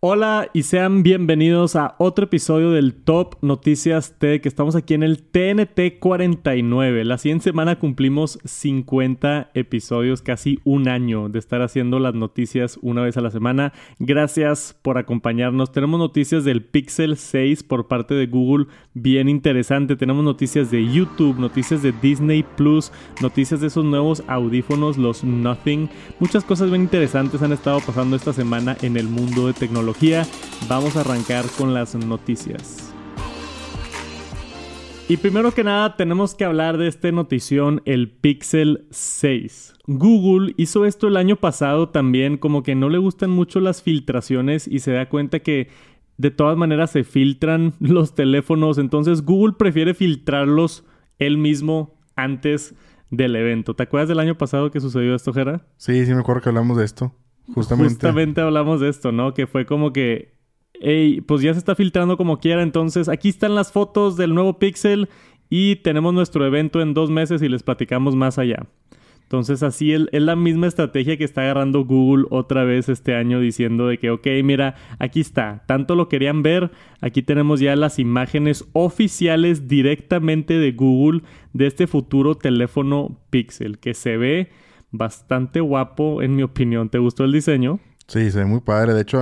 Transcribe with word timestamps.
Hola 0.00 0.48
y 0.52 0.62
sean 0.62 1.02
bienvenidos 1.02 1.74
a 1.74 1.96
otro 1.98 2.26
episodio 2.26 2.70
del 2.70 2.94
Top 2.94 3.34
Noticias 3.42 4.14
Tech. 4.16 4.46
Estamos 4.46 4.76
aquí 4.76 4.94
en 4.94 5.02
el 5.02 5.24
TNT 5.24 5.98
49. 5.98 7.04
La 7.04 7.18
siguiente 7.18 7.42
semana 7.42 7.80
cumplimos 7.80 8.38
50 8.44 9.50
episodios, 9.54 10.22
casi 10.22 10.60
un 10.62 10.86
año 10.88 11.28
de 11.28 11.40
estar 11.40 11.62
haciendo 11.62 11.98
las 11.98 12.14
noticias 12.14 12.78
una 12.80 13.02
vez 13.02 13.16
a 13.16 13.22
la 13.22 13.32
semana. 13.32 13.72
Gracias 13.98 14.78
por 14.82 14.98
acompañarnos. 14.98 15.72
Tenemos 15.72 15.98
noticias 15.98 16.44
del 16.44 16.62
Pixel 16.62 17.16
6 17.16 17.64
por 17.64 17.88
parte 17.88 18.14
de 18.14 18.28
Google, 18.28 18.66
bien 18.94 19.28
interesante. 19.28 19.96
Tenemos 19.96 20.22
noticias 20.22 20.70
de 20.70 20.86
YouTube, 20.86 21.40
noticias 21.40 21.82
de 21.82 21.90
Disney 21.90 22.44
Plus, 22.44 22.92
noticias 23.20 23.60
de 23.60 23.66
esos 23.66 23.84
nuevos 23.84 24.22
audífonos, 24.28 24.96
los 24.96 25.24
Nothing. 25.24 25.90
Muchas 26.20 26.44
cosas 26.44 26.70
bien 26.70 26.82
interesantes 26.82 27.42
han 27.42 27.50
estado 27.50 27.80
pasando 27.80 28.14
esta 28.14 28.32
semana 28.32 28.76
en 28.82 28.96
el 28.96 29.08
mundo 29.08 29.48
de 29.48 29.54
tecnología 29.54 29.87
vamos 30.68 30.96
a 30.96 31.00
arrancar 31.00 31.44
con 31.56 31.74
las 31.74 31.94
noticias. 31.94 32.94
Y 35.10 35.16
primero 35.16 35.52
que 35.52 35.64
nada 35.64 35.96
tenemos 35.96 36.34
que 36.34 36.44
hablar 36.44 36.76
de 36.76 36.86
esta 36.86 37.10
notición, 37.10 37.80
el 37.86 38.10
Pixel 38.10 38.86
6. 38.90 39.74
Google 39.86 40.52
hizo 40.58 40.84
esto 40.84 41.08
el 41.08 41.16
año 41.16 41.36
pasado 41.36 41.88
también, 41.88 42.36
como 42.36 42.62
que 42.62 42.74
no 42.74 42.90
le 42.90 42.98
gustan 42.98 43.30
mucho 43.30 43.58
las 43.60 43.82
filtraciones 43.82 44.68
y 44.68 44.80
se 44.80 44.92
da 44.92 45.08
cuenta 45.08 45.38
que 45.40 45.68
de 46.18 46.30
todas 46.30 46.58
maneras 46.58 46.90
se 46.90 47.04
filtran 47.04 47.72
los 47.80 48.14
teléfonos, 48.14 48.76
entonces 48.76 49.24
Google 49.24 49.54
prefiere 49.58 49.94
filtrarlos 49.94 50.84
él 51.18 51.38
mismo 51.38 51.94
antes 52.14 52.74
del 53.10 53.34
evento. 53.34 53.74
¿Te 53.74 53.84
acuerdas 53.84 54.10
del 54.10 54.18
año 54.18 54.36
pasado 54.36 54.70
que 54.70 54.80
sucedió 54.80 55.14
esto, 55.14 55.32
Jera? 55.32 55.66
Sí, 55.78 56.04
sí 56.04 56.12
me 56.12 56.20
acuerdo 56.20 56.42
que 56.42 56.50
hablamos 56.50 56.76
de 56.76 56.84
esto. 56.84 57.14
Justamente. 57.54 58.40
Hablamos 58.40 58.80
de 58.80 58.88
esto, 58.88 59.12
¿no? 59.12 59.34
Que 59.34 59.46
fue 59.46 59.66
como 59.66 59.92
que, 59.92 60.34
hey, 60.80 61.20
pues 61.22 61.42
ya 61.42 61.52
se 61.52 61.58
está 61.58 61.74
filtrando 61.74 62.16
como 62.16 62.38
quiera, 62.38 62.62
entonces 62.62 63.08
aquí 63.08 63.28
están 63.28 63.54
las 63.54 63.72
fotos 63.72 64.16
del 64.16 64.34
nuevo 64.34 64.58
Pixel 64.58 65.08
y 65.50 65.76
tenemos 65.76 66.14
nuestro 66.14 66.46
evento 66.46 66.80
en 66.80 66.94
dos 66.94 67.10
meses 67.10 67.42
y 67.42 67.48
les 67.48 67.62
platicamos 67.62 68.14
más 68.14 68.38
allá. 68.38 68.66
Entonces 69.22 69.62
así 69.62 69.92
es, 69.92 70.06
la 70.10 70.36
misma 70.36 70.68
estrategia 70.68 71.18
que 71.18 71.24
está 71.24 71.42
agarrando 71.42 71.84
Google 71.84 72.24
otra 72.30 72.64
vez 72.64 72.88
este 72.88 73.14
año 73.14 73.40
diciendo 73.40 73.86
de 73.86 73.98
que, 73.98 74.10
ok, 74.10 74.26
mira, 74.42 74.74
aquí 74.98 75.20
está, 75.20 75.64
tanto 75.66 75.94
lo 75.96 76.08
querían 76.08 76.42
ver, 76.42 76.70
aquí 77.02 77.20
tenemos 77.20 77.60
ya 77.60 77.76
las 77.76 77.98
imágenes 77.98 78.66
oficiales 78.72 79.68
directamente 79.68 80.54
de 80.54 80.72
Google 80.72 81.20
de 81.52 81.66
este 81.66 81.86
futuro 81.86 82.36
teléfono 82.36 83.20
Pixel 83.28 83.78
que 83.78 83.92
se 83.92 84.16
ve 84.16 84.48
bastante 84.90 85.60
guapo, 85.60 86.22
en 86.22 86.36
mi 86.36 86.42
opinión. 86.42 86.88
¿Te 86.88 86.98
gustó 86.98 87.24
el 87.24 87.32
diseño? 87.32 87.80
Sí, 88.06 88.30
se 88.30 88.38
ve 88.38 88.44
muy 88.44 88.60
padre. 88.60 88.94
De 88.94 89.02
hecho, 89.02 89.20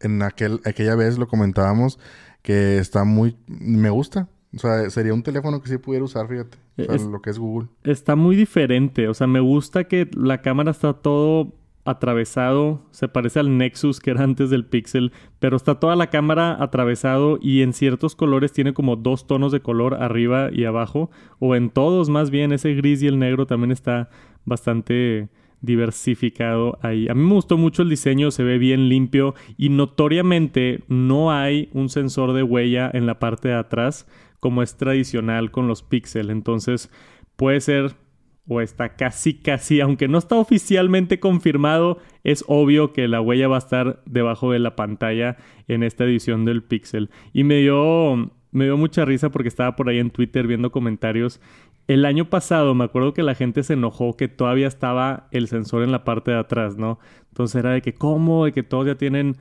en 0.00 0.22
aquel, 0.22 0.60
aquella 0.64 0.94
vez 0.94 1.18
lo 1.18 1.28
comentábamos 1.28 1.98
que 2.42 2.78
está 2.78 3.04
muy... 3.04 3.36
Me 3.46 3.90
gusta. 3.90 4.28
O 4.54 4.58
sea, 4.58 4.88
sería 4.90 5.14
un 5.14 5.22
teléfono 5.22 5.62
que 5.62 5.68
sí 5.68 5.78
pudiera 5.78 6.04
usar, 6.04 6.28
fíjate. 6.28 6.58
O 6.76 6.98
sea, 6.98 7.08
lo 7.08 7.22
que 7.22 7.30
es 7.30 7.38
Google. 7.38 7.68
Está 7.84 8.16
muy 8.16 8.36
diferente. 8.36 9.08
O 9.08 9.14
sea, 9.14 9.26
me 9.26 9.40
gusta 9.40 9.84
que 9.84 10.10
la 10.14 10.42
cámara 10.42 10.72
está 10.72 10.92
todo 10.94 11.54
atravesado, 11.84 12.86
se 12.92 13.08
parece 13.08 13.40
al 13.40 13.58
Nexus 13.58 13.98
que 13.98 14.12
era 14.12 14.22
antes 14.22 14.50
del 14.50 14.64
Pixel, 14.64 15.12
pero 15.40 15.56
está 15.56 15.80
toda 15.80 15.96
la 15.96 16.10
cámara 16.10 16.62
atravesado 16.62 17.38
y 17.40 17.62
en 17.62 17.72
ciertos 17.72 18.14
colores 18.14 18.52
tiene 18.52 18.72
como 18.72 18.94
dos 18.94 19.26
tonos 19.26 19.50
de 19.50 19.60
color 19.60 19.94
arriba 19.94 20.50
y 20.52 20.64
abajo, 20.64 21.10
o 21.40 21.56
en 21.56 21.70
todos 21.70 22.08
más 22.08 22.30
bien, 22.30 22.52
ese 22.52 22.74
gris 22.74 23.02
y 23.02 23.08
el 23.08 23.18
negro 23.18 23.46
también 23.46 23.72
está 23.72 24.10
bastante 24.44 25.28
diversificado 25.60 26.78
ahí. 26.82 27.08
A 27.08 27.14
mí 27.14 27.24
me 27.24 27.34
gustó 27.34 27.56
mucho 27.56 27.82
el 27.82 27.88
diseño, 27.88 28.30
se 28.30 28.42
ve 28.42 28.58
bien 28.58 28.88
limpio 28.88 29.34
y 29.56 29.68
notoriamente 29.68 30.82
no 30.88 31.32
hay 31.32 31.68
un 31.72 31.88
sensor 31.88 32.32
de 32.32 32.42
huella 32.42 32.90
en 32.92 33.06
la 33.06 33.18
parte 33.18 33.48
de 33.48 33.54
atrás 33.54 34.06
como 34.40 34.62
es 34.62 34.76
tradicional 34.76 35.52
con 35.52 35.68
los 35.68 35.84
Pixel, 35.84 36.28
entonces 36.28 36.90
puede 37.36 37.60
ser 37.60 37.94
o 38.48 38.60
está 38.60 38.96
casi 38.96 39.34
casi, 39.34 39.80
aunque 39.80 40.08
no 40.08 40.18
está 40.18 40.34
oficialmente 40.34 41.20
confirmado, 41.20 41.98
es 42.24 42.44
obvio 42.48 42.92
que 42.92 43.06
la 43.06 43.20
huella 43.20 43.46
va 43.46 43.54
a 43.56 43.58
estar 43.60 44.02
debajo 44.04 44.50
de 44.50 44.58
la 44.58 44.74
pantalla 44.74 45.36
en 45.68 45.84
esta 45.84 46.04
edición 46.04 46.44
del 46.44 46.64
Pixel. 46.64 47.10
Y 47.32 47.44
me 47.44 47.58
dio, 47.58 48.32
me 48.50 48.64
dio 48.64 48.76
mucha 48.76 49.04
risa 49.04 49.30
porque 49.30 49.48
estaba 49.48 49.76
por 49.76 49.88
ahí 49.88 50.00
en 50.00 50.10
Twitter 50.10 50.48
viendo 50.48 50.72
comentarios. 50.72 51.40
El 51.88 52.04
año 52.04 52.30
pasado 52.30 52.74
me 52.74 52.84
acuerdo 52.84 53.12
que 53.12 53.22
la 53.22 53.34
gente 53.34 53.62
se 53.62 53.74
enojó 53.74 54.16
que 54.16 54.28
todavía 54.28 54.68
estaba 54.68 55.28
el 55.30 55.48
sensor 55.48 55.82
en 55.82 55.92
la 55.92 56.04
parte 56.04 56.30
de 56.30 56.38
atrás, 56.38 56.76
¿no? 56.76 56.98
Entonces 57.28 57.56
era 57.56 57.70
de 57.70 57.82
que, 57.82 57.94
¿cómo? 57.94 58.44
De 58.44 58.52
que 58.52 58.62
todos 58.62 58.86
ya 58.86 58.94
tienen 58.94 59.36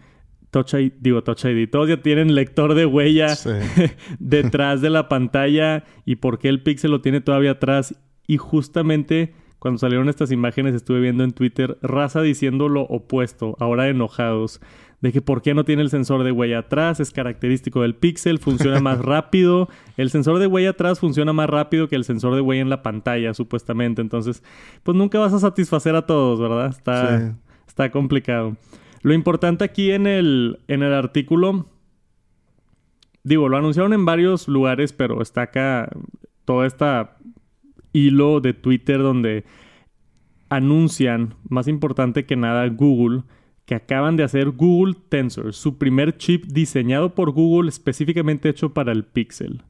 Touch 0.49 0.73
ID, 0.73 0.93
digo 0.99 1.23
Touch 1.23 1.45
ID, 1.45 1.69
todos 1.69 1.87
ya 1.87 2.01
tienen 2.01 2.35
lector 2.35 2.73
de 2.73 2.85
huella 2.85 3.27
detrás 4.19 4.81
de 4.81 4.89
la 4.89 5.07
pantalla 5.07 5.85
y 6.05 6.17
por 6.17 6.39
qué 6.39 6.49
el 6.49 6.61
Pixel 6.61 6.91
lo 6.91 7.01
tiene 7.01 7.21
todavía 7.21 7.51
atrás 7.51 7.95
y 8.27 8.37
justamente 8.37 9.33
cuando 9.59 9.77
salieron 9.77 10.09
estas 10.09 10.31
imágenes 10.31 10.75
estuve 10.75 10.99
viendo 10.99 11.23
en 11.23 11.31
Twitter 11.31 11.77
raza 11.81 12.21
diciendo 12.21 12.67
lo 12.67 12.81
opuesto, 12.81 13.55
ahora 13.59 13.87
enojados, 13.87 14.59
de 15.01 15.11
que 15.11 15.21
por 15.21 15.41
qué 15.41 15.53
no 15.53 15.65
tiene 15.65 15.81
el 15.81 15.89
sensor 15.89 16.23
de 16.23 16.31
huella 16.31 16.59
atrás, 16.59 16.99
es 16.99 17.11
característico 17.11 17.81
del 17.81 17.95
Pixel, 17.95 18.37
funciona 18.37 18.79
más 18.79 18.99
rápido, 19.03 19.67
el 19.97 20.11
sensor 20.11 20.37
de 20.39 20.47
huella 20.47 20.71
atrás 20.71 20.99
funciona 20.99 21.33
más 21.33 21.49
rápido 21.49 21.87
que 21.87 21.95
el 21.95 22.03
sensor 22.03 22.35
de 22.35 22.41
huella 22.41 22.61
en 22.61 22.69
la 22.69 22.83
pantalla, 22.83 23.33
supuestamente, 23.33 24.01
entonces, 24.01 24.43
pues 24.83 24.95
nunca 24.95 25.19
vas 25.19 25.33
a 25.33 25.39
satisfacer 25.39 25.95
a 25.95 26.05
todos, 26.05 26.39
¿verdad? 26.39 26.67
Está, 26.67 27.35
está 27.67 27.91
complicado. 27.91 28.55
Lo 29.01 29.13
importante 29.13 29.63
aquí 29.63 29.91
en 29.91 30.05
el, 30.05 30.59
en 30.67 30.83
el 30.83 30.93
artículo, 30.93 31.65
digo, 33.23 33.49
lo 33.49 33.57
anunciaron 33.57 33.93
en 33.93 34.05
varios 34.05 34.47
lugares, 34.47 34.93
pero 34.93 35.21
está 35.23 35.43
acá 35.43 35.89
toda 36.45 36.67
esta 36.67 37.17
hilo 37.93 38.39
de 38.39 38.53
Twitter 38.53 38.99
donde 38.99 39.45
anuncian, 40.49 41.33
más 41.49 41.67
importante 41.67 42.25
que 42.25 42.35
nada, 42.35 42.67
Google, 42.67 43.23
que 43.71 43.75
acaban 43.75 44.17
de 44.17 44.25
hacer 44.25 44.49
Google 44.49 44.97
Tensor, 45.07 45.53
su 45.53 45.77
primer 45.77 46.17
chip 46.17 46.43
diseñado 46.43 47.15
por 47.15 47.31
Google 47.31 47.69
específicamente 47.69 48.49
hecho 48.49 48.73
para 48.73 48.91
el 48.91 49.05
Pixel. 49.05 49.63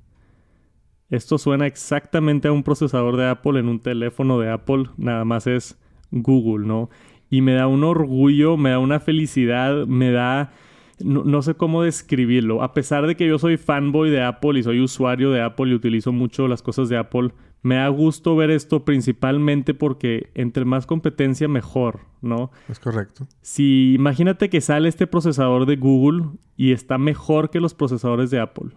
Esto 1.12 1.38
suena 1.38 1.68
exactamente 1.68 2.48
a 2.48 2.52
un 2.52 2.64
procesador 2.64 3.16
de 3.16 3.28
Apple 3.28 3.60
en 3.60 3.68
un 3.68 3.80
teléfono 3.80 4.40
de 4.40 4.50
Apple, 4.50 4.86
nada 4.98 5.24
más 5.24 5.46
es 5.46 5.80
Google, 6.10 6.66
¿no? 6.66 6.90
Y 7.30 7.42
me 7.42 7.54
da 7.54 7.68
un 7.68 7.84
orgullo, 7.84 8.58
me 8.58 8.72
da 8.72 8.80
una 8.80 9.00
felicidad, 9.00 9.86
me 9.86 10.12
da... 10.12 10.52
No, 11.00 11.24
no, 11.24 11.44
sé 11.44 11.54
cómo 11.54 11.84
describirlo. 11.84 12.64
A 12.64 12.74
pesar 12.74 13.06
de 13.06 13.16
que 13.16 13.28
yo 13.28 13.38
soy 13.38 13.58
fanboy 13.58 14.10
de 14.10 14.24
Apple 14.24 14.58
y 14.60 14.64
soy 14.64 14.80
usuario 14.80 15.30
de 15.30 15.44
Apple 15.44 15.70
y 15.70 15.76
utilizo 15.76 16.12
mucho 16.12 16.48
las 16.48 16.64
cosas 16.64 16.90
de 16.90 16.98
Apple, 16.98 17.34
me 17.62 17.76
da 17.76 17.88
gusto 17.90 18.36
ver 18.36 18.50
esto 18.50 18.86
principalmente 18.86 19.74
porque 19.74 20.32
entre 20.34 20.66
más 20.66 20.86
competencia 20.86 21.48
mejor, 21.48 22.02
¿no? 22.22 22.52
Es 22.68 22.80
correcto. 22.80 23.28
Si 23.42 23.94
imagínate 23.94 24.50
que 24.50 24.62
sale 24.62 24.90
este 24.90 25.08
procesador 25.08 25.66
de 25.66 25.76
Google 25.76 26.30
y 26.58 26.72
está 26.72 26.98
mejor 26.98 27.50
que 27.50 27.60
los 27.60 27.74
procesadores 27.74 28.32
de 28.32 28.40
Apple, 28.40 28.72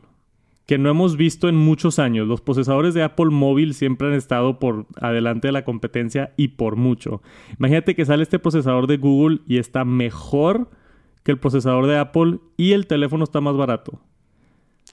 que 0.66 0.78
no 0.78 0.90
hemos 0.90 1.16
visto 1.16 1.48
en 1.48 1.56
muchos 1.56 1.98
años. 1.98 2.26
Los 2.26 2.40
procesadores 2.40 2.94
de 2.94 3.02
Apple 3.02 3.30
móvil 3.30 3.74
siempre 3.74 4.08
han 4.08 4.14
estado 4.14 4.58
por 4.58 4.86
adelante 5.00 5.48
de 5.48 5.52
la 5.52 5.64
competencia 5.64 6.32
y 6.36 6.48
por 6.48 6.76
mucho. 6.76 7.22
Imagínate 7.58 7.94
que 7.94 8.06
sale 8.06 8.22
este 8.22 8.38
procesador 8.38 8.86
de 8.86 8.96
Google 8.96 9.40
y 9.46 9.58
está 9.58 9.84
mejor 9.84 10.70
que 11.22 11.32
el 11.32 11.38
procesador 11.38 11.86
de 11.86 11.98
Apple 11.98 12.38
y 12.56 12.72
el 12.72 12.86
teléfono 12.86 13.24
está 13.24 13.40
más 13.40 13.56
barato. 13.56 14.00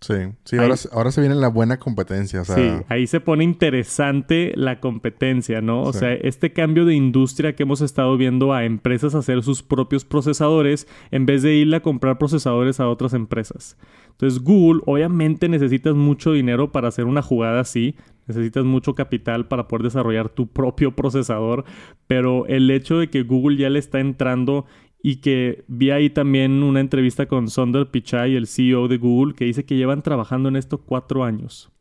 Sí, 0.01 0.16
sí, 0.45 0.57
ahora, 0.57 0.73
ahora, 0.94 1.12
se 1.12 1.22
viene 1.22 1.35
la 1.35 1.47
buena 1.47 1.78
competencia. 1.78 2.44
Sí, 2.44 2.72
ahí 2.89 3.06
se 3.06 3.19
pone 3.19 3.44
interesante 3.44 4.51
la 4.56 4.79
competencia, 4.79 5.62
¿no? 5.62 5.84
O 5.84 5.94
sea, 5.94 6.13
este 6.13 6.53
cambio 6.53 6.85
de 6.85 6.95
industria 6.95 7.56
que 7.56 7.62
hemos 7.62 7.81
estado 7.81 8.17
viendo 8.17 8.51
a 8.51 8.66
empresas 8.66 9.13
hacer 9.13 9.44
sus 9.44 9.62
propios 9.62 10.03
procesadores 10.03 10.88
en 11.12 11.28
vez 11.28 11.44
de 11.44 11.53
irle 11.53 11.78
a 11.78 11.81
comprar 11.81 12.17
procesadores 12.17 12.79
a 12.79 12.89
otras 12.89 13.13
empresas. 13.13 13.77
Entonces, 14.09 14.44
Google, 14.44 14.81
obviamente 14.88 15.48
necesitas 15.50 15.94
mucho 15.94 16.31
dinero 16.31 16.71
para 16.71 16.88
hacer 16.88 17.06
una 17.06 17.21
jugada 17.21 17.59
así, 17.59 17.95
necesitas 18.25 18.65
mucho 18.65 18.95
capital 18.95 19.47
para 19.47 19.68
poder 19.68 19.83
desarrollar 19.83 20.30
tu 20.30 20.47
propio 20.47 20.95
procesador, 20.95 21.63
pero 22.07 22.47
el 22.47 22.71
hecho 22.71 22.97
de 22.97 23.12
que 23.12 23.21
Google 23.21 23.57
ya 23.57 23.69
le 23.69 23.77
está 23.77 24.00
entrando 24.00 24.65
y 25.03 25.18
que 25.18 25.63
vi 25.68 25.92
ahí 25.92 26.09
también 26.09 26.63
una 26.63 26.80
entrevista 26.80 27.25
con 27.25 27.50
Sundar 27.50 27.89
Pichai, 27.89 28.36
el 28.36 28.48
CEO 28.48 28.88
de 28.88 28.98
Google, 28.98 29.33
que 29.33 29.45
dice 29.45 29.65
que 29.65 29.75
llevan 29.75 30.03
trabajando 30.03 30.50
en 30.50 30.56
esto 30.56 30.80
cuatro 30.80 31.24
años. 31.24 31.71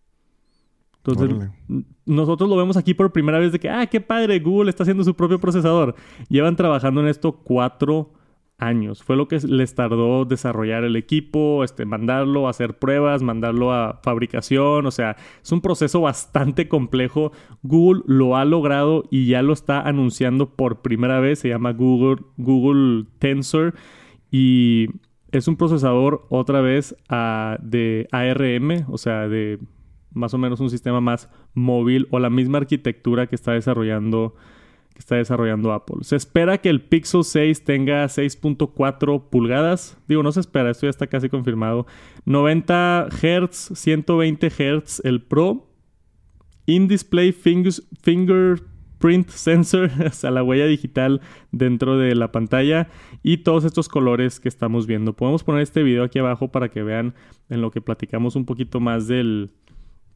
Entonces, 1.05 1.51
nosotros 2.05 2.49
lo 2.49 2.57
vemos 2.57 2.77
aquí 2.77 2.93
por 2.93 3.13
primera 3.13 3.39
vez 3.39 3.53
de 3.53 3.59
que, 3.59 3.71
ah, 3.71 3.87
qué 3.87 4.01
padre, 4.01 4.39
Google 4.39 4.69
está 4.69 4.83
haciendo 4.83 5.03
su 5.03 5.15
propio 5.15 5.41
procesador. 5.41 5.95
Llevan 6.29 6.57
trabajando 6.57 7.01
en 7.01 7.09
esto 7.09 7.33
cuatro 7.33 8.13
años. 8.61 9.03
Fue 9.03 9.17
lo 9.17 9.27
que 9.27 9.39
les 9.39 9.75
tardó 9.75 10.25
desarrollar 10.25 10.85
el 10.85 10.97
equipo, 10.97 11.65
este, 11.65 11.85
mandarlo 11.85 12.47
a 12.47 12.51
hacer 12.51 12.79
pruebas, 12.79 13.23
mandarlo 13.23 13.73
a 13.73 14.01
fabricación. 14.03 14.87
O 14.87 14.91
sea, 14.91 15.17
es 15.43 15.51
un 15.51 15.61
proceso 15.61 16.01
bastante 16.03 16.69
complejo. 16.69 17.33
Google 17.63 18.03
lo 18.07 18.37
ha 18.37 18.45
logrado 18.45 19.05
y 19.11 19.27
ya 19.27 19.43
lo 19.43 19.53
está 19.53 19.81
anunciando 19.81 20.51
por 20.55 20.83
primera 20.83 21.21
vez. 21.21 21.41
Se 21.41 21.49
llama 21.49 21.73
Google, 21.73 22.23
Google 22.37 23.07
Tensor. 23.19 23.75
Y 24.31 24.89
es 25.33 25.49
un 25.49 25.57
procesador 25.57 26.27
otra 26.29 26.61
vez 26.61 26.95
ah, 27.09 27.57
de 27.63 28.09
ARM, 28.13 28.85
o 28.89 28.99
sea, 28.99 29.29
de 29.29 29.59
más 30.13 30.35
o 30.35 30.39
menos 30.39 30.61
un 30.61 30.71
sistema 30.71 31.01
más 31.01 31.31
móvil 31.55 32.09
o 32.11 32.19
la 32.19 32.31
misma 32.31 32.59
arquitectura 32.59 33.27
que 33.27 33.37
está 33.37 33.53
desarrollando 33.53 34.35
está 35.01 35.17
desarrollando 35.17 35.73
Apple. 35.73 35.99
Se 36.03 36.15
espera 36.15 36.59
que 36.59 36.69
el 36.69 36.81
Pixel 36.81 37.25
6 37.25 37.65
tenga 37.65 38.05
6.4 38.05 39.29
pulgadas. 39.29 39.99
Digo, 40.07 40.23
no 40.23 40.31
se 40.31 40.41
espera, 40.41 40.71
esto 40.71 40.87
ya 40.87 40.91
está 40.91 41.07
casi 41.09 41.29
confirmado. 41.29 41.87
90 42.27 43.09
Hz, 43.11 43.73
120 43.75 44.51
Hz 44.51 45.01
el 45.05 45.23
Pro. 45.23 45.67
In-display 46.67 47.33
fingerprint 47.33 49.29
sensor, 49.31 49.91
o 50.07 50.11
sea, 50.13 50.31
la 50.31 50.45
huella 50.45 50.67
digital 50.67 51.21
dentro 51.51 51.99
de 51.99 52.15
la 52.15 52.31
pantalla 52.31 52.89
y 53.23 53.39
todos 53.39 53.65
estos 53.65 53.89
colores 53.89 54.39
que 54.39 54.49
estamos 54.49 54.87
viendo. 54.87 55.17
Podemos 55.17 55.43
poner 55.43 55.63
este 55.63 55.83
video 55.83 56.05
aquí 56.05 56.19
abajo 56.19 56.53
para 56.53 56.69
que 56.69 56.83
vean 56.83 57.15
en 57.49 57.61
lo 57.61 57.71
que 57.71 57.81
platicamos 57.81 58.37
un 58.37 58.45
poquito 58.45 58.79
más 58.79 59.09
del, 59.09 59.51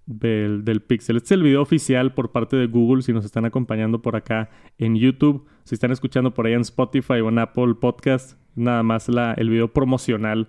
del, 0.06 0.82
Pixel. 0.82 1.16
Este 1.16 1.26
es 1.26 1.32
el 1.32 1.42
video 1.42 1.62
oficial 1.62 2.12
por 2.14 2.32
parte 2.32 2.56
de 2.56 2.66
Google 2.66 3.02
si 3.02 3.12
nos 3.12 3.24
están 3.24 3.44
acompañando 3.44 4.02
por 4.02 4.16
acá 4.16 4.50
en 4.78 4.96
YouTube. 4.96 5.46
Si 5.64 5.74
están 5.74 5.92
escuchando 5.92 6.34
por 6.34 6.46
ahí 6.46 6.52
en 6.52 6.60
Spotify 6.60 7.20
o 7.20 7.28
en 7.28 7.38
Apple 7.38 7.74
Podcast, 7.80 8.38
nada 8.54 8.82
más 8.82 9.08
la, 9.08 9.34
el 9.34 9.50
video 9.50 9.72
promocional 9.72 10.48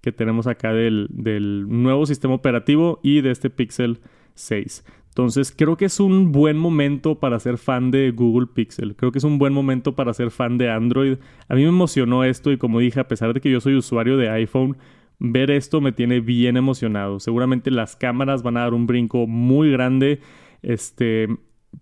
que 0.00 0.12
tenemos 0.12 0.46
acá 0.46 0.72
del, 0.72 1.06
del 1.10 1.66
nuevo 1.68 2.06
sistema 2.06 2.34
operativo 2.34 3.00
y 3.02 3.20
de 3.20 3.30
este 3.30 3.50
Pixel 3.50 4.00
6. 4.34 4.84
Entonces 5.14 5.54
creo 5.56 5.76
que 5.76 5.84
es 5.84 6.00
un 6.00 6.32
buen 6.32 6.58
momento 6.58 7.20
para 7.20 7.38
ser 7.38 7.56
fan 7.56 7.92
de 7.92 8.10
Google 8.10 8.48
Pixel. 8.52 8.96
Creo 8.96 9.12
que 9.12 9.18
es 9.18 9.24
un 9.24 9.38
buen 9.38 9.52
momento 9.52 9.94
para 9.94 10.12
ser 10.12 10.32
fan 10.32 10.58
de 10.58 10.70
Android. 10.70 11.18
A 11.48 11.54
mí 11.54 11.62
me 11.62 11.68
emocionó 11.68 12.24
esto 12.24 12.50
y 12.50 12.58
como 12.58 12.80
dije, 12.80 12.98
a 12.98 13.06
pesar 13.06 13.32
de 13.32 13.40
que 13.40 13.48
yo 13.48 13.60
soy 13.60 13.76
usuario 13.76 14.16
de 14.16 14.28
iPhone, 14.28 14.76
ver 15.18 15.50
esto 15.50 15.80
me 15.80 15.92
tiene 15.92 16.20
bien 16.20 16.56
emocionado. 16.56 17.20
Seguramente 17.20 17.70
las 17.70 17.96
cámaras 17.96 18.42
van 18.42 18.56
a 18.56 18.60
dar 18.60 18.74
un 18.74 18.86
brinco 18.86 19.26
muy 19.26 19.70
grande. 19.70 20.20
Este, 20.62 21.28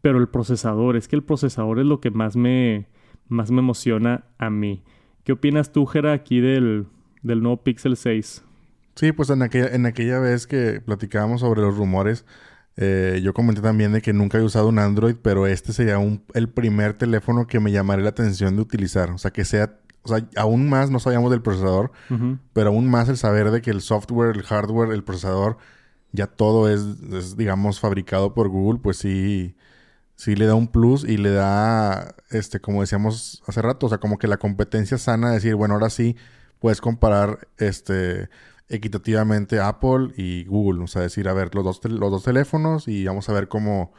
pero 0.00 0.18
el 0.18 0.28
procesador, 0.28 0.96
es 0.96 1.08
que 1.08 1.16
el 1.16 1.22
procesador 1.22 1.78
es 1.78 1.86
lo 1.86 2.00
que 2.00 2.10
más 2.10 2.36
me, 2.36 2.86
más 3.28 3.50
me 3.50 3.60
emociona 3.60 4.24
a 4.38 4.50
mí. 4.50 4.82
¿Qué 5.24 5.32
opinas 5.32 5.72
tú, 5.72 5.86
Jera, 5.86 6.12
aquí 6.12 6.40
del, 6.40 6.86
del 7.22 7.42
nuevo 7.42 7.62
Pixel 7.62 7.96
6? 7.96 8.44
Sí, 8.94 9.12
pues 9.12 9.30
en 9.30 9.42
aquella, 9.42 9.68
en 9.68 9.86
aquella 9.86 10.18
vez 10.18 10.46
que 10.46 10.80
platicábamos 10.84 11.40
sobre 11.40 11.62
los 11.62 11.76
rumores, 11.76 12.24
eh, 12.76 13.20
yo 13.22 13.34
comenté 13.34 13.60
también 13.60 13.92
de 13.92 14.02
que 14.02 14.12
nunca 14.12 14.38
he 14.38 14.42
usado 14.42 14.68
un 14.68 14.78
Android, 14.78 15.16
pero 15.20 15.46
este 15.46 15.72
sería 15.72 15.98
un, 15.98 16.24
el 16.34 16.48
primer 16.48 16.94
teléfono 16.94 17.46
que 17.46 17.60
me 17.60 17.70
llamaría 17.70 18.04
la 18.04 18.10
atención 18.10 18.56
de 18.56 18.62
utilizar. 18.62 19.10
O 19.10 19.18
sea, 19.18 19.30
que 19.30 19.44
sea 19.44 19.78
o 20.04 20.08
sea, 20.08 20.26
aún 20.36 20.68
más 20.68 20.90
no 20.90 20.98
sabíamos 20.98 21.30
del 21.30 21.42
procesador, 21.42 21.92
pero 22.52 22.70
aún 22.70 22.88
más 22.90 23.08
el 23.08 23.16
saber 23.16 23.50
de 23.50 23.62
que 23.62 23.70
el 23.70 23.80
software, 23.80 24.36
el 24.36 24.42
hardware, 24.42 24.92
el 24.92 25.04
procesador, 25.04 25.58
ya 26.12 26.26
todo 26.26 26.68
es, 26.68 27.36
digamos, 27.36 27.80
fabricado 27.80 28.34
por 28.34 28.48
Google, 28.48 28.80
pues 28.82 28.98
sí, 28.98 29.56
sí 30.16 30.34
le 30.36 30.46
da 30.46 30.54
un 30.54 30.68
plus 30.68 31.04
y 31.04 31.16
le 31.16 31.30
da, 31.30 32.14
este, 32.30 32.60
como 32.60 32.80
decíamos 32.80 33.42
hace 33.46 33.62
rato, 33.62 33.86
o 33.86 33.88
sea, 33.88 33.98
como 33.98 34.18
que 34.18 34.28
la 34.28 34.38
competencia 34.38 34.98
sana 34.98 35.28
de 35.28 35.34
decir, 35.34 35.54
bueno, 35.54 35.74
ahora 35.74 35.90
sí 35.90 36.16
puedes 36.58 36.80
comparar, 36.80 37.48
este, 37.58 38.28
equitativamente 38.68 39.60
Apple 39.60 40.12
y 40.16 40.44
Google, 40.44 40.84
o 40.84 40.86
sea, 40.86 41.02
decir, 41.02 41.28
a 41.28 41.32
ver, 41.32 41.54
los 41.54 41.64
dos, 41.64 41.80
los 41.84 42.10
dos 42.10 42.22
teléfonos 42.24 42.88
y 42.88 43.04
vamos 43.04 43.28
a 43.28 43.32
ver 43.32 43.48
cómo, 43.48 43.92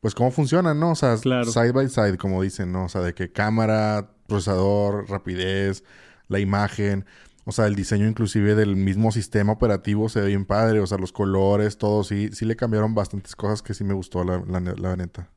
pues 0.00 0.14
cómo 0.14 0.30
funcionan, 0.30 0.80
¿no? 0.80 0.92
O 0.92 0.94
sea, 0.94 1.16
side 1.16 1.72
by 1.72 1.88
side, 1.88 2.16
como 2.16 2.42
dicen, 2.42 2.72
¿no? 2.72 2.86
O 2.86 2.88
sea, 2.88 3.02
de 3.02 3.14
que 3.14 3.30
cámara, 3.30 4.10
procesador, 4.26 5.08
rapidez, 5.10 5.84
la 6.28 6.38
imagen, 6.38 7.04
o 7.44 7.52
sea, 7.52 7.66
el 7.66 7.74
diseño 7.74 8.06
inclusive 8.06 8.54
del 8.54 8.76
mismo 8.76 9.12
sistema 9.12 9.52
operativo 9.52 10.08
se 10.08 10.20
ve 10.20 10.28
bien 10.28 10.44
padre, 10.44 10.80
o 10.80 10.86
sea, 10.86 10.98
los 10.98 11.12
colores, 11.12 11.78
todo, 11.78 12.04
sí, 12.04 12.28
sí 12.32 12.44
le 12.44 12.56
cambiaron 12.56 12.94
bastantes 12.94 13.34
cosas 13.34 13.62
que 13.62 13.74
sí 13.74 13.84
me 13.84 13.94
gustó, 13.94 14.24
la, 14.24 14.42
la, 14.46 14.96
neta. 14.96 15.28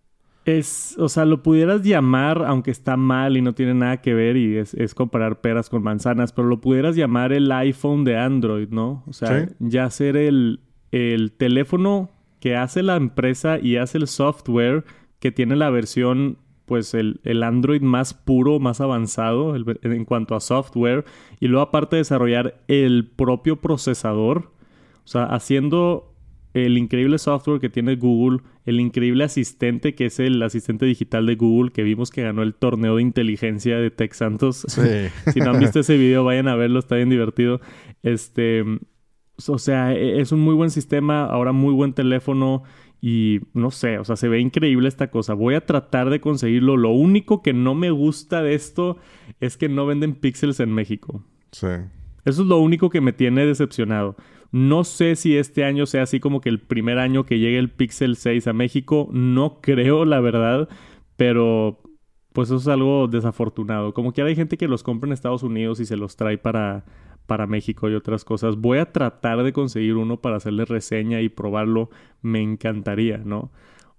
Es, 0.45 0.95
o 0.99 1.09
sea, 1.09 1.25
lo 1.25 1.41
pudieras 1.41 1.81
llamar, 1.81 2.43
aunque 2.45 2.71
está 2.71 2.97
mal 2.97 3.35
y 3.37 3.41
no 3.41 3.53
tiene 3.53 3.73
nada 3.73 4.01
que 4.01 4.13
ver 4.13 4.37
y 4.37 4.57
es, 4.57 4.73
es 4.73 4.93
comparar 4.93 5.41
peras 5.41 5.69
con 5.69 5.81
manzanas, 5.81 6.33
pero 6.33 6.47
lo 6.47 6.61
pudieras 6.61 6.95
llamar 6.95 7.33
el 7.33 7.51
iPhone 7.51 8.03
de 8.03 8.17
Android, 8.17 8.69
¿no? 8.69 9.03
O 9.07 9.13
sea, 9.13 9.47
ya 9.59 9.89
ser 9.89 10.17
el, 10.17 10.59
el 10.91 11.31
teléfono 11.31 12.11
que 12.43 12.57
hace 12.57 12.83
la 12.83 12.97
empresa 12.97 13.57
y 13.57 13.77
hace 13.77 13.97
el 13.97 14.05
software 14.05 14.83
que 15.21 15.31
tiene 15.31 15.55
la 15.55 15.69
versión 15.69 16.39
pues 16.65 16.93
el, 16.93 17.21
Android 17.41 17.81
más 17.81 18.13
puro, 18.13 18.59
más 18.59 18.81
avanzado 18.81 19.55
en 19.55 20.03
cuanto 20.03 20.35
a 20.35 20.41
software 20.41 21.05
y 21.39 21.47
luego 21.47 21.61
aparte 21.61 21.95
de 21.95 22.01
desarrollar 22.01 22.61
el 22.67 23.07
propio 23.07 23.61
procesador, 23.61 24.51
o 25.05 25.07
sea, 25.07 25.23
haciendo 25.23 26.13
el 26.53 26.77
increíble 26.77 27.17
software 27.17 27.61
que 27.61 27.69
tiene 27.69 27.95
Google, 27.95 28.41
el 28.65 28.81
increíble 28.81 29.23
asistente 29.23 29.95
que 29.95 30.07
es 30.07 30.19
el 30.19 30.43
asistente 30.43 30.85
digital 30.85 31.25
de 31.25 31.35
Google 31.35 31.71
que 31.71 31.83
vimos 31.83 32.11
que 32.11 32.23
ganó 32.23 32.43
el 32.43 32.55
torneo 32.55 32.97
de 32.97 33.03
inteligencia 33.03 33.77
de 33.77 33.89
Tech 33.89 34.11
Santos. 34.11 34.65
si 35.33 35.39
no 35.39 35.51
han 35.51 35.59
visto 35.59 35.79
ese 35.79 35.95
video, 35.95 36.25
vayan 36.25 36.49
a 36.49 36.57
verlo, 36.57 36.79
está 36.79 36.97
bien 36.97 37.09
divertido. 37.09 37.61
Este, 38.03 38.65
o 39.49 39.57
sea, 39.57 39.93
e, 39.93 40.19
es 40.19 40.31
un 40.31 40.39
muy 40.41 40.55
buen 40.55 40.69
sistema, 40.69 41.25
ahora 41.25 41.51
muy 41.51 41.73
buen 41.73 41.93
teléfono 41.93 42.63
y 43.01 43.41
no 43.53 43.69
sé, 43.69 43.99
o 43.99 44.05
sea, 44.05 44.15
se 44.15 44.29
ve 44.29 44.39
increíble 44.39 44.87
esta 44.87 45.11
cosa. 45.11 45.33
Voy 45.33 45.55
a 45.55 45.65
tratar 45.65 46.09
de 46.09 46.21
conseguirlo. 46.21 46.77
Lo 46.77 46.91
único 46.91 47.41
que 47.41 47.51
no 47.51 47.75
me 47.75 47.91
gusta 47.91 48.41
de 48.41 48.53
esto 48.55 48.97
es 49.41 49.57
que 49.57 49.67
no 49.67 49.85
venden 49.85 50.15
píxeles 50.15 50.61
en 50.61 50.73
México. 50.73 51.21
Sí. 51.51 51.67
Eso 52.25 52.41
es 52.43 52.47
lo 52.47 52.59
único 52.59 52.89
que 52.89 53.01
me 53.01 53.11
tiene 53.11 53.45
decepcionado. 53.45 54.15
No 54.51 54.83
sé 54.85 55.15
si 55.17 55.35
este 55.35 55.65
año 55.65 55.85
sea 55.85 56.03
así 56.03 56.19
como 56.19 56.39
que 56.39 56.47
el 56.47 56.59
primer 56.59 56.97
año 56.97 57.25
que 57.25 57.39
llegue 57.39 57.57
el 57.57 57.69
Pixel 57.69 58.15
6 58.15 58.47
a 58.47 58.53
México. 58.53 59.09
No 59.11 59.59
creo, 59.61 60.05
la 60.05 60.21
verdad. 60.21 60.69
Pero 61.17 61.81
pues 62.33 62.49
eso 62.49 62.57
es 62.57 62.67
algo 62.67 63.07
desafortunado. 63.07 63.93
Como 63.93 64.13
que 64.13 64.21
hay 64.21 64.35
gente 64.35 64.57
que 64.57 64.67
los 64.67 64.83
compra 64.83 65.07
en 65.07 65.13
Estados 65.13 65.43
Unidos 65.43 65.79
y 65.79 65.85
se 65.85 65.97
los 65.97 66.15
trae 66.15 66.37
para, 66.37 66.85
para 67.25 67.47
México 67.47 67.89
y 67.89 67.95
otras 67.95 68.25
cosas. 68.25 68.57
Voy 68.57 68.79
a 68.79 68.91
tratar 68.91 69.43
de 69.43 69.53
conseguir 69.53 69.95
uno 69.95 70.17
para 70.17 70.37
hacerle 70.37 70.65
reseña 70.65 71.21
y 71.21 71.29
probarlo. 71.29 71.89
Me 72.21 72.41
encantaría, 72.41 73.17
¿no? 73.17 73.51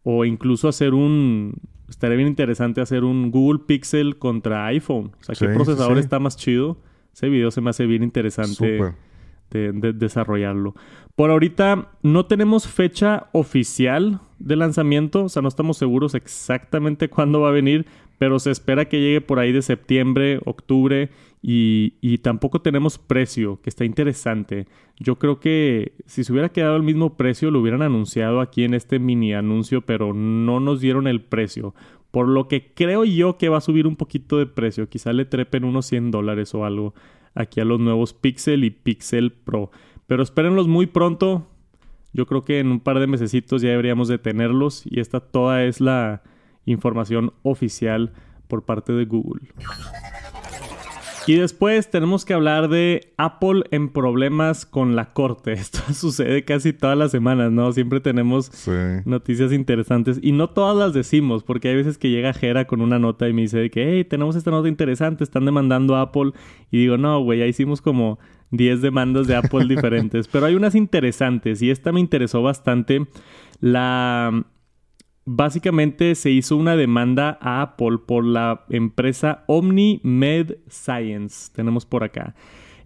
O 0.03 0.25
incluso 0.25 0.69
hacer 0.69 0.95
un... 0.95 1.55
Estaría 1.89 2.17
bien 2.17 2.29
interesante 2.29 2.81
hacer 2.81 3.05
un 3.05 3.31
Google 3.31 3.61
Pixel 3.67 4.19
contra 4.19 4.67
iPhone. 4.67 5.13
O 5.21 5.25
sea, 5.25 5.35
¿qué 5.35 5.53
procesador 5.55 5.99
está 5.99 6.19
más 6.19 6.37
chido? 6.37 6.79
Ese 7.13 7.29
video 7.29 7.51
se 7.51 7.61
me 7.61 7.71
hace 7.71 7.87
bien 7.87 8.03
interesante 8.03 8.95
de, 9.51 9.93
desarrollarlo. 9.93 10.75
Por 11.15 11.31
ahorita 11.31 11.91
no 12.03 12.27
tenemos 12.27 12.67
fecha 12.67 13.29
oficial 13.33 14.21
de 14.39 14.57
lanzamiento. 14.57 15.25
O 15.25 15.29
sea, 15.29 15.43
no 15.43 15.49
estamos 15.49 15.77
seguros 15.77 16.15
exactamente 16.15 17.09
cuándo 17.09 17.41
va 17.41 17.51
a 17.51 17.53
venir. 17.53 17.87
Pero 18.25 18.39
se 18.39 18.51
espera 18.51 18.87
que 18.87 19.01
llegue 19.01 19.21
por 19.21 19.39
ahí 19.39 19.53
de 19.53 19.61
septiembre, 19.61 20.41
octubre 20.47 21.11
y, 21.43 22.19
tampoco 22.23 22.63
tenemos 22.63 22.97
precio, 22.97 23.61
que 23.61 23.69
está 23.69 23.85
interesante. 23.85 24.67
Yo 24.99 25.19
creo 25.19 25.41
que 25.41 25.93
si 26.07 26.25
se 26.25 26.33
hubiera 26.33 26.49
quedado 26.49 26.75
el 26.77 26.83
mismo 26.83 27.19
precio, 27.19 27.51
lo 27.51 27.61
hubieran 27.61 27.83
anunciado 27.83 28.41
aquí 28.41 28.65
en 28.65 28.73
este 28.73 28.99
mini 28.99 29.35
anuncio, 29.35 29.83
pero 29.83 30.15
no 30.15 30.59
nos 30.59 30.81
dieron 30.81 31.07
el 31.07 31.21
precio. 31.21 31.75
Por 32.11 32.29
lo 32.29 32.49
que 32.49 32.73
creo 32.73 33.05
yo 33.05 33.37
que 33.37 33.51
va 33.51 33.59
a 33.59 33.61
subir 33.61 33.87
un 33.87 33.97
poquito 33.97 34.39
de 34.39 34.47
precio. 34.47 34.89
Quizá 34.89 35.13
le 35.13 35.27
trepen 35.27 35.65
unos 35.65 35.85
100 35.85 36.11
dólares 36.11 36.55
o 36.55 36.65
algo 36.65 36.95
aquí 37.35 37.61
a 37.61 37.67
los 37.67 37.79
nuevos 37.79 38.15
Pixel 38.15 38.65
y 38.65 38.71
Pixel 38.71 39.33
Pro. 39.33 39.71
Pero 40.07 40.23
espérenlos 40.23 40.67
muy 40.67 40.87
pronto. 40.87 41.47
Yo 42.15 42.25
creo 42.25 42.43
que 42.43 42.59
en 42.59 42.69
un 42.69 42.81
par 42.81 43.01
de 43.01 43.07
mesecitos 43.07 43.61
ya 43.61 43.69
deberíamos 43.69 44.09
de 44.09 44.17
tenerlos. 44.17 44.83
Y 44.87 45.01
esta 45.01 45.21
toda 45.21 45.63
es 45.65 45.83
la 45.83 46.23
información 46.67 47.33
oficial 47.43 48.13
por 48.49 48.65
parte 48.65 48.93
de 48.93 49.05
Google. 49.05 49.43
Y 51.27 51.37
después 51.37 51.91
tenemos 51.91 52.27
que 52.27 52.35
hablar 52.35 52.69
de 52.69 53.13
Apple 53.17 53.65
en 53.71 53.89
problemas 53.89 54.67
con 54.67 54.95
la 54.95 55.15
corte. 55.15 55.53
Esto 55.55 55.81
sucede 55.95 56.45
casi 56.45 56.73
todas 56.73 56.99
las 56.99 57.11
semanas, 57.13 57.51
¿no? 57.51 57.73
Siempre 57.73 58.01
tenemos 58.01 58.51
noticias 59.07 59.53
interesantes 59.53 60.19
y 60.23 60.33
no 60.33 60.51
todas 60.51 60.77
las 60.77 60.93
decimos, 60.93 61.43
porque 61.43 61.69
hay 61.69 61.77
veces 61.77 61.97
que 61.97 62.11
llega 62.11 62.35
Jera 62.35 62.67
con 62.67 62.83
una 62.83 62.99
nota 62.99 63.29
y 63.29 63.33
me 63.33 63.43
dice 63.43 63.71
que, 63.71 63.95
hey, 63.95 64.05
tenemos 64.05 64.37
esta 64.37 64.51
nota 64.51 64.69
interesante, 64.69 65.25
están 65.25 65.47
demandando 65.47 65.97
a 65.97 66.03
Apple. 66.03 66.33
Y 66.71 66.79
digo, 66.79 66.99
no, 66.99 67.21
güey, 67.23 67.39
ya 67.39 67.47
hicimos 67.47 67.81
como 67.81 68.19
10 68.51 68.83
demandas 68.83 69.27
de 69.27 69.37
Apple 69.37 69.65
diferentes, 69.69 70.29
pero 70.29 70.47
hay 70.47 70.55
unas 70.55 70.75
interesantes 70.75 71.63
y 71.63 71.71
esta 71.71 71.91
me 71.91 72.01
interesó 72.01 72.43
bastante. 72.43 73.07
La 73.61 74.45
básicamente 75.25 76.15
se 76.15 76.31
hizo 76.31 76.57
una 76.57 76.77
demanda 76.77 77.39
a 77.41 77.63
Apple 77.63 77.99
por 78.07 78.25
la 78.25 78.65
empresa 78.69 79.45
OmniMed 79.47 80.57
Science. 80.69 81.51
Tenemos 81.55 81.87
por 81.87 82.05
acá. 82.05 82.35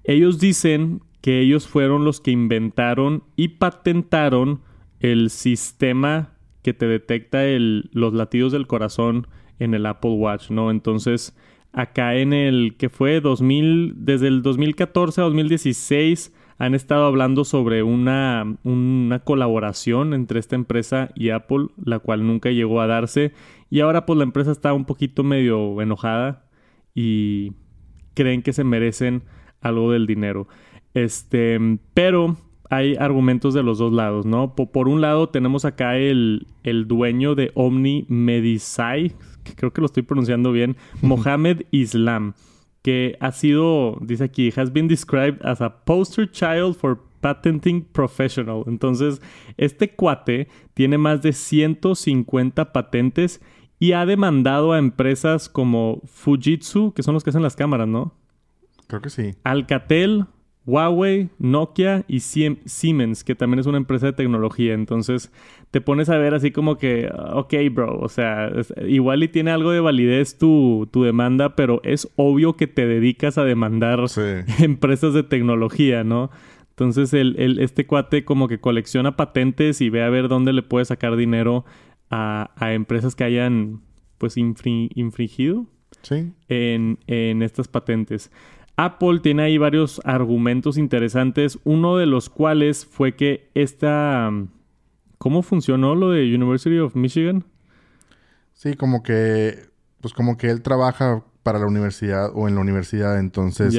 Ellos 0.05 0.39
dicen 0.39 1.03
que 1.21 1.41
ellos 1.41 1.67
fueron 1.67 2.05
los 2.05 2.21
que 2.21 2.31
inventaron 2.31 3.25
y 3.37 3.49
patentaron 3.49 4.61
el 5.01 5.31
sistema 5.31 6.35
que 6.63 6.75
te 6.75 6.87
detecta 6.87 7.43
los 7.49 8.15
latidos 8.15 8.53
del 8.53 8.67
corazón 8.67 9.27
en 9.59 9.75
el 9.75 9.87
Apple 9.87 10.13
Watch, 10.13 10.51
¿no? 10.51 10.71
Entonces, 10.71 11.37
acá 11.73 12.17
en 12.17 12.33
el 12.33 12.77
que 12.77 12.89
fue 12.89 13.21
2000, 13.21 13.95
desde 13.97 14.29
el 14.29 14.43
2014 14.43 15.21
a 15.21 15.25
2016 15.25 16.35
han 16.59 16.75
estado 16.75 17.07
hablando 17.07 17.45
sobre 17.45 17.83
una, 17.83 18.57
una 18.65 19.21
colaboración 19.21 20.13
entre 20.13 20.41
esta 20.41 20.57
empresa 20.57 21.11
y 21.15 21.31
Apple, 21.31 21.69
la 21.83 22.01
cual 22.01 22.27
nunca 22.27 22.51
llegó 22.51 22.81
a 22.81 22.89
darse. 22.89 23.33
Y 23.71 23.81
ahora 23.81 24.07
pues 24.07 24.17
la 24.17 24.25
empresa 24.25 24.51
está 24.51 24.73
un 24.73 24.85
poquito 24.85 25.23
medio 25.23 25.81
enojada 25.81 26.45
y 26.95 27.53
creen 28.15 28.43
que 28.43 28.53
se 28.53 28.65
merecen 28.65 29.23
algo 29.61 29.93
del 29.93 30.07
dinero. 30.07 30.49
Este, 30.95 31.59
pero 31.95 32.37
hay 32.71 32.97
argumentos 32.97 33.55
de 33.55 33.63
los 33.63 33.79
dos 33.79 33.93
lados, 33.93 34.27
¿no? 34.27 34.55
Por, 34.55 34.89
un 34.89 35.01
lado 35.01 35.29
tenemos 35.29 35.65
acá 35.65 35.97
el, 35.97 36.49
el 36.65 36.89
dueño 36.89 37.35
de 37.35 37.53
Omni 37.55 38.05
Medisai, 38.09 39.13
que 39.45 39.55
creo 39.55 39.73
que 39.73 39.81
lo 39.81 39.87
estoy 39.87 40.03
pronunciando 40.03 40.53
bien, 40.53 40.77
Mohamed 41.03 41.63
Islam, 41.71 42.35
que 42.83 43.17
ha 43.21 43.33
sido, 43.33 43.99
dice 44.01 44.25
aquí, 44.25 44.53
has 44.57 44.73
been 44.73 44.89
described 44.89 45.45
as 45.45 45.61
a 45.61 45.85
poster 45.85 46.31
child 46.31 46.77
for 46.77 46.99
patenting 47.21 47.83
professional. 47.83 48.65
Entonces, 48.67 49.21
este 49.57 49.95
cuate 49.95 50.49
tiene 50.75 50.99
más 50.99 51.23
de 51.23 51.33
150 51.33 52.73
patentes 52.73 53.41
y 53.79 53.93
ha 53.93 54.07
demandado 54.07 54.73
a 54.73 54.79
empresas 54.79 55.49
como 55.49 56.01
Fujitsu, 56.05 56.93
que 56.95 57.03
son 57.03 57.15
los 57.15 57.25
que 57.25 57.31
hacen 57.31 57.43
las 57.43 57.57
cámaras, 57.57 57.89
¿no? 57.89 58.15
Creo 58.87 59.03
que 59.03 59.11
sí. 59.11 59.35
Alcatel, 59.45 60.27
Huawei, 60.69 61.31
Nokia 61.39 62.05
y 62.09 62.21
Siemens, 62.21 63.25
que 63.25 63.35
también 63.35 63.59
es 63.59 63.65
una 63.65 63.79
empresa 63.79 64.05
de 64.05 64.13
tecnología. 64.13 64.75
Entonces 64.75 65.33
te 65.71 65.81
pones 65.81 66.11
a 66.11 66.19
ver 66.19 66.35
así 66.35 66.51
como 66.51 66.77
que, 66.77 67.11
ok, 67.33 67.55
bro, 67.73 67.99
o 67.99 68.09
sea, 68.11 68.53
igual 68.87 69.23
y 69.23 69.29
tiene 69.29 69.51
algo 69.51 69.71
de 69.71 69.81
validez 69.81 70.37
tu, 70.37 70.87
tu 70.93 71.05
demanda, 71.05 71.57
pero 71.57 71.81
es 71.85 72.11
obvio 72.17 72.59
que 72.59 72.67
te 72.67 72.87
dedicas 72.87 73.39
a 73.39 73.45
demandar 73.45 74.05
empresas 74.61 75.15
de 75.15 75.23
tecnología, 75.23 76.05
¿no? 76.05 76.31
Entonces 76.69 77.15
el, 77.15 77.59
este 77.61 77.87
cuate 77.87 78.27
como 78.27 78.47
que 78.47 78.61
colecciona 78.61 79.17
patentes 79.17 79.81
y 79.81 79.89
ve 79.89 80.03
a 80.03 80.11
ver 80.11 80.29
dónde 80.29 80.53
le 80.53 80.63
puede 80.63 80.85
sacar 80.85 81.17
dinero 81.17 81.65
a, 82.11 82.51
empresas 82.61 83.15
que 83.15 83.25
hayan 83.25 83.81
pues 84.19 84.37
infringido 84.37 85.67
en, 86.49 86.99
en 87.07 87.43
estas 87.43 87.69
patentes. 87.69 88.31
Apple 88.79 89.19
tiene 89.21 89.43
ahí 89.43 89.59
varios 89.59 90.01
argumentos 90.05 90.79
interesantes, 90.79 91.59
uno 91.65 91.97
de 91.97 92.07
los 92.07 92.31
cuales 92.31 92.87
fue 92.87 93.17
que 93.17 93.51
esta... 93.55 94.31
¿Cómo 95.19 95.43
funcionó 95.43 95.97
lo 95.97 96.11
de 96.11 96.33
University 96.33 96.79
of 96.79 96.95
Michigan? 96.95 97.45
Sí, 98.55 98.75
como 98.75 99.03
que... 99.03 99.67
Pues 100.01 100.15
como 100.15 100.37
que 100.37 100.49
él 100.49 100.63
trabaja 100.63 101.25
para 101.43 101.59
la 101.59 101.67
universidad 101.67 102.31
o 102.33 102.47
en 102.47 102.55
la 102.55 102.61
universidad, 102.61 103.19
entonces... 103.19 103.79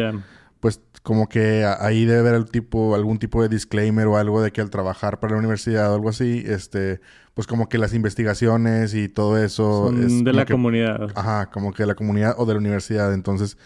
Pues 0.60 0.82
como 1.04 1.30
que 1.30 1.66
ahí 1.80 2.04
debe 2.04 2.20
haber 2.20 2.36
el 2.36 2.52
tipo, 2.52 2.94
algún 2.94 3.18
tipo 3.18 3.42
de 3.42 3.48
disclaimer 3.48 4.08
o 4.08 4.18
algo 4.18 4.42
de 4.42 4.52
que 4.52 4.60
al 4.60 4.70
trabajar 4.70 5.22
para 5.22 5.32
la 5.32 5.40
universidad 5.40 5.90
o 5.90 5.96
algo 5.96 6.10
así, 6.10 6.44
este, 6.46 7.00
pues 7.34 7.48
como 7.48 7.70
que 7.70 7.78
las 7.78 7.94
investigaciones 7.94 8.94
y 8.94 9.08
todo 9.08 9.42
eso 9.42 9.94
es 9.98 10.26
de 10.26 10.34
la 10.34 10.46
comunidad. 10.46 11.14
Ajá, 11.16 11.46
como 11.50 11.72
que 11.72 11.84
de 11.84 11.88
la 11.88 11.96
comunidad 11.96 12.36
o 12.38 12.46
de 12.46 12.56
la 12.56 12.60
universidad. 12.60 13.14
Entonces, 13.14 13.58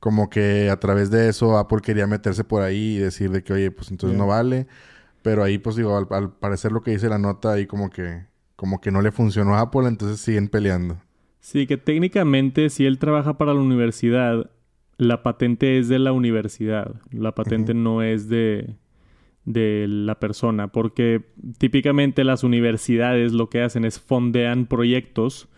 como 0.00 0.30
que 0.30 0.70
a 0.70 0.80
través 0.80 1.10
de 1.10 1.28
eso 1.28 1.58
Apple 1.58 1.80
quería 1.82 2.06
meterse 2.06 2.42
por 2.42 2.62
ahí 2.62 2.96
y 2.96 2.98
decir 2.98 3.30
de 3.30 3.44
que, 3.44 3.52
oye, 3.52 3.70
pues 3.70 3.90
entonces 3.90 4.18
no 4.18 4.26
vale. 4.26 4.66
Pero 5.22 5.44
ahí, 5.44 5.58
pues 5.58 5.76
digo, 5.76 5.96
al, 5.96 6.32
parecer 6.32 6.72
lo 6.72 6.82
que 6.82 6.92
dice 6.92 7.10
la 7.10 7.18
nota 7.18 7.52
ahí 7.52 7.66
como 7.66 7.90
que, 7.90 8.24
como 8.56 8.80
que 8.80 8.90
no 8.90 9.02
le 9.02 9.12
funcionó 9.12 9.54
a 9.54 9.60
Apple, 9.60 9.86
entonces 9.86 10.18
siguen 10.20 10.48
peleando. 10.48 10.98
Sí, 11.40 11.66
que 11.66 11.76
técnicamente 11.76 12.70
si 12.70 12.86
él 12.86 12.98
trabaja 12.98 13.36
para 13.36 13.52
la 13.52 13.60
universidad, 13.60 14.50
la 14.96 15.22
patente 15.22 15.78
es 15.78 15.88
de 15.88 15.98
la 15.98 16.12
universidad. 16.12 16.94
La 17.10 17.34
patente 17.34 17.74
no 17.74 18.02
es 18.02 18.28
de, 18.30 18.76
de 19.44 19.86
la 19.88 20.18
persona, 20.18 20.68
porque 20.68 21.22
típicamente 21.58 22.24
las 22.24 22.42
universidades 22.42 23.32
lo 23.32 23.50
que 23.50 23.62
hacen 23.62 23.84
es 23.84 24.00
fondean 24.00 24.64
proyectos 24.64 25.48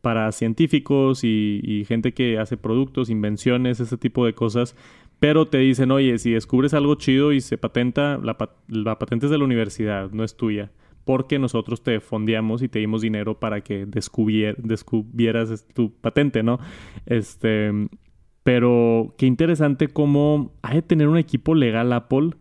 para 0.00 0.30
científicos 0.32 1.24
y, 1.24 1.84
gente 1.86 2.14
que 2.14 2.38
hace 2.38 2.56
productos, 2.56 3.10
invenciones, 3.10 3.80
ese 3.80 3.96
tipo 3.96 4.26
de 4.26 4.34
cosas. 4.34 4.76
Pero 5.20 5.46
te 5.46 5.58
dicen, 5.58 5.90
oye, 5.90 6.18
si 6.18 6.32
descubres 6.32 6.74
algo 6.74 6.96
chido 6.96 7.32
y 7.32 7.40
se 7.40 7.58
patenta, 7.58 8.18
la, 8.18 8.98
patente 8.98 9.26
es 9.26 9.30
de 9.30 9.38
la 9.38 9.44
universidad, 9.44 10.10
no 10.10 10.24
es 10.24 10.36
tuya. 10.36 10.70
Porque 11.04 11.38
nosotros 11.38 11.82
te 11.82 12.00
fondeamos 12.00 12.62
y 12.62 12.68
te 12.68 12.78
dimos 12.78 13.02
dinero 13.02 13.38
para 13.38 13.60
que 13.60 13.86
descubrieras 13.86 15.66
tu 15.74 15.92
patente, 15.92 16.42
¿no? 16.42 16.58
Este. 17.06 17.70
Pero 18.42 19.14
qué 19.16 19.26
interesante 19.26 19.88
cómo 19.88 20.52
hay 20.62 20.76
de 20.76 20.82
tener 20.82 21.08
un 21.08 21.16
equipo 21.16 21.54
legal 21.54 21.92
Apple 21.94 22.32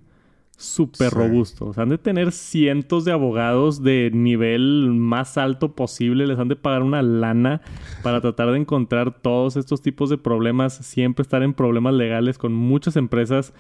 súper 0.57 1.11
robusto. 1.11 1.65
O 1.65 1.73
sea, 1.73 1.83
han 1.83 1.89
de 1.89 1.97
tener 1.97 2.31
cientos 2.31 3.05
de 3.05 3.11
abogados 3.11 3.83
de 3.83 4.11
nivel 4.13 4.89
más 4.91 5.37
alto 5.37 5.75
posible. 5.75 6.27
Les 6.27 6.39
han 6.39 6.47
de 6.47 6.55
pagar 6.55 6.83
una 6.83 7.01
lana 7.01 7.61
para 8.01 8.21
tratar 8.21 8.51
de 8.51 8.59
encontrar 8.59 9.21
todos 9.21 9.57
estos 9.57 9.81
tipos 9.81 10.09
de 10.09 10.17
problemas. 10.17 10.73
Siempre 10.73 11.23
estar 11.23 11.43
en 11.43 11.53
problemas 11.53 11.93
legales 11.93 12.37
con 12.37 12.53
muchas 12.53 12.95
empresas 12.95 13.53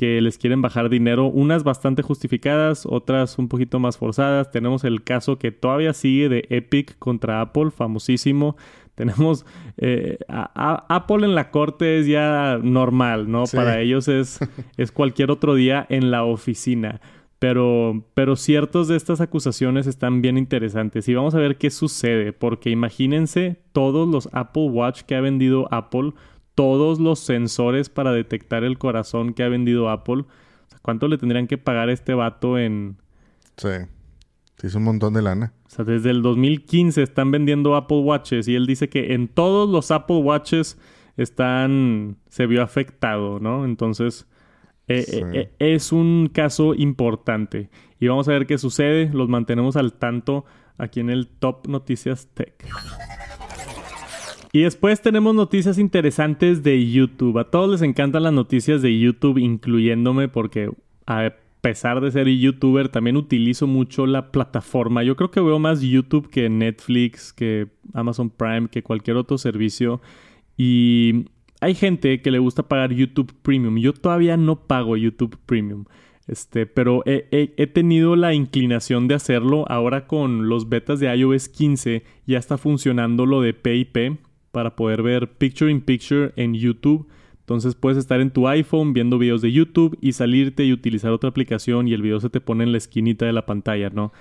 que 0.00 0.22
les 0.22 0.38
quieren 0.38 0.62
bajar 0.62 0.88
dinero, 0.88 1.26
unas 1.26 1.62
bastante 1.62 2.00
justificadas, 2.00 2.86
otras 2.86 3.38
un 3.38 3.48
poquito 3.48 3.78
más 3.78 3.98
forzadas. 3.98 4.50
Tenemos 4.50 4.82
el 4.84 5.04
caso 5.04 5.38
que 5.38 5.52
todavía 5.52 5.92
sigue 5.92 6.30
de 6.30 6.46
Epic 6.48 6.98
contra 6.98 7.42
Apple, 7.42 7.70
famosísimo. 7.70 8.56
Tenemos 9.00 9.46
eh, 9.78 10.18
Apple 10.28 11.24
en 11.24 11.34
la 11.34 11.50
corte 11.50 12.00
es 12.00 12.06
ya 12.06 12.60
normal, 12.62 13.30
¿no? 13.30 13.44
Para 13.44 13.80
ellos 13.80 14.08
es, 14.08 14.40
es 14.76 14.92
cualquier 14.92 15.30
otro 15.30 15.54
día 15.54 15.86
en 15.88 16.10
la 16.10 16.24
oficina. 16.24 17.00
Pero, 17.38 18.04
pero 18.12 18.36
ciertos 18.36 18.88
de 18.88 18.96
estas 18.96 19.22
acusaciones 19.22 19.86
están 19.86 20.20
bien 20.20 20.36
interesantes 20.36 21.08
y 21.08 21.14
vamos 21.14 21.34
a 21.34 21.38
ver 21.38 21.56
qué 21.56 21.70
sucede, 21.70 22.34
porque 22.34 22.68
imagínense 22.68 23.62
todos 23.72 24.06
los 24.06 24.28
Apple 24.32 24.68
Watch 24.68 25.00
que 25.04 25.14
ha 25.14 25.22
vendido 25.22 25.66
Apple, 25.72 26.12
todos 26.54 27.00
los 27.00 27.20
sensores 27.20 27.88
para 27.88 28.12
detectar 28.12 28.64
el 28.64 28.76
corazón 28.76 29.32
que 29.32 29.44
ha 29.44 29.48
vendido 29.48 29.88
Apple. 29.88 30.26
¿Cuánto 30.82 31.08
le 31.08 31.16
tendrían 31.16 31.46
que 31.46 31.56
pagar 31.56 31.88
a 31.88 31.92
este 31.92 32.12
vato 32.12 32.58
en... 32.58 32.98
Sí. 33.56 33.70
Sí, 34.60 34.66
es 34.66 34.74
un 34.74 34.84
montón 34.84 35.14
de 35.14 35.22
lana. 35.22 35.54
O 35.66 35.70
sea, 35.70 35.86
desde 35.86 36.10
el 36.10 36.20
2015 36.20 37.02
están 37.02 37.30
vendiendo 37.30 37.76
Apple 37.76 38.00
Watches 38.00 38.46
y 38.46 38.54
él 38.54 38.66
dice 38.66 38.90
que 38.90 39.14
en 39.14 39.28
todos 39.28 39.68
los 39.70 39.90
Apple 39.90 40.18
Watches 40.18 40.78
están... 41.16 42.18
se 42.28 42.46
vio 42.46 42.62
afectado, 42.62 43.40
¿no? 43.40 43.64
Entonces... 43.64 44.26
Eh, 44.86 45.04
eh, 45.06 45.22
eh, 45.32 45.74
es 45.74 45.92
un 45.92 46.28
caso 46.32 46.74
importante. 46.74 47.70
Y 48.00 48.08
vamos 48.08 48.28
a 48.28 48.32
ver 48.32 48.46
qué 48.46 48.58
sucede. 48.58 49.08
Los 49.12 49.28
mantenemos 49.28 49.76
al 49.76 49.92
tanto 49.92 50.44
aquí 50.78 50.98
en 50.98 51.10
el 51.10 51.28
Top 51.28 51.68
Noticias 51.68 52.28
Tech. 52.34 52.66
Y 54.52 54.62
después 54.62 55.00
tenemos 55.00 55.32
noticias 55.32 55.78
interesantes 55.78 56.64
de 56.64 56.90
YouTube. 56.90 57.38
A 57.38 57.50
todos 57.50 57.70
les 57.70 57.82
encantan 57.82 58.24
las 58.24 58.32
noticias 58.32 58.82
de 58.82 58.98
YouTube, 58.98 59.38
incluyéndome, 59.38 60.26
porque 60.26 60.70
a 61.06 61.32
pesar 61.60 62.00
de 62.00 62.10
ser 62.10 62.28
youtuber, 62.28 62.88
también 62.88 63.16
utilizo 63.16 63.66
mucho 63.66 64.06
la 64.06 64.32
plataforma. 64.32 65.02
Yo 65.02 65.16
creo 65.16 65.30
que 65.30 65.40
veo 65.40 65.58
más 65.58 65.80
YouTube 65.80 66.30
que 66.30 66.48
Netflix, 66.48 67.32
que 67.32 67.68
Amazon 67.92 68.30
Prime, 68.30 68.68
que 68.68 68.82
cualquier 68.82 69.16
otro 69.16 69.38
servicio. 69.38 70.00
Y 70.56 71.26
hay 71.60 71.74
gente 71.74 72.22
que 72.22 72.30
le 72.30 72.38
gusta 72.38 72.62
pagar 72.64 72.92
YouTube 72.92 73.34
Premium. 73.42 73.78
Yo 73.78 73.92
todavía 73.92 74.36
no 74.36 74.66
pago 74.66 74.96
YouTube 74.96 75.38
Premium. 75.46 75.84
Este, 76.26 76.64
pero 76.64 77.02
he, 77.06 77.26
he, 77.30 77.66
tenido 77.66 78.14
la 78.14 78.34
inclinación 78.34 79.08
de 79.08 79.14
hacerlo. 79.14 79.64
Ahora 79.68 80.06
con 80.06 80.48
los 80.48 80.68
betas 80.68 81.00
de 81.00 81.14
iOS 81.14 81.48
15 81.48 82.04
ya 82.26 82.38
está 82.38 82.56
funcionando 82.56 83.26
lo 83.26 83.40
de 83.40 83.52
PIP 83.52 84.20
para 84.52 84.76
poder 84.76 85.02
ver 85.02 85.32
Picture 85.32 85.70
in 85.70 85.80
Picture 85.80 86.32
en 86.36 86.54
YouTube. 86.54 87.08
Entonces 87.50 87.74
puedes 87.74 87.98
estar 87.98 88.20
en 88.20 88.30
tu 88.30 88.46
iPhone 88.46 88.92
viendo 88.92 89.18
videos 89.18 89.42
de 89.42 89.50
YouTube 89.50 89.98
y 90.00 90.12
salirte 90.12 90.64
y 90.64 90.72
utilizar 90.72 91.10
otra 91.10 91.30
aplicación 91.30 91.88
y 91.88 91.94
el 91.94 92.00
video 92.00 92.20
se 92.20 92.30
te 92.30 92.40
pone 92.40 92.62
en 92.62 92.70
la 92.70 92.78
esquinita 92.78 93.26
de 93.26 93.32
la 93.32 93.44
pantalla, 93.44 93.90
¿no? 93.90 94.12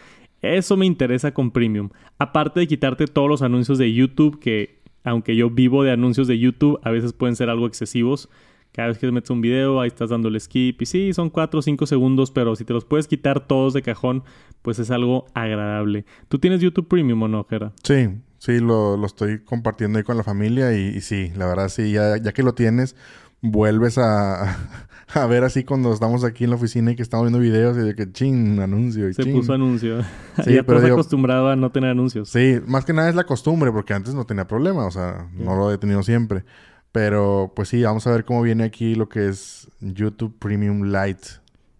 Eso 0.42 0.76
me 0.78 0.88
interesa 0.88 1.32
con 1.32 1.52
Premium. 1.52 1.90
Aparte 2.18 2.60
de 2.60 2.66
quitarte 2.66 3.06
todos 3.06 3.30
los 3.30 3.44
anuncios 3.44 3.78
de 3.78 3.94
YouTube 3.94 4.40
que, 4.40 4.80
aunque 5.04 5.36
yo 5.36 5.52
vivo 5.52 5.84
de 5.84 5.92
anuncios 5.92 6.28
de 6.28 6.40
YouTube, 6.40 6.80
a 6.82 6.90
veces 6.90 7.14
pueden 7.14 7.36
ser 7.36 7.52
algo 7.52 7.68
excesivos. 7.68 8.30
Cada 8.72 8.88
vez 8.88 8.98
que 8.98 9.12
metes 9.12 9.30
un 9.30 9.42
video, 9.42 9.80
ahí 9.80 9.90
estás 9.90 10.10
dándole 10.10 10.40
skip. 10.40 10.82
Y 10.82 10.88
sí, 10.88 11.14
son 11.14 11.30
4 11.30 11.60
o 11.60 11.62
5 11.62 11.86
segundos, 11.86 12.32
pero 12.32 12.56
si 12.56 12.66
te 12.66 12.74
los 12.74 12.84
puedes 12.84 13.08
quitar 13.08 13.46
todos 13.46 13.76
de 13.76 13.84
cajón, 13.84 14.24
pues 14.64 14.80
es 14.80 14.90
algo 14.90 15.28
agradable. 15.36 16.04
¿Tú 16.30 16.40
tienes 16.40 16.62
YouTube 16.62 16.88
Premium 16.88 17.22
o 17.22 17.28
no, 17.28 17.44
Jera? 17.48 17.74
Sí, 17.84 18.08
Sí, 18.40 18.60
lo, 18.60 18.96
lo 18.96 19.06
estoy 19.06 19.40
compartiendo 19.40 19.98
ahí 19.98 20.04
con 20.04 20.16
la 20.16 20.24
familia 20.24 20.74
y, 20.74 21.02
sí, 21.02 21.32
la 21.36 21.46
verdad 21.46 21.68
sí, 21.68 21.92
ya, 21.92 22.16
ya 22.18 22.32
que 22.32 22.42
lo 22.42 22.54
tienes, 22.54 22.96
vuelves 23.42 23.98
a, 23.98 24.58
a, 25.14 25.26
ver 25.28 25.44
así 25.44 25.66
cuando 25.66 25.92
estamos 25.94 26.24
aquí 26.24 26.46
en 26.46 26.52
la 26.52 26.56
oficina 26.56 26.92
y 26.92 26.96
que 26.96 27.02
estamos 27.02 27.26
viendo 27.26 27.40
videos 27.40 27.78
y 27.78 27.82
de 27.82 27.96
que 27.96 28.10
ching, 28.10 28.62
anuncio. 28.62 29.10
Y 29.10 29.14
Se 29.14 29.26
puso 29.26 29.54
anuncio. 29.54 30.04
Sí, 30.46 30.54
ya 30.56 30.64
pero 30.64 30.80
acostumbrado 30.80 31.50
a 31.50 31.58
no 31.58 31.70
tener 31.72 31.92
anuncios. 31.92 32.30
Sí, 32.30 32.62
más 32.66 32.86
que 32.86 32.94
nada 32.94 33.10
es 33.10 33.16
la 33.16 33.26
costumbre 33.26 33.74
porque 33.74 33.94
antes 33.94 34.16
no 34.16 34.26
tenía 34.26 34.48
problema, 34.48 34.86
o 34.86 34.92
sea, 34.92 35.30
no 35.34 35.56
lo 35.58 35.74
he 35.74 35.78
tenido 35.78 36.02
siempre. 36.02 36.46
Pero 36.94 37.52
pues 37.56 37.68
sí, 37.68 37.84
vamos 37.84 38.08
a 38.08 38.12
ver 38.12 38.24
cómo 38.24 38.42
viene 38.42 38.64
aquí 38.64 38.96
lo 38.96 39.10
que 39.10 39.28
es 39.28 39.70
YouTube 39.82 40.40
Premium 40.40 40.86
Lite. 40.86 41.28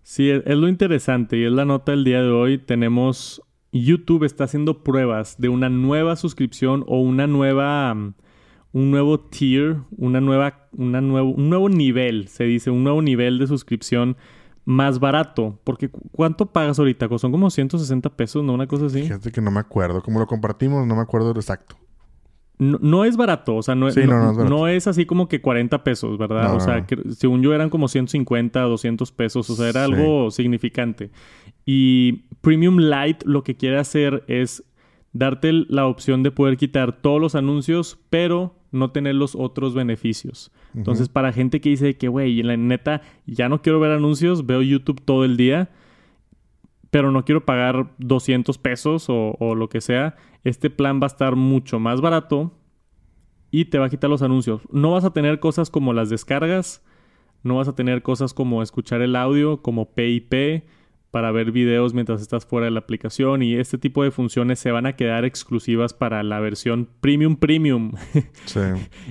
Sí, 0.04 0.30
es, 0.30 0.44
es 0.46 0.58
lo 0.58 0.68
interesante 0.68 1.38
y 1.38 1.46
es 1.46 1.52
la 1.52 1.64
nota 1.64 1.94
del 1.94 2.04
día 2.04 2.22
de 2.22 2.30
hoy. 2.30 2.58
Tenemos 2.58 3.42
YouTube 3.72 4.24
está 4.24 4.46
haciendo 4.46 4.84
pruebas 4.84 5.36
de 5.40 5.50
una 5.50 5.70
nueva 5.70 6.16
suscripción 6.16 6.84
o 6.88 7.00
una 7.02 7.28
nueva 7.28 7.92
um, 7.94 8.14
un 8.72 8.92
nuevo 8.92 9.20
tier, 9.20 9.78
una 9.98 10.22
nueva 10.22 10.68
una 10.74 11.02
nuevo 11.02 11.30
un 11.32 11.50
nuevo 11.50 11.70
nivel, 11.70 12.28
se 12.28 12.44
dice, 12.46 12.70
un 12.72 12.84
nuevo 12.84 13.02
nivel 13.02 13.40
de 13.40 13.48
suscripción 13.48 14.16
más 14.66 15.00
barato, 15.00 15.60
porque 15.64 15.90
cu- 15.90 16.02
¿cuánto 16.12 16.46
pagas 16.48 16.78
ahorita? 16.78 17.08
Son 17.18 17.32
como 17.32 17.50
160 17.50 18.10
pesos, 18.16 18.44
¿no? 18.44 18.54
Una 18.54 18.68
cosa 18.68 18.86
así. 18.86 19.02
Fíjate 19.02 19.32
que 19.32 19.42
no 19.42 19.50
me 19.50 19.60
acuerdo. 19.60 20.04
Como 20.04 20.20
lo 20.20 20.28
compartimos, 20.28 20.86
no 20.86 20.96
me 20.96 21.02
acuerdo 21.02 21.32
exacto. 21.32 21.76
No, 22.60 22.78
no 22.82 23.06
es 23.06 23.16
barato, 23.16 23.56
o 23.56 23.64
sea, 23.64 23.74
no, 23.74 23.90
Sí, 23.90 24.02
no- 24.06 24.34
no, 24.34 24.34
no 24.34 24.44
es 24.44 24.50
no 24.50 24.68
es 24.68 24.88
así 24.88 25.06
como 25.06 25.28
que 25.30 25.40
40 25.42 25.84
pesos, 25.84 26.18
¿verdad? 26.18 26.54
O 26.56 26.60
sea, 26.60 26.86
que- 26.86 26.98
según 27.12 27.42
yo 27.42 27.54
eran 27.54 27.70
como 27.70 27.88
150, 27.88 28.62
200 28.62 29.12
pesos, 29.14 29.50
o 29.50 29.56
sea, 29.56 29.70
era 29.70 29.86
Sí. 29.86 29.94
algo 29.94 30.30
significante. 30.30 31.10
Y 31.66 32.24
Premium 32.42 32.78
Lite 32.80 33.26
lo 33.26 33.44
que 33.44 33.56
quiere 33.56 33.78
hacer 33.78 34.24
es 34.28 34.64
darte 35.14 35.54
la 35.54 35.88
opción 35.88 36.22
de 36.22 36.32
poder 36.32 36.58
quitar 36.58 37.02
todos 37.02 37.22
los 37.22 37.34
anuncios, 37.36 37.98
pero 38.10 38.56
no 38.72 38.92
tener 38.92 39.16
los 39.16 39.36
otros 39.36 39.74
beneficios. 39.74 40.52
Entonces, 40.76 41.10
para 41.10 41.32
gente 41.34 41.62
que 41.62 41.70
dice 41.70 41.96
que, 41.98 42.10
güey, 42.10 42.44
la 42.44 42.56
neta, 42.58 43.02
ya 43.26 43.50
no 43.50 43.62
quiero 43.62 43.80
ver 43.80 43.92
anuncios, 43.92 44.46
veo 44.46 44.62
YouTube 44.62 45.02
todo 45.04 45.24
el 45.26 45.38
día, 45.38 45.70
pero 46.92 47.12
no 47.12 47.24
quiero 47.26 47.46
pagar 47.46 47.92
200 48.00 48.58
pesos 48.58 49.10
o, 49.10 49.36
o 49.40 49.56
lo 49.56 49.70
que 49.70 49.82
sea, 49.82 50.16
este 50.44 50.70
plan 50.70 51.00
va 51.02 51.06
a 51.06 51.08
estar 51.08 51.36
mucho 51.36 51.80
más 51.80 52.02
barato 52.02 52.54
y 53.52 53.66
te 53.66 53.80
va 53.80 53.86
a 53.86 53.90
quitar 53.90 54.10
los 54.10 54.22
anuncios. 54.22 54.62
No 54.72 54.92
vas 54.92 55.04
a 55.06 55.14
tener 55.14 55.40
cosas 55.40 55.70
como 55.70 55.94
las 55.94 56.10
descargas, 56.10 56.84
no 57.44 57.56
vas 57.56 57.68
a 57.68 57.76
tener 57.76 58.02
cosas 58.02 58.34
como 58.34 58.62
escuchar 58.62 59.02
el 59.02 59.16
audio, 59.16 59.62
como 59.62 59.94
PIP, 59.94 60.64
para 61.12 61.32
ver 61.32 61.52
videos 61.52 61.94
mientras 61.94 62.22
estás 62.22 62.46
fuera 62.46 62.66
de 62.66 62.72
la 62.72 62.80
aplicación 62.80 63.42
y 63.42 63.56
este 63.56 63.78
tipo 63.78 64.04
de 64.04 64.12
funciones 64.12 64.60
se 64.60 64.72
van 64.72 64.86
a 64.86 64.96
quedar 64.96 65.26
exclusivas 65.26 65.94
para 65.94 66.22
la 66.22 66.40
versión 66.40 66.88
Premium 67.02 67.36
Premium. 67.36 67.94
Sí. 68.46 68.60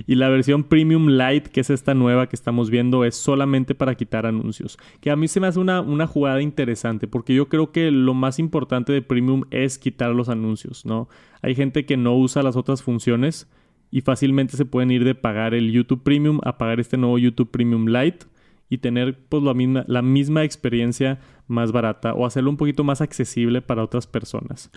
Y 0.05 0.15
la 0.15 0.27
versión 0.29 0.63
Premium 0.63 1.07
Lite, 1.07 1.49
que 1.49 1.61
es 1.61 1.69
esta 1.69 1.93
nueva 1.93 2.27
que 2.27 2.35
estamos 2.35 2.69
viendo, 2.69 3.05
es 3.05 3.15
solamente 3.15 3.73
para 3.73 3.95
quitar 3.95 4.25
anuncios. 4.25 4.77
Que 4.99 5.11
a 5.11 5.15
mí 5.15 5.27
se 5.27 5.39
me 5.39 5.47
hace 5.47 5.59
una, 5.59 5.81
una 5.81 6.07
jugada 6.07 6.41
interesante, 6.41 7.07
porque 7.07 7.33
yo 7.33 7.47
creo 7.47 7.71
que 7.71 7.91
lo 7.91 8.13
más 8.13 8.39
importante 8.39 8.91
de 8.91 9.01
Premium 9.01 9.43
es 9.51 9.77
quitar 9.77 10.11
los 10.11 10.29
anuncios, 10.29 10.85
¿no? 10.85 11.07
Hay 11.41 11.55
gente 11.55 11.85
que 11.85 11.95
no 11.95 12.15
usa 12.17 12.43
las 12.43 12.55
otras 12.55 12.83
funciones 12.83 13.49
y 13.91 14.01
fácilmente 14.01 14.57
se 14.57 14.65
pueden 14.65 14.91
ir 14.91 15.03
de 15.03 15.15
pagar 15.15 15.53
el 15.53 15.71
YouTube 15.71 16.03
Premium 16.03 16.39
a 16.43 16.57
pagar 16.57 16.79
este 16.79 16.97
nuevo 16.97 17.17
YouTube 17.17 17.49
Premium 17.49 17.87
Lite 17.87 18.25
y 18.69 18.79
tener 18.79 19.25
pues 19.27 19.43
la 19.43 19.53
misma, 19.53 19.83
la 19.87 20.01
misma 20.01 20.43
experiencia 20.43 21.19
más 21.47 21.71
barata 21.71 22.13
o 22.13 22.25
hacerlo 22.25 22.49
un 22.51 22.57
poquito 22.57 22.83
más 22.83 23.01
accesible 23.01 23.61
para 23.61 23.83
otras 23.83 24.07
personas. 24.07 24.69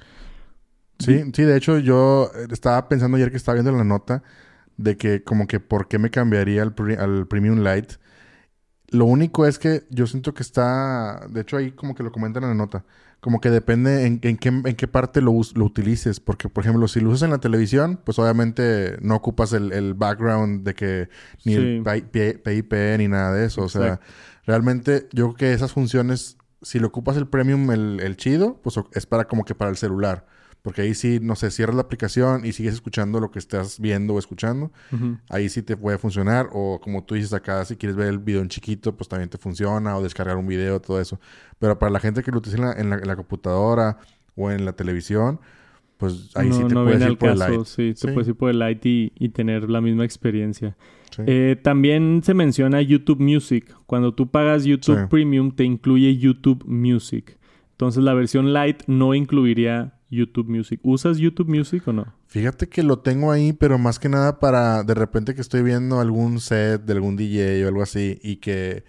Sí, 0.99 1.21
sí, 1.35 1.43
de 1.43 1.57
hecho 1.57 1.79
yo 1.79 2.31
eh, 2.35 2.47
estaba 2.51 2.89
pensando 2.89 3.17
ayer 3.17 3.31
que 3.31 3.37
estaba 3.37 3.55
viendo 3.55 3.73
la 3.73 3.85
nota 3.85 4.23
de 4.77 4.97
que 4.97 5.25
como 5.25 5.47
que 5.47 5.61
por 5.61 5.89
qué 5.89 5.99
me 5.99 6.11
cambiaría 6.11 6.63
al, 6.63 6.75
pre- 6.75 6.97
al 6.97 7.27
Premium 7.29 7.61
Lite. 7.65 7.97
Lo 8.93 9.07
único 9.07 9.47
es 9.47 9.59
que 9.59 9.85
yo 9.91 10.07
siento 10.07 10.35
que 10.35 10.43
está, 10.43 11.27
de 11.31 11.41
hecho 11.41 11.57
ahí 11.57 11.73
como 11.73 11.95
que 11.95 12.03
lo 12.03 12.13
comentan 12.13 12.43
en 12.45 12.51
la 12.51 12.55
nota, 12.55 12.85
como 13.21 13.41
que 13.41 13.51
depende 13.51 14.07
en, 14.07 14.21
en 14.23 14.37
qué, 14.37 14.49
en 14.51 14.77
qué 14.77 14.87
parte 14.89 15.23
lo, 15.23 15.33
lo 15.55 15.65
utilices, 15.65 16.21
porque 16.21 16.49
por 16.51 16.65
ejemplo 16.65 16.87
si 16.89 17.01
lo 17.01 17.11
usas 17.11 17.23
en 17.23 17.31
la 17.31 17.39
televisión, 17.39 18.01
pues 18.05 18.19
obviamente 18.19 18.99
no 19.01 19.17
ocupas 19.17 19.53
el, 19.55 19.73
el 19.73 19.95
background 19.95 20.65
de 20.65 20.75
que 20.75 21.09
ni 21.45 21.55
el 21.55 21.69
Sí. 21.69 21.83
PIP 21.83 22.75
ni 22.99 23.09
nada 23.09 23.33
de 23.35 23.47
eso, 23.47 23.63
o 23.63 23.69
sea, 23.71 23.95
Exacto. 23.95 24.07
realmente 24.47 25.09
yo 25.13 25.27
creo 25.29 25.37
que 25.37 25.53
esas 25.55 25.73
funciones, 25.73 26.37
si 26.63 26.79
lo 26.79 26.89
ocupas 26.89 27.17
el 27.17 27.29
Premium, 27.29 27.71
el, 27.71 28.01
el 28.01 28.17
chido, 28.17 28.61
pues 28.63 28.77
es 28.93 29.07
para 29.07 29.25
como 29.27 29.45
que 29.45 29.55
para 29.55 29.71
el 29.71 29.77
celular. 29.77 30.27
Porque 30.63 30.83
ahí 30.83 30.95
sí, 30.95 31.19
no 31.21 31.35
sé, 31.35 31.51
cierras 31.51 31.75
la 31.75 31.83
aplicación 31.83 32.47
y 32.47 32.53
sigues 32.53 32.75
escuchando 32.75 33.19
lo 33.19 33.33
que 33.33 33.41
estás 33.41 33.81
viendo 33.81 34.15
o 34.15 34.19
escuchando. 34.21 34.71
Ahí 35.29 35.49
sí 35.49 35.61
te 35.63 35.77
puede 35.77 35.99
funcionar. 35.99 36.49
O 36.53 36.81
como 36.81 37.03
tú 37.05 37.17
dices 37.17 37.33
acá, 37.33 37.65
si 37.65 37.75
quieres 37.77 37.97
ver 37.97 38.07
el 38.09 38.19
video 38.21 38.43
en 38.43 38.49
chiquito, 38.49 38.97
pues 38.97 39.09
también 39.09 39.29
te 39.29 39.39
funciona. 39.39 39.97
O 39.97 40.03
descargar 40.03 40.37
un 40.37 40.47
video, 40.47 40.81
todo 40.81 41.01
eso. 41.01 41.19
Pero 41.59 41.79
para 41.81 41.91
la 41.91 41.99
gente 41.99 42.23
que 42.23 42.31
lo 42.31 42.39
utiliza 42.39 42.59
en 42.59 42.65
la, 42.65 42.73
en 42.81 42.91
la- 42.91 42.97
en 42.99 43.09
la 43.09 43.17
computadora 43.17 43.99
o 44.37 44.51
en 44.53 44.65
la 44.65 44.73
televisión, 44.75 45.41
pues 45.97 46.31
ahí 46.37 46.53
sí 46.53 46.63
te 46.65 46.75
puedes 46.75 46.89
viene 46.91 47.05
ir 47.05 47.11
al 47.11 47.19
por 47.19 47.29
el 47.31 47.39
caso, 47.39 47.51
light. 47.51 47.65
Sí, 47.67 47.95
te 47.95 47.97
Sí. 47.97 48.07
puedes 48.15 48.29
ir 48.29 48.35
por 48.37 48.51
el 48.51 48.59
light 48.61 48.87
y, 48.87 49.13
y 49.19 49.29
tener 49.31 49.69
la 49.69 49.81
misma 49.81 50.05
experiencia. 50.05 50.77
Sí. 51.11 51.23
Eh, 51.27 51.57
también 51.61 52.23
se 52.25 52.35
menciona 52.35 52.81
YouTube 52.83 53.21
Music. 53.21 53.75
Cuando 53.87 54.15
tú 54.15 54.31
pagas 54.31 54.65
YouTube 54.65 54.99
Sí. 55.01 55.07
Premium, 55.11 55.51
te 55.51 55.65
incluye 55.65 56.17
YouTube 56.17 56.65
Music. 56.67 57.37
Entonces 57.73 58.03
la 58.05 58.15
versión 58.15 58.53
Lite 58.55 58.85
no 58.87 59.13
incluiría 59.15 59.95
YouTube 60.13 60.49
Music. 60.49 60.79
¿Usas 60.85 61.19
YouTube 61.19 61.49
Music 61.49 61.83
o 61.89 61.93
no? 61.93 62.07
Fíjate 62.27 62.69
que 62.69 62.83
lo 62.83 62.99
tengo 63.01 63.33
ahí, 63.33 63.53
pero 63.53 63.79
más 63.79 63.99
que 63.99 64.09
nada 64.09 64.39
para 64.39 64.85
de 64.85 64.95
repente 64.95 65.35
que 65.35 65.41
estoy 65.41 65.63
viendo 65.63 65.99
algún 66.01 66.39
set 66.39 66.83
de 66.85 66.93
algún 66.93 67.17
DJ 67.17 67.65
o 67.65 67.69
algo 67.69 67.83
así 67.83 68.19
y 68.23 68.37
que, 68.37 68.85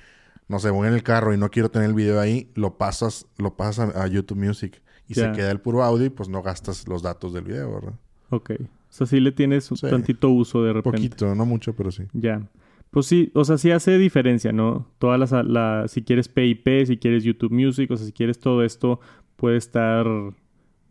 no 0.49 0.59
sé, 0.59 0.69
voy 0.69 0.87
en 0.87 0.93
el 0.93 1.01
carro 1.03 1.33
y 1.33 1.37
no 1.37 1.49
quiero 1.49 1.71
tener 1.71 1.87
el 1.89 1.95
video 1.95 2.19
ahí, 2.19 2.49
lo 2.55 2.77
pasas, 2.77 3.25
lo 3.37 3.55
pasas 3.55 3.95
a, 3.95 4.03
a 4.03 4.07
YouTube 4.07 4.37
Music 4.37 4.81
y 5.07 5.13
se 5.15 5.31
queda 5.31 5.49
el 5.51 5.59
puro 5.61 5.83
audio 5.83 6.05
y 6.05 6.09
pues 6.09 6.27
no 6.29 6.41
gastas 6.41 6.87
los 6.87 7.01
datos 7.01 7.33
del 7.33 7.43
video, 7.45 7.73
¿verdad? 7.73 7.93
Ok. 8.29 8.51
O 8.59 8.65
sea, 8.89 9.07
sí 9.07 9.19
le 9.19 9.31
tienes 9.31 9.71
un 9.71 9.77
Sí. 9.77 9.89
tantito 9.89 10.29
uso 10.29 10.63
de 10.63 10.73
repente. 10.73 10.97
Poquito, 10.97 11.33
no 11.35 11.45
mucho, 11.45 11.73
pero 11.73 11.91
sí. 11.91 12.03
Ya. 12.13 12.41
Pues 12.91 13.07
sí, 13.07 13.31
o 13.33 13.43
sea, 13.43 13.57
sí 13.57 13.71
hace 13.71 13.97
diferencia, 13.97 14.51
¿no? 14.51 14.87
Todas 14.99 15.19
las, 15.19 15.31
la, 15.47 15.85
si 15.87 16.03
quieres 16.03 16.27
PIP, 16.27 16.85
si 16.85 16.97
quieres 16.97 17.23
YouTube 17.23 17.51
Music, 17.51 17.89
o 17.89 17.97
sea, 17.97 18.05
si 18.05 18.11
quieres 18.11 18.37
todo 18.39 18.63
esto, 18.63 18.99
puede 19.35 19.57
estar, 19.57 20.05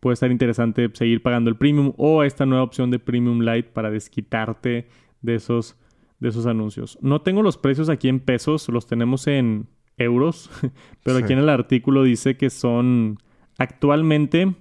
puede 0.03 0.15
estar 0.15 0.33
interesante 0.33 0.91
seguir 0.95 1.23
pagando 1.23 1.49
el 1.49 1.55
premium 1.55 1.93
o 1.97 2.25
esta 2.25 2.45
nueva 2.45 2.65
opción 2.65 2.91
de 2.91 2.99
Premium 2.99 3.39
Lite 3.41 3.71
para 3.73 3.89
desquitarte 3.89 4.89
de 5.21 5.35
esos, 5.37 5.77
de 6.19 6.29
esos 6.31 6.47
anuncios. 6.47 6.99
No 7.03 7.23
tengo 7.23 7.41
los 7.41 7.57
precios 7.57 7.89
aquí 7.89 8.09
en 8.09 8.19
pesos, 8.19 8.69
los 8.69 8.89
tenemos 8.89 9.29
en 9.29 9.69
euros, 9.99 10.51
pero 11.05 11.19
Sí. 11.19 11.23
aquí 11.23 11.33
en 11.35 11.39
el 11.39 11.49
artículo 11.49 12.03
dice 12.03 12.37
que 12.37 12.51
son 12.51 13.19
actualmente 13.59 14.53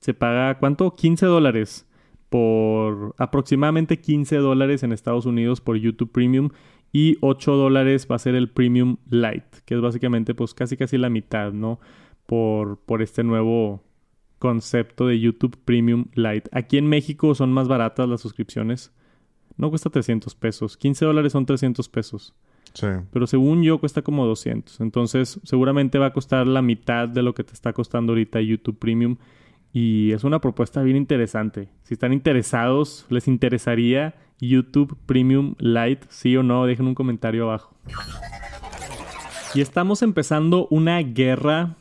se 0.00 0.12
paga, 0.12 0.58
¿cuánto? 0.58 0.96
15 0.96 1.24
dólares 1.26 1.86
por 2.28 3.14
aproximadamente 3.18 4.00
15 4.00 4.38
dólares 4.38 4.82
en 4.82 4.90
Estados 4.92 5.24
Unidos 5.26 5.60
por 5.60 5.76
YouTube 5.76 6.10
Premium 6.10 6.48
y 6.92 7.16
8 7.20 7.54
dólares 7.54 8.08
va 8.10 8.16
a 8.16 8.18
ser 8.18 8.34
el 8.34 8.50
Premium 8.50 8.96
Lite, 9.08 9.58
que 9.64 9.76
es 9.76 9.80
básicamente 9.80 10.34
pues 10.34 10.52
casi 10.52 10.76
casi 10.76 10.98
la 10.98 11.10
mitad, 11.10 11.52
¿no? 11.52 11.78
Por, 12.26 12.78
por 12.80 13.02
este 13.02 13.22
nuevo 13.22 13.85
concepto 14.38 15.06
de 15.06 15.20
YouTube 15.20 15.58
Premium 15.64 16.06
Lite. 16.14 16.48
Aquí 16.52 16.78
en 16.78 16.88
México 16.88 17.34
son 17.34 17.52
más 17.52 17.68
baratas 17.68 18.08
las 18.08 18.20
suscripciones. 18.20 18.92
No 19.56 19.70
cuesta 19.70 19.90
300 19.90 20.34
pesos. 20.34 20.76
15 20.76 21.04
dólares 21.04 21.32
son 21.32 21.46
300 21.46 21.88
pesos. 21.88 22.34
Sí. 22.74 22.86
Pero 23.10 23.26
según 23.26 23.62
yo 23.62 23.78
cuesta 23.78 24.02
como 24.02 24.26
200. 24.26 24.80
Entonces 24.80 25.40
seguramente 25.44 25.98
va 25.98 26.06
a 26.06 26.12
costar 26.12 26.46
la 26.46 26.62
mitad 26.62 27.08
de 27.08 27.22
lo 27.22 27.34
que 27.34 27.44
te 27.44 27.54
está 27.54 27.72
costando 27.72 28.12
ahorita 28.12 28.40
YouTube 28.40 28.78
Premium. 28.78 29.16
Y 29.72 30.12
es 30.12 30.24
una 30.24 30.40
propuesta 30.40 30.82
bien 30.82 30.96
interesante. 30.96 31.68
Si 31.82 31.94
están 31.94 32.12
interesados, 32.12 33.06
les 33.08 33.28
interesaría 33.28 34.14
YouTube 34.40 34.96
Premium 35.06 35.54
Lite, 35.58 36.06
sí 36.08 36.36
o 36.36 36.42
no, 36.42 36.66
dejen 36.66 36.86
un 36.86 36.94
comentario 36.94 37.44
abajo. 37.44 37.74
Y 39.54 39.60
estamos 39.60 40.02
empezando 40.02 40.66
una 40.70 40.98
guerra, 40.98 41.76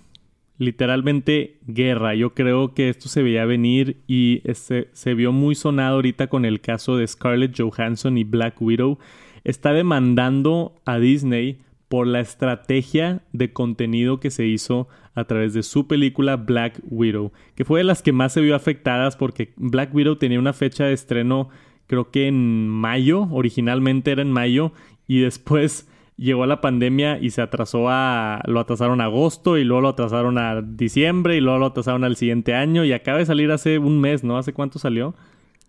literalmente 0.57 1.59
guerra. 1.65 2.15
Yo 2.15 2.33
creo 2.33 2.73
que 2.73 2.89
esto 2.89 3.09
se 3.09 3.23
veía 3.23 3.45
venir 3.45 3.97
y 4.07 4.41
este, 4.43 4.89
se 4.93 5.13
vio 5.13 5.31
muy 5.31 5.55
sonado 5.55 5.95
ahorita 5.95 6.27
con 6.27 6.45
el 6.45 6.61
caso 6.61 6.97
de 6.97 7.07
Scarlett 7.07 7.59
Johansson 7.59 8.17
y 8.17 8.23
Black 8.23 8.61
Widow. 8.61 8.97
Está 9.43 9.73
demandando 9.73 10.75
a 10.85 10.97
Disney 10.97 11.59
por 11.87 12.07
la 12.07 12.19
estrategia 12.19 13.21
de 13.31 13.53
contenido 13.53 14.19
que 14.19 14.31
se 14.31 14.45
hizo 14.47 14.87
a 15.13 15.25
través 15.25 15.53
de 15.53 15.63
su 15.63 15.87
película 15.87 16.35
Black 16.35 16.81
Widow, 16.89 17.31
que 17.55 17.63
fue 17.63 17.79
de 17.79 17.85
las 17.85 18.01
que 18.01 18.11
más 18.11 18.33
se 18.33 18.41
vio 18.41 18.55
afectadas 18.55 19.15
porque 19.15 19.53
Black 19.55 19.93
Widow 19.93 20.15
tenía 20.17 20.39
una 20.39 20.53
fecha 20.53 20.85
de 20.85 20.93
estreno 20.93 21.49
creo 21.87 22.11
que 22.11 22.27
en 22.27 22.67
mayo, 22.67 23.27
originalmente 23.31 24.11
era 24.11 24.21
en 24.21 24.31
mayo 24.31 24.71
y 25.07 25.19
después 25.19 25.87
llegó 26.17 26.45
la 26.45 26.61
pandemia 26.61 27.19
y 27.19 27.31
se 27.31 27.41
atrasó 27.41 27.89
a 27.89 28.41
lo 28.45 28.59
atrasaron 28.59 29.01
a 29.01 29.05
agosto 29.05 29.57
y 29.57 29.63
luego 29.63 29.81
lo 29.81 29.89
atrasaron 29.89 30.37
a 30.37 30.61
diciembre 30.61 31.35
y 31.37 31.41
luego 31.41 31.59
lo 31.59 31.65
atrasaron 31.67 32.03
al 32.03 32.15
siguiente 32.15 32.53
año 32.53 32.85
y 32.85 32.93
acaba 32.93 33.17
de 33.17 33.25
salir 33.25 33.51
hace 33.51 33.79
un 33.79 33.99
mes, 33.99 34.23
¿no? 34.23 34.37
¿Hace 34.37 34.53
cuánto 34.53 34.79
salió? 34.79 35.13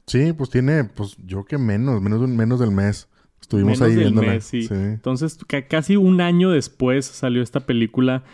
Sí, 0.07 0.33
pues 0.33 0.51
tiene, 0.51 0.85
pues 0.85 1.17
yo 1.25 1.45
que 1.45 1.59
menos, 1.59 2.01
menos, 2.01 2.21
menos 2.29 2.61
del 2.61 2.71
mes. 2.71 3.09
Estuvimos 3.41 3.79
Menos 3.81 3.83
ahí 3.83 3.95
del 3.95 4.05
viéndola. 4.05 4.33
mes, 4.33 4.45
sí. 4.45 4.63
sí. 4.63 4.75
Entonces, 4.75 5.39
ca- 5.47 5.67
casi 5.69 5.97
un 5.97 6.21
año 6.21 6.51
después 6.51 7.07
salió 7.07 7.43
esta 7.43 7.61
película. 7.61 8.25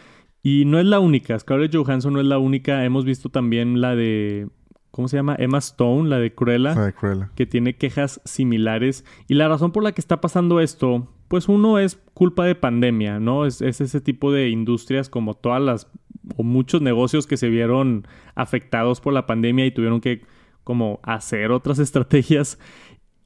Y 0.42 0.64
no 0.64 0.78
es 0.78 0.86
la 0.86 1.00
única. 1.00 1.38
Scarlett 1.38 1.74
Johansson 1.74 2.12
no 2.14 2.20
es 2.20 2.26
la 2.26 2.38
única. 2.38 2.84
Hemos 2.84 3.04
visto 3.04 3.28
también 3.28 3.80
la 3.80 3.94
de 3.94 4.48
¿cómo 4.90 5.08
se 5.08 5.16
llama? 5.16 5.36
Emma 5.38 5.58
Stone, 5.58 6.08
la 6.08 6.18
de 6.18 6.34
Cruella, 6.34 6.74
La 6.74 6.86
de 6.86 6.92
Cruella. 6.92 7.30
que 7.34 7.46
tiene 7.46 7.74
quejas 7.76 8.20
similares. 8.24 9.04
Y 9.28 9.34
la 9.34 9.48
razón 9.48 9.72
por 9.72 9.82
la 9.82 9.92
que 9.92 10.00
está 10.00 10.20
pasando 10.20 10.60
esto, 10.60 11.08
pues 11.32 11.48
uno 11.48 11.78
es 11.78 11.98
culpa 12.12 12.44
de 12.44 12.54
pandemia, 12.54 13.18
¿no? 13.18 13.46
Es, 13.46 13.62
es 13.62 13.80
ese 13.80 14.02
tipo 14.02 14.32
de 14.32 14.50
industrias 14.50 15.08
como 15.08 15.32
todas 15.32 15.62
las 15.62 15.90
o 16.36 16.42
muchos 16.42 16.82
negocios 16.82 17.26
que 17.26 17.38
se 17.38 17.48
vieron 17.48 18.06
afectados 18.34 19.00
por 19.00 19.14
la 19.14 19.24
pandemia 19.24 19.64
y 19.64 19.70
tuvieron 19.70 20.02
que 20.02 20.26
como 20.62 21.00
hacer 21.02 21.50
otras 21.50 21.78
estrategias. 21.78 22.58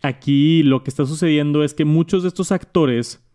Aquí 0.03 0.63
lo 0.63 0.85
que 0.85 0.91
está 0.91 1.05
sucediendo 1.05 1.65
es 1.65 1.75
que 1.75 1.85
muchos 1.85 2.23
de 2.23 2.29
estos 2.29 2.53
actores 2.53 3.27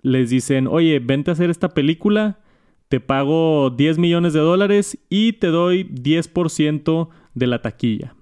les 0.00 0.30
dicen, 0.30 0.68
oye, 0.68 1.00
vente 1.00 1.32
a 1.32 1.34
hacer 1.34 1.50
esta 1.50 1.70
película, 1.70 2.38
te 2.88 3.00
pago 3.00 3.70
10 3.70 3.98
millones 3.98 4.32
de 4.32 4.38
dólares 4.38 4.96
y 5.08 5.32
te 5.32 5.48
doy 5.48 5.90
10% 5.92 7.08
de 7.34 7.46
la 7.48 7.62
taquilla. 7.62 8.14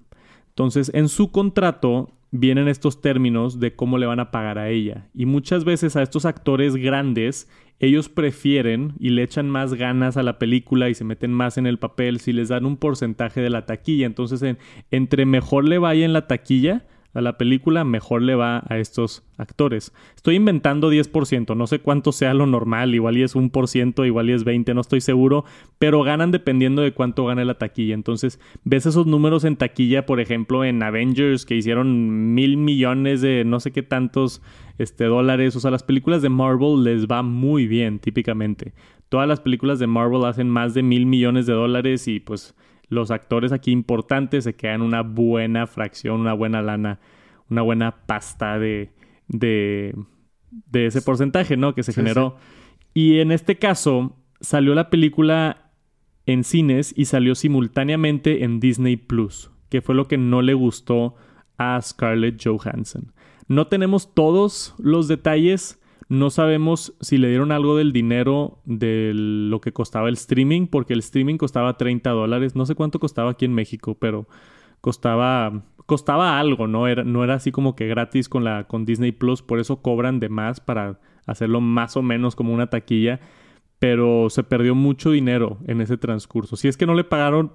Entonces, 0.47 0.89
en 0.95 1.07
su 1.07 1.31
contrato 1.31 2.15
vienen 2.31 2.67
estos 2.67 3.01
términos 3.01 3.59
de 3.59 3.75
cómo 3.75 3.97
le 3.97 4.05
van 4.05 4.19
a 4.19 4.31
pagar 4.31 4.57
a 4.57 4.69
ella. 4.69 5.09
Y 5.13 5.25
muchas 5.25 5.63
veces 5.63 5.95
a 5.95 6.03
estos 6.03 6.25
actores 6.25 6.75
grandes, 6.75 7.49
ellos 7.79 8.09
prefieren 8.09 8.93
y 8.99 9.09
le 9.09 9.23
echan 9.23 9.49
más 9.49 9.73
ganas 9.73 10.17
a 10.17 10.23
la 10.23 10.37
película 10.37 10.89
y 10.89 10.95
se 10.95 11.03
meten 11.03 11.33
más 11.33 11.57
en 11.57 11.65
el 11.65 11.79
papel 11.79 12.19
si 12.19 12.33
les 12.33 12.49
dan 12.49 12.65
un 12.65 12.77
porcentaje 12.77 13.41
de 13.41 13.49
la 13.49 13.65
taquilla. 13.65 14.05
Entonces, 14.05 14.41
en, 14.41 14.57
entre 14.91 15.25
mejor 15.25 15.67
le 15.67 15.77
vaya 15.77 16.05
en 16.05 16.13
la 16.13 16.27
taquilla, 16.27 16.85
a 17.13 17.21
la 17.21 17.37
película, 17.37 17.83
mejor 17.83 18.21
le 18.21 18.35
va 18.35 18.63
a 18.67 18.77
estos 18.77 19.23
actores. 19.37 19.93
Estoy 20.15 20.35
inventando 20.35 20.91
10%, 20.91 21.55
no 21.55 21.65
sé 21.65 21.79
cuánto 21.79 22.11
sea 22.11 22.33
lo 22.33 22.45
normal, 22.45 22.93
igual 22.93 23.17
y 23.17 23.23
es 23.23 23.35
un 23.35 23.49
por 23.49 23.67
ciento, 23.67 24.05
igual 24.05 24.29
y 24.29 24.33
es 24.33 24.43
20, 24.43 24.73
no 24.73 24.81
estoy 24.81 25.01
seguro, 25.01 25.43
pero 25.79 26.03
ganan 26.03 26.31
dependiendo 26.31 26.81
de 26.81 26.93
cuánto 26.93 27.25
gane 27.25 27.45
la 27.45 27.57
taquilla. 27.57 27.95
Entonces, 27.95 28.39
ves 28.63 28.85
esos 28.85 29.07
números 29.07 29.43
en 29.43 29.55
taquilla, 29.55 30.05
por 30.05 30.19
ejemplo, 30.19 30.63
en 30.63 30.83
Avengers, 30.83 31.45
que 31.45 31.55
hicieron 31.55 32.33
mil 32.35 32.57
millones 32.57 33.21
de 33.21 33.43
no 33.43 33.59
sé 33.59 33.71
qué 33.71 33.81
tantos 33.81 34.41
este, 34.77 35.05
dólares. 35.05 35.55
O 35.55 35.59
sea, 35.59 35.71
las 35.71 35.83
películas 35.83 36.21
de 36.21 36.29
Marvel 36.29 36.83
les 36.83 37.07
va 37.07 37.23
muy 37.23 37.67
bien, 37.67 37.99
típicamente. 37.99 38.73
Todas 39.09 39.27
las 39.27 39.39
películas 39.39 39.79
de 39.79 39.87
Marvel 39.87 40.25
hacen 40.25 40.49
más 40.49 40.75
de 40.75 40.83
mil 40.83 41.07
millones 41.07 41.47
de 41.47 41.53
dólares 41.53 42.07
y 42.07 42.19
pues 42.19 42.55
los 42.89 43.11
actores 43.11 43.51
aquí 43.51 43.71
importantes 43.71 44.43
se 44.43 44.55
quedan 44.55 44.81
una 44.81 45.01
buena 45.01 45.67
fracción, 45.67 46.21
una 46.21 46.33
buena 46.33 46.61
lana, 46.61 46.99
una 47.49 47.61
buena 47.61 48.05
pasta 48.05 48.59
de, 48.59 48.91
de, 49.27 49.95
de 50.49 50.85
ese 50.87 51.01
porcentaje, 51.01 51.55
¿no? 51.55 51.73
Que 51.75 51.83
se 51.83 51.91
Sí, 51.91 52.01
generó. 52.01 52.35
Y 52.93 53.19
en 53.19 53.31
este 53.31 53.57
caso, 53.57 54.17
salió 54.41 54.73
la 54.75 54.89
película 54.89 55.71
en 56.25 56.43
cines 56.43 56.93
y 56.95 57.05
salió 57.05 57.35
simultáneamente 57.35 58.43
en 58.43 58.59
Disney 58.59 58.97
Plus, 58.97 59.51
que 59.69 59.81
fue 59.81 59.95
lo 59.95 60.07
que 60.07 60.17
no 60.17 60.41
le 60.41 60.53
gustó 60.53 61.15
a 61.57 61.79
Scarlett 61.81 62.41
Johansson. 62.43 63.13
No 63.47 63.67
tenemos 63.67 64.13
todos 64.13 64.75
los 64.77 65.07
detalles, 65.07 65.78
no 66.09 66.31
sabemos 66.31 66.95
si 67.01 67.19
le 67.19 67.29
dieron 67.29 67.51
algo 67.51 67.77
del 67.77 67.93
dinero 67.93 68.61
de 68.65 69.11
lo 69.13 69.61
que 69.61 69.71
costaba 69.71 70.09
el 70.09 70.15
streaming, 70.15 70.65
porque 70.65 70.93
el 70.93 70.99
streaming 70.99 71.37
costaba 71.37 71.77
30 71.77 72.09
dólares. 72.09 72.55
No 72.55 72.65
sé 72.65 72.73
cuánto 72.73 72.99
costaba 72.99 73.31
aquí 73.31 73.45
en 73.45 73.53
México, 73.53 73.95
pero 73.95 74.27
costaba, 74.81 75.65
costaba 75.85 76.39
algo, 76.39 76.65
¿no? 76.65 76.87
Era, 76.87 77.03
no 77.03 77.23
era 77.23 77.35
así 77.35 77.51
como 77.51 77.75
que 77.75 77.87
gratis 77.87 78.27
con, 78.27 78.43
la, 78.43 78.63
con 78.63 78.85
Disney 78.85 79.11
Plus, 79.11 79.43
por 79.43 79.59
eso 79.59 79.83
cobran 79.83 80.19
de 80.19 80.29
más 80.29 80.59
para 80.59 80.99
hacerlo 81.27 81.61
más 81.61 81.95
o 81.95 82.01
menos 82.01 82.35
como 82.35 82.55
una 82.55 82.71
taquilla. 82.71 83.19
Pero 83.77 84.31
se 84.31 84.43
perdió 84.43 84.73
mucho 84.73 85.11
dinero 85.11 85.59
en 85.67 85.79
ese 85.79 85.97
transcurso. 85.97 86.55
Si 86.55 86.67
es 86.67 86.75
que 86.75 86.87
no 86.87 86.95
le 86.95 87.03
pagaron 87.03 87.53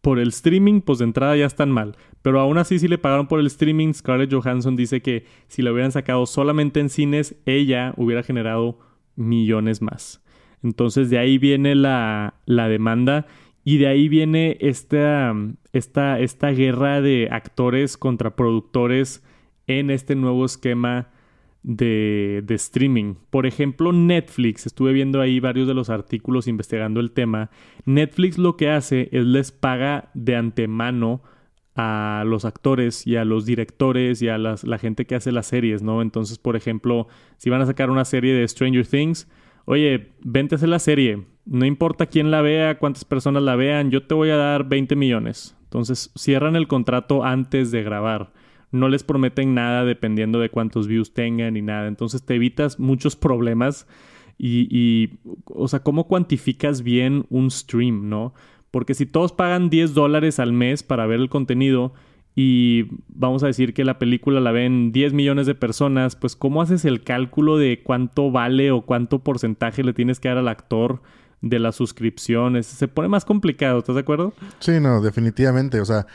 por 0.00 0.18
el 0.18 0.28
streaming, 0.28 0.80
pues 0.80 0.98
de 0.98 1.04
entrada 1.04 1.36
ya 1.36 1.46
están 1.46 1.70
mal. 1.70 1.96
Pero 2.22 2.40
aún 2.40 2.58
así, 2.58 2.78
si 2.78 2.88
le 2.88 2.98
pagaron 2.98 3.26
por 3.26 3.40
el 3.40 3.46
streaming, 3.46 3.92
Scarlett 3.92 4.32
Johansson 4.32 4.76
dice 4.76 5.02
que 5.02 5.26
si 5.48 5.62
lo 5.62 5.72
hubieran 5.72 5.92
sacado 5.92 6.26
solamente 6.26 6.80
en 6.80 6.88
cines, 6.88 7.36
ella 7.46 7.94
hubiera 7.96 8.22
generado 8.22 8.78
millones 9.16 9.82
más. 9.82 10.22
Entonces 10.62 11.10
de 11.10 11.18
ahí 11.18 11.38
viene 11.38 11.74
la, 11.74 12.34
la 12.46 12.68
demanda 12.68 13.26
y 13.64 13.78
de 13.78 13.86
ahí 13.86 14.08
viene 14.08 14.56
esta, 14.60 15.34
esta, 15.72 16.18
esta 16.20 16.50
guerra 16.50 17.00
de 17.00 17.28
actores 17.30 17.96
contra 17.96 18.34
productores 18.34 19.24
en 19.66 19.90
este 19.90 20.14
nuevo 20.14 20.44
esquema 20.44 21.10
de, 21.62 22.42
de, 22.44 22.54
streaming. 22.54 23.14
Por 23.30 23.46
ejemplo, 23.46 23.92
Netflix, 23.92 24.66
estuve 24.66 24.92
viendo 24.92 25.20
ahí 25.20 25.40
varios 25.40 25.66
de 25.66 25.74
los 25.74 25.90
artículos 25.90 26.46
investigando 26.46 27.00
el 27.00 27.12
tema. 27.12 27.50
Netflix 27.84 28.38
lo 28.38 28.56
que 28.56 28.70
hace 28.70 29.08
es 29.12 29.24
les 29.24 29.52
paga 29.52 30.10
de 30.14 30.36
antemano 30.36 31.22
a 31.78 32.24
los 32.26 32.44
actores 32.44 33.06
y 33.06 33.16
a 33.16 33.24
los 33.24 33.46
directores 33.46 34.20
y 34.20 34.28
a 34.28 34.36
las, 34.36 34.64
la 34.64 34.78
gente 34.78 35.06
que 35.06 35.14
hace 35.14 35.30
las 35.30 35.46
series, 35.46 35.80
¿no? 35.80 36.02
Entonces, 36.02 36.36
por 36.38 36.56
ejemplo, 36.56 37.06
si 37.36 37.50
van 37.50 37.60
a 37.60 37.66
sacar 37.66 37.90
una 37.90 38.04
serie 38.04 38.34
de 38.34 38.48
Stranger 38.48 38.86
Things, 38.86 39.28
oye, 39.64 40.12
vente 40.20 40.56
a 40.56 40.66
la 40.66 40.80
serie. 40.80 41.24
No 41.44 41.64
importa 41.66 42.06
quién 42.06 42.32
la 42.32 42.42
vea, 42.42 42.78
cuántas 42.78 43.04
personas 43.04 43.44
la 43.44 43.54
vean, 43.54 43.90
yo 43.90 44.02
te 44.02 44.14
voy 44.14 44.30
a 44.30 44.36
dar 44.36 44.68
20 44.68 44.96
millones. 44.96 45.56
Entonces, 45.64 46.10
cierran 46.16 46.56
el 46.56 46.66
contrato 46.66 47.24
antes 47.24 47.70
de 47.70 47.82
grabar 47.84 48.32
no 48.70 48.88
les 48.88 49.02
prometen 49.02 49.54
nada 49.54 49.84
dependiendo 49.84 50.38
de 50.40 50.50
cuántos 50.50 50.86
views 50.86 51.14
tengan 51.14 51.54
ni 51.54 51.62
nada. 51.62 51.88
Entonces 51.88 52.24
te 52.24 52.34
evitas 52.34 52.78
muchos 52.78 53.16
problemas 53.16 53.86
y, 54.36 54.68
y, 54.70 55.18
o 55.46 55.68
sea, 55.68 55.80
¿cómo 55.80 56.06
cuantificas 56.06 56.82
bien 56.82 57.26
un 57.30 57.50
stream, 57.50 58.08
no? 58.08 58.34
Porque 58.70 58.94
si 58.94 59.06
todos 59.06 59.32
pagan 59.32 59.70
10 59.70 59.94
dólares 59.94 60.38
al 60.38 60.52
mes 60.52 60.82
para 60.82 61.06
ver 61.06 61.20
el 61.20 61.28
contenido 61.28 61.94
y 62.36 62.86
vamos 63.08 63.42
a 63.42 63.46
decir 63.48 63.74
que 63.74 63.84
la 63.84 63.98
película 63.98 64.40
la 64.40 64.52
ven 64.52 64.92
10 64.92 65.12
millones 65.12 65.46
de 65.46 65.54
personas, 65.54 66.14
pues 66.14 66.36
¿cómo 66.36 66.62
haces 66.62 66.84
el 66.84 67.02
cálculo 67.02 67.56
de 67.56 67.82
cuánto 67.82 68.30
vale 68.30 68.70
o 68.70 68.82
cuánto 68.82 69.20
porcentaje 69.20 69.82
le 69.82 69.94
tienes 69.94 70.20
que 70.20 70.28
dar 70.28 70.38
al 70.38 70.48
actor? 70.48 71.00
de 71.40 71.58
las 71.58 71.76
suscripciones. 71.76 72.66
Se 72.66 72.88
pone 72.88 73.08
más 73.08 73.24
complicado, 73.24 73.78
¿estás 73.78 73.94
de 73.94 74.00
acuerdo? 74.00 74.32
Sí, 74.58 74.80
no, 74.80 75.00
definitivamente. 75.00 75.80
O 75.80 75.84
sea, 75.84 76.06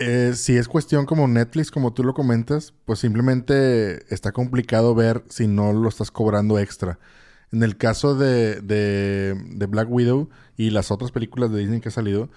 eh, 0.00 0.32
si 0.34 0.56
es 0.56 0.66
cuestión 0.66 1.06
como 1.06 1.28
Netflix, 1.28 1.70
como 1.70 1.92
tú 1.92 2.02
lo 2.02 2.14
comentas, 2.14 2.74
pues 2.84 2.98
simplemente 2.98 4.12
está 4.12 4.32
complicado 4.32 4.94
ver 4.94 5.24
si 5.28 5.46
no 5.46 5.72
lo 5.72 5.88
estás 5.88 6.10
cobrando 6.10 6.58
extra. 6.58 6.98
En 7.52 7.62
el 7.62 7.76
caso 7.76 8.14
de, 8.14 8.60
de, 8.60 9.34
de 9.50 9.66
Black 9.66 9.88
Widow 9.90 10.28
y 10.56 10.70
las 10.70 10.90
otras 10.90 11.12
películas 11.12 11.50
de 11.52 11.60
Disney 11.60 11.80
que 11.80 11.88
ha 11.88 11.92
salido, 11.92 12.30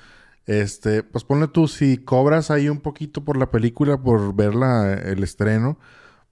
este, 0.45 1.04
pues 1.04 1.23
ponle 1.23 1.47
tú, 1.47 1.67
si 1.67 1.97
cobras 1.97 2.52
ahí 2.52 2.67
un 2.67 2.82
poquito 2.82 3.23
por 3.23 3.38
la 3.38 3.49
película, 3.52 3.97
por 3.97 4.36
ver 4.36 4.56
la, 4.56 4.93
el 4.93 5.23
estreno, 5.23 5.78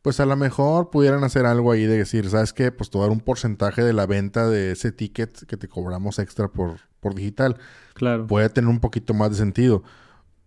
pues 0.01 0.19
a 0.19 0.25
lo 0.25 0.35
mejor 0.35 0.89
pudieran 0.89 1.23
hacer 1.23 1.45
algo 1.45 1.71
ahí 1.71 1.85
de 1.85 1.97
decir, 1.97 2.29
¿sabes 2.29 2.53
qué? 2.53 2.71
Pues 2.71 2.89
tomar 2.89 3.09
un 3.09 3.19
porcentaje 3.19 3.83
de 3.83 3.93
la 3.93 4.07
venta 4.07 4.49
de 4.49 4.71
ese 4.71 4.91
ticket 4.91 5.45
que 5.45 5.57
te 5.57 5.67
cobramos 5.67 6.17
extra 6.19 6.47
por, 6.47 6.79
por 6.99 7.13
digital. 7.13 7.57
Claro. 7.93 8.25
Puede 8.25 8.49
tener 8.49 8.69
un 8.69 8.79
poquito 8.79 9.13
más 9.13 9.29
de 9.29 9.37
sentido. 9.37 9.83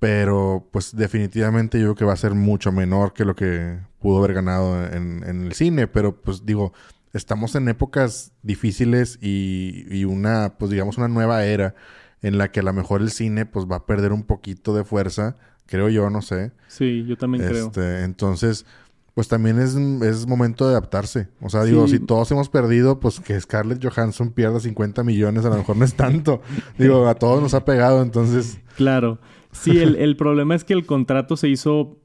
Pero, 0.04 0.68
pues, 0.70 0.94
definitivamente 0.94 1.78
yo 1.78 1.86
creo 1.86 1.94
que 1.94 2.04
va 2.04 2.12
a 2.12 2.16
ser 2.16 2.34
mucho 2.34 2.70
menor 2.72 3.14
que 3.14 3.24
lo 3.24 3.34
que 3.34 3.78
pudo 4.00 4.18
haber 4.18 4.34
ganado 4.34 4.84
en, 4.84 5.24
en 5.26 5.46
el 5.46 5.54
cine. 5.54 5.86
Pero, 5.86 6.20
pues, 6.20 6.44
digo, 6.44 6.74
estamos 7.14 7.54
en 7.54 7.70
épocas 7.70 8.32
difíciles 8.42 9.18
y, 9.22 9.86
y, 9.88 10.04
una, 10.04 10.58
pues, 10.58 10.70
digamos, 10.70 10.98
una 10.98 11.08
nueva 11.08 11.46
era 11.46 11.74
en 12.20 12.36
la 12.36 12.52
que 12.52 12.60
a 12.60 12.64
lo 12.64 12.74
mejor 12.74 13.00
el 13.00 13.12
cine, 13.12 13.46
pues, 13.46 13.64
va 13.64 13.76
a 13.76 13.86
perder 13.86 14.12
un 14.12 14.24
poquito 14.24 14.74
de 14.74 14.84
fuerza. 14.84 15.36
Creo 15.64 15.88
yo, 15.88 16.10
no 16.10 16.20
sé. 16.20 16.52
Sí, 16.68 17.06
yo 17.06 17.16
también 17.16 17.42
este, 17.42 17.70
creo. 17.70 18.04
Entonces, 18.04 18.66
pues 19.14 19.28
también 19.28 19.58
es, 19.58 19.74
es, 19.74 20.26
momento 20.26 20.66
de 20.66 20.72
adaptarse. 20.72 21.28
O 21.40 21.48
sea, 21.48 21.64
digo, 21.64 21.86
sí. 21.86 21.96
si 21.96 22.04
todos 22.04 22.30
hemos 22.30 22.50
perdido, 22.50 23.00
pues 23.00 23.20
que 23.20 23.40
Scarlett 23.40 23.82
Johansson 23.82 24.32
pierda 24.32 24.60
50 24.60 25.02
millones, 25.02 25.46
a 25.46 25.48
lo 25.48 25.56
mejor 25.56 25.78
no 25.78 25.86
es 25.86 25.94
tanto. 25.94 26.42
digo, 26.78 27.08
a 27.08 27.14
todos 27.14 27.40
nos 27.40 27.54
ha 27.54 27.64
pegado, 27.64 28.02
entonces. 28.02 28.58
Claro. 28.76 29.18
Sí, 29.54 29.78
el, 29.78 29.96
el 29.96 30.16
problema 30.16 30.54
es 30.54 30.64
que 30.64 30.74
el 30.74 30.84
contrato 30.84 31.36
se 31.36 31.48
hizo 31.48 31.98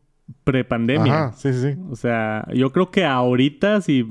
prepandemia. 0.44 1.14
Ajá, 1.28 1.34
sí, 1.34 1.54
sí. 1.54 1.76
O 1.90 1.96
sea, 1.96 2.48
yo 2.54 2.72
creo 2.72 2.92
que 2.92 3.06
ahorita 3.06 3.82
si 3.82 4.06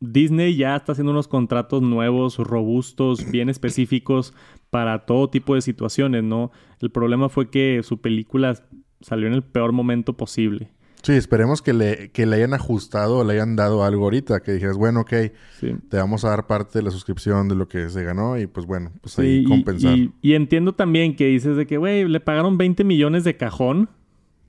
Disney 0.00 0.56
ya 0.56 0.76
está 0.76 0.92
haciendo 0.92 1.12
unos 1.12 1.28
contratos 1.28 1.82
nuevos, 1.82 2.38
robustos, 2.38 3.30
bien 3.30 3.48
específicos 3.48 4.34
para 4.70 5.06
todo 5.06 5.30
tipo 5.30 5.54
de 5.54 5.62
situaciones, 5.62 6.24
¿no? 6.24 6.50
El 6.80 6.90
problema 6.90 7.28
fue 7.28 7.50
que 7.50 7.80
su 7.82 8.00
película 8.00 8.56
salió 9.00 9.26
en 9.26 9.34
el 9.34 9.42
peor 9.42 9.72
momento 9.72 10.14
posible. 10.16 10.70
Sí, 11.02 11.12
esperemos 11.12 11.62
que 11.62 11.72
le, 11.72 12.10
que 12.10 12.26
le 12.26 12.36
hayan 12.36 12.54
ajustado 12.54 13.24
le 13.24 13.34
hayan 13.34 13.56
dado 13.56 13.84
algo 13.84 14.04
ahorita. 14.04 14.40
Que 14.40 14.52
dijeras, 14.52 14.76
bueno, 14.76 15.00
ok, 15.00 15.12
sí. 15.58 15.74
te 15.88 15.96
vamos 15.96 16.24
a 16.24 16.30
dar 16.30 16.46
parte 16.46 16.78
de 16.78 16.84
la 16.84 16.90
suscripción 16.90 17.48
de 17.48 17.56
lo 17.56 17.68
que 17.68 17.88
se 17.88 18.04
ganó 18.04 18.38
y 18.38 18.46
pues 18.46 18.66
bueno, 18.66 18.92
pues 19.00 19.18
ahí 19.18 19.42
sí, 19.42 19.48
compensar. 19.48 19.96
Y, 19.96 20.12
y, 20.22 20.30
y, 20.30 20.34
entiendo 20.34 20.74
también 20.74 21.16
que 21.16 21.26
dices 21.26 21.56
de 21.56 21.66
que, 21.66 21.76
güey, 21.76 22.06
le 22.06 22.20
pagaron 22.20 22.56
20 22.56 22.84
millones 22.84 23.24
de 23.24 23.36
cajón. 23.36 23.88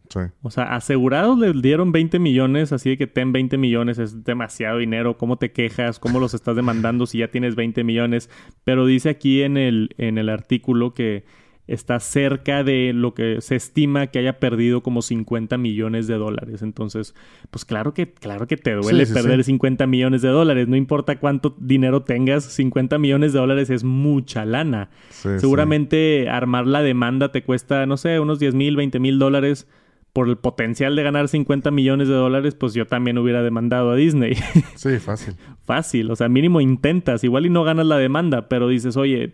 Sí. 0.09 0.19
O 0.43 0.51
sea, 0.51 0.75
asegurados 0.75 1.39
le 1.39 1.53
dieron 1.53 1.91
20 1.91 2.19
millones, 2.19 2.71
así 2.71 2.91
de 2.91 2.97
que 2.97 3.07
ten 3.07 3.31
20 3.31 3.57
millones 3.57 3.97
es 3.97 4.23
demasiado 4.23 4.77
dinero. 4.77 5.17
¿Cómo 5.17 5.37
te 5.37 5.51
quejas? 5.51 5.97
¿Cómo 5.97 6.19
los 6.19 6.35
estás 6.35 6.55
demandando 6.55 7.07
si 7.07 7.19
ya 7.19 7.29
tienes 7.29 7.55
20 7.55 7.83
millones? 7.83 8.29
Pero 8.63 8.85
dice 8.85 9.09
aquí 9.09 9.41
en 9.41 9.57
el, 9.57 9.95
en 9.97 10.19
el 10.19 10.29
artículo 10.29 10.93
que 10.93 11.23
está 11.65 11.99
cerca 11.99 12.63
de 12.63 12.91
lo 12.93 13.13
que 13.13 13.39
se 13.39 13.55
estima 13.55 14.07
que 14.07 14.19
haya 14.19 14.39
perdido 14.39 14.83
como 14.83 15.01
50 15.01 15.57
millones 15.57 16.07
de 16.07 16.15
dólares. 16.15 16.61
Entonces, 16.61 17.15
pues 17.51 17.63
claro 17.63 17.93
que, 17.93 18.11
claro 18.11 18.47
que 18.47 18.57
te 18.57 18.73
duele 18.73 19.05
perder 19.05 19.43
50 19.43 19.87
millones 19.87 20.21
de 20.21 20.29
dólares. 20.29 20.67
No 20.67 20.75
importa 20.75 21.19
cuánto 21.19 21.55
dinero 21.59 22.03
tengas, 22.03 22.43
50 22.43 22.97
millones 22.97 23.33
de 23.33 23.39
dólares 23.39 23.69
es 23.69 23.83
mucha 23.83 24.45
lana. 24.45 24.89
Seguramente 25.09 26.29
armar 26.29 26.67
la 26.67 26.81
demanda 26.81 27.31
te 27.31 27.43
cuesta, 27.43 27.85
no 27.85 27.97
sé, 27.97 28.19
unos 28.19 28.39
10 28.39 28.55
mil, 28.55 28.75
20 28.75 28.99
mil 28.99 29.19
dólares. 29.19 29.67
Por 30.11 30.29
el 30.29 30.37
potencial 30.37 30.95
de 30.95 31.01
ganar 31.01 31.27
50 31.27 31.71
millones 31.71 32.07
de 32.07 32.13
dólares, 32.13 32.53
pues 32.53 32.75
yo 32.75 32.85
también 32.85 33.17
hubiera 33.17 33.41
demandado 33.41 33.89
a 33.89 33.95
Disney. 33.95 34.35
Sí, 34.75 34.99
fácil. 34.99 35.33
fácil, 35.65 36.11
o 36.11 36.15
sea, 36.15 36.29
mínimo 36.29 36.61
intentas, 36.61 37.23
igual 37.23 37.47
y 37.47 37.49
no 37.49 37.63
ganas 37.63 37.87
la 37.87 37.97
demanda, 37.97 38.47
pero 38.47 38.67
dices, 38.67 38.95
oye, 38.95 39.33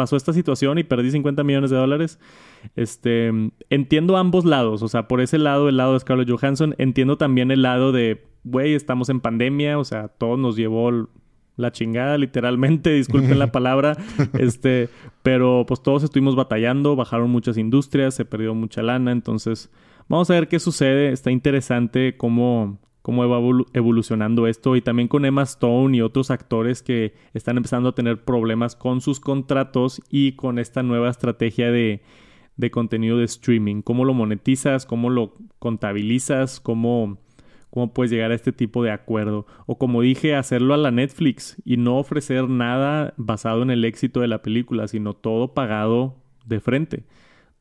pasó 0.00 0.16
esta 0.16 0.32
situación 0.32 0.78
y 0.78 0.82
perdí 0.82 1.10
50 1.10 1.44
millones 1.44 1.68
de 1.68 1.76
dólares. 1.76 2.18
Este, 2.74 3.30
entiendo 3.68 4.16
ambos 4.16 4.46
lados, 4.46 4.82
o 4.82 4.88
sea, 4.88 5.08
por 5.08 5.20
ese 5.20 5.36
lado, 5.36 5.68
el 5.68 5.76
lado 5.76 5.92
de 5.92 6.00
Scarlett 6.00 6.30
Johansson, 6.30 6.74
entiendo 6.78 7.18
también 7.18 7.50
el 7.50 7.60
lado 7.60 7.92
de, 7.92 8.24
güey, 8.42 8.72
estamos 8.72 9.10
en 9.10 9.20
pandemia, 9.20 9.78
o 9.78 9.84
sea, 9.84 10.08
todo 10.08 10.38
nos 10.38 10.56
llevó 10.56 11.06
la 11.56 11.70
chingada, 11.70 12.16
literalmente, 12.16 12.88
disculpen 12.94 13.38
la 13.38 13.52
palabra, 13.52 13.94
este, 14.38 14.88
pero 15.22 15.66
pues 15.68 15.82
todos 15.82 16.02
estuvimos 16.02 16.34
batallando, 16.34 16.96
bajaron 16.96 17.28
muchas 17.28 17.58
industrias, 17.58 18.14
se 18.14 18.24
perdió 18.24 18.54
mucha 18.54 18.80
lana, 18.80 19.12
entonces 19.12 19.70
vamos 20.08 20.30
a 20.30 20.32
ver 20.32 20.48
qué 20.48 20.60
sucede, 20.60 21.12
está 21.12 21.30
interesante 21.30 22.16
cómo 22.16 22.78
cómo 23.02 23.26
va 23.28 23.64
evolucionando 23.72 24.46
esto 24.46 24.76
y 24.76 24.82
también 24.82 25.08
con 25.08 25.24
Emma 25.24 25.42
Stone 25.42 25.96
y 25.96 26.02
otros 26.02 26.30
actores 26.30 26.82
que 26.82 27.14
están 27.32 27.56
empezando 27.56 27.90
a 27.90 27.94
tener 27.94 28.24
problemas 28.24 28.76
con 28.76 29.00
sus 29.00 29.20
contratos 29.20 30.02
y 30.10 30.32
con 30.32 30.58
esta 30.58 30.82
nueva 30.82 31.08
estrategia 31.08 31.70
de, 31.70 32.02
de 32.56 32.70
contenido 32.70 33.18
de 33.18 33.24
streaming. 33.24 33.82
¿Cómo 33.82 34.04
lo 34.04 34.14
monetizas? 34.14 34.84
¿Cómo 34.86 35.08
lo 35.08 35.34
contabilizas? 35.58 36.60
¿Cómo, 36.60 37.18
¿Cómo 37.70 37.94
puedes 37.94 38.10
llegar 38.10 38.32
a 38.32 38.34
este 38.34 38.52
tipo 38.52 38.82
de 38.82 38.90
acuerdo? 38.90 39.46
O 39.66 39.78
como 39.78 40.02
dije, 40.02 40.34
hacerlo 40.34 40.74
a 40.74 40.78
la 40.78 40.90
Netflix 40.90 41.60
y 41.64 41.78
no 41.78 41.96
ofrecer 41.96 42.48
nada 42.48 43.14
basado 43.16 43.62
en 43.62 43.70
el 43.70 43.84
éxito 43.84 44.20
de 44.20 44.28
la 44.28 44.42
película, 44.42 44.88
sino 44.88 45.14
todo 45.14 45.54
pagado 45.54 46.16
de 46.44 46.60
frente, 46.60 47.04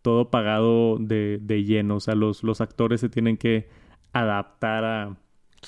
todo 0.01 0.29
pagado 0.31 0.97
de, 0.99 1.39
de 1.41 1.63
lleno. 1.63 1.95
O 1.95 1.99
sea, 2.01 2.15
los, 2.15 2.43
los 2.43 2.59
actores 2.59 2.99
se 2.99 3.07
tienen 3.07 3.37
que 3.37 3.69
adaptar 4.11 4.83
a, 4.83 5.17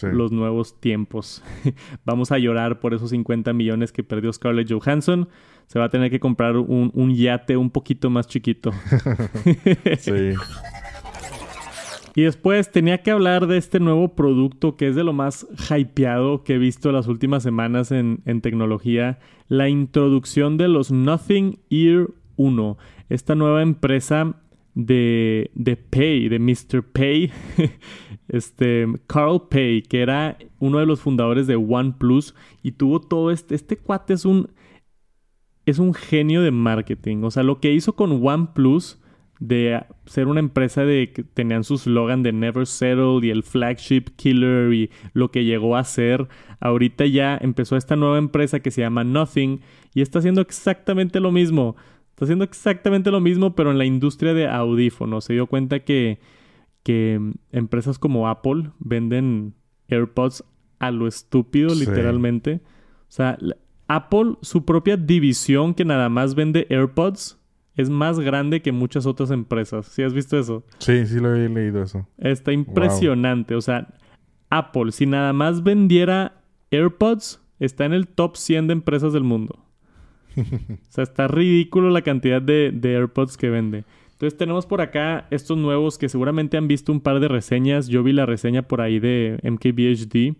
los 0.01 0.31
nuevos 0.31 0.79
tiempos. 0.79 1.43
Vamos 2.05 2.31
a 2.31 2.37
llorar 2.37 2.79
por 2.79 2.93
esos 2.93 3.09
50 3.11 3.53
millones 3.53 3.91
que 3.91 4.03
perdió 4.03 4.31
Scarlett 4.31 4.71
Johansson. 4.71 5.29
Se 5.67 5.79
va 5.79 5.85
a 5.85 5.89
tener 5.89 6.11
que 6.11 6.19
comprar 6.19 6.57
un, 6.57 6.91
un 6.93 7.15
yate 7.15 7.57
un 7.57 7.69
poquito 7.69 8.09
más 8.09 8.27
chiquito. 8.27 8.71
sí. 9.99 10.11
Y 12.13 12.23
después 12.23 12.69
tenía 12.71 13.01
que 13.03 13.11
hablar 13.11 13.47
de 13.47 13.57
este 13.57 13.79
nuevo 13.79 14.15
producto 14.15 14.75
que 14.75 14.89
es 14.89 14.95
de 14.95 15.03
lo 15.05 15.13
más 15.13 15.47
hypeado 15.69 16.43
que 16.43 16.55
he 16.55 16.57
visto 16.57 16.91
las 16.91 17.07
últimas 17.07 17.41
semanas 17.41 17.91
en, 17.91 18.21
en 18.25 18.41
tecnología. 18.41 19.19
La 19.47 19.69
introducción 19.69 20.57
de 20.57 20.67
los 20.67 20.91
Nothing 20.91 21.59
Ear 21.69 22.07
1. 22.35 22.77
Esta 23.07 23.35
nueva 23.35 23.61
empresa 23.61 24.35
de, 24.73 25.51
de 25.53 25.75
Pay, 25.77 26.29
de 26.29 26.39
Mr. 26.39 26.83
Pay, 26.83 27.31
este, 28.31 28.87
Carl 29.07 29.47
Pay, 29.49 29.83
que 29.83 30.01
era 30.01 30.37
uno 30.59 30.79
de 30.79 30.85
los 30.85 31.01
fundadores 31.01 31.47
de 31.47 31.57
OnePlus 31.57 32.33
y 32.63 32.71
tuvo 32.71 33.01
todo 33.01 33.29
este, 33.29 33.55
este 33.55 33.77
cuate 33.77 34.13
es 34.13 34.23
un, 34.25 34.49
es 35.65 35.79
un 35.79 35.93
genio 35.93 36.41
de 36.41 36.51
marketing, 36.51 37.23
o 37.23 37.31
sea, 37.31 37.43
lo 37.43 37.59
que 37.59 37.73
hizo 37.73 37.93
con 37.93 38.25
OnePlus 38.25 38.99
de 39.41 39.83
ser 40.05 40.27
una 40.27 40.39
empresa 40.39 40.85
de 40.85 41.11
que 41.11 41.23
tenían 41.23 41.63
su 41.63 41.77
slogan 41.77 42.21
de 42.21 42.31
Never 42.31 42.67
Settle 42.67 43.19
y 43.23 43.31
el 43.31 43.41
flagship 43.41 44.15
killer 44.15 44.71
y 44.71 44.91
lo 45.13 45.31
que 45.31 45.43
llegó 45.43 45.75
a 45.75 45.83
ser, 45.83 46.27
ahorita 46.59 47.07
ya 47.07 47.37
empezó 47.41 47.75
esta 47.75 47.95
nueva 47.95 48.19
empresa 48.19 48.59
que 48.59 48.69
se 48.69 48.81
llama 48.81 49.03
Nothing 49.03 49.61
y 49.93 50.01
está 50.01 50.19
haciendo 50.19 50.41
exactamente 50.41 51.19
lo 51.19 51.31
mismo. 51.31 51.75
Está 52.11 52.25
haciendo 52.25 52.45
exactamente 52.45 53.09
lo 53.09 53.19
mismo, 53.19 53.55
pero 53.55 53.71
en 53.71 53.79
la 53.79 53.85
industria 53.85 54.35
de 54.35 54.47
audífonos. 54.47 55.25
Se 55.25 55.33
dio 55.33 55.47
cuenta 55.47 55.79
que, 55.79 56.19
que 56.83 57.19
empresas 57.51 57.99
como 57.99 58.27
Apple 58.27 58.71
venden 58.79 59.53
AirPods 59.89 60.43
a 60.79 60.91
lo 60.91 61.07
estúpido, 61.07 61.75
literalmente. 61.75 62.61
O 63.01 63.11
sea, 63.11 63.37
Apple, 63.87 64.35
su 64.41 64.65
propia 64.65 64.97
división 64.97 65.73
que 65.73 65.85
nada 65.85 66.09
más 66.09 66.33
vende 66.33 66.65
AirPods, 66.69 67.37
es 67.75 67.89
más 67.89 68.19
grande 68.19 68.61
que 68.61 68.71
muchas 68.71 69.05
otras 69.05 69.31
empresas. 69.31 69.87
¿Sí 69.87 70.03
has 70.03 70.13
visto 70.13 70.37
eso? 70.37 70.65
Sí, 70.79 71.05
sí 71.05 71.19
lo 71.19 71.35
he 71.35 71.49
leído 71.49 71.83
eso. 71.83 72.07
Está 72.17 72.51
impresionante. 72.51 73.55
O 73.55 73.61
sea, 73.61 73.93
Apple, 74.49 74.91
si 74.91 75.05
nada 75.05 75.33
más 75.33 75.63
vendiera 75.63 76.41
AirPods, 76.71 77.41
está 77.59 77.85
en 77.85 77.93
el 77.93 78.07
top 78.07 78.35
100 78.37 78.67
de 78.67 78.73
empresas 78.73 79.13
del 79.13 79.23
mundo. 79.23 79.65
o 80.37 80.77
sea, 80.89 81.03
está 81.03 81.27
ridículo 81.27 81.89
la 81.89 82.01
cantidad 82.01 82.41
de, 82.41 82.71
AirPods 82.83 83.37
que 83.37 83.49
vende. 83.49 83.85
Entonces 84.21 84.37
tenemos 84.37 84.67
por 84.67 84.81
acá 84.81 85.25
estos 85.31 85.57
nuevos 85.57 85.97
que 85.97 86.07
seguramente 86.07 86.55
han 86.55 86.67
visto 86.67 86.91
un 86.91 87.01
par 87.01 87.19
de 87.19 87.27
reseñas. 87.27 87.87
Yo 87.87 88.03
vi 88.03 88.13
la 88.13 88.27
reseña 88.27 88.61
por 88.61 88.79
ahí 88.79 88.99
de 88.99 89.39
MKBHD. 89.41 90.37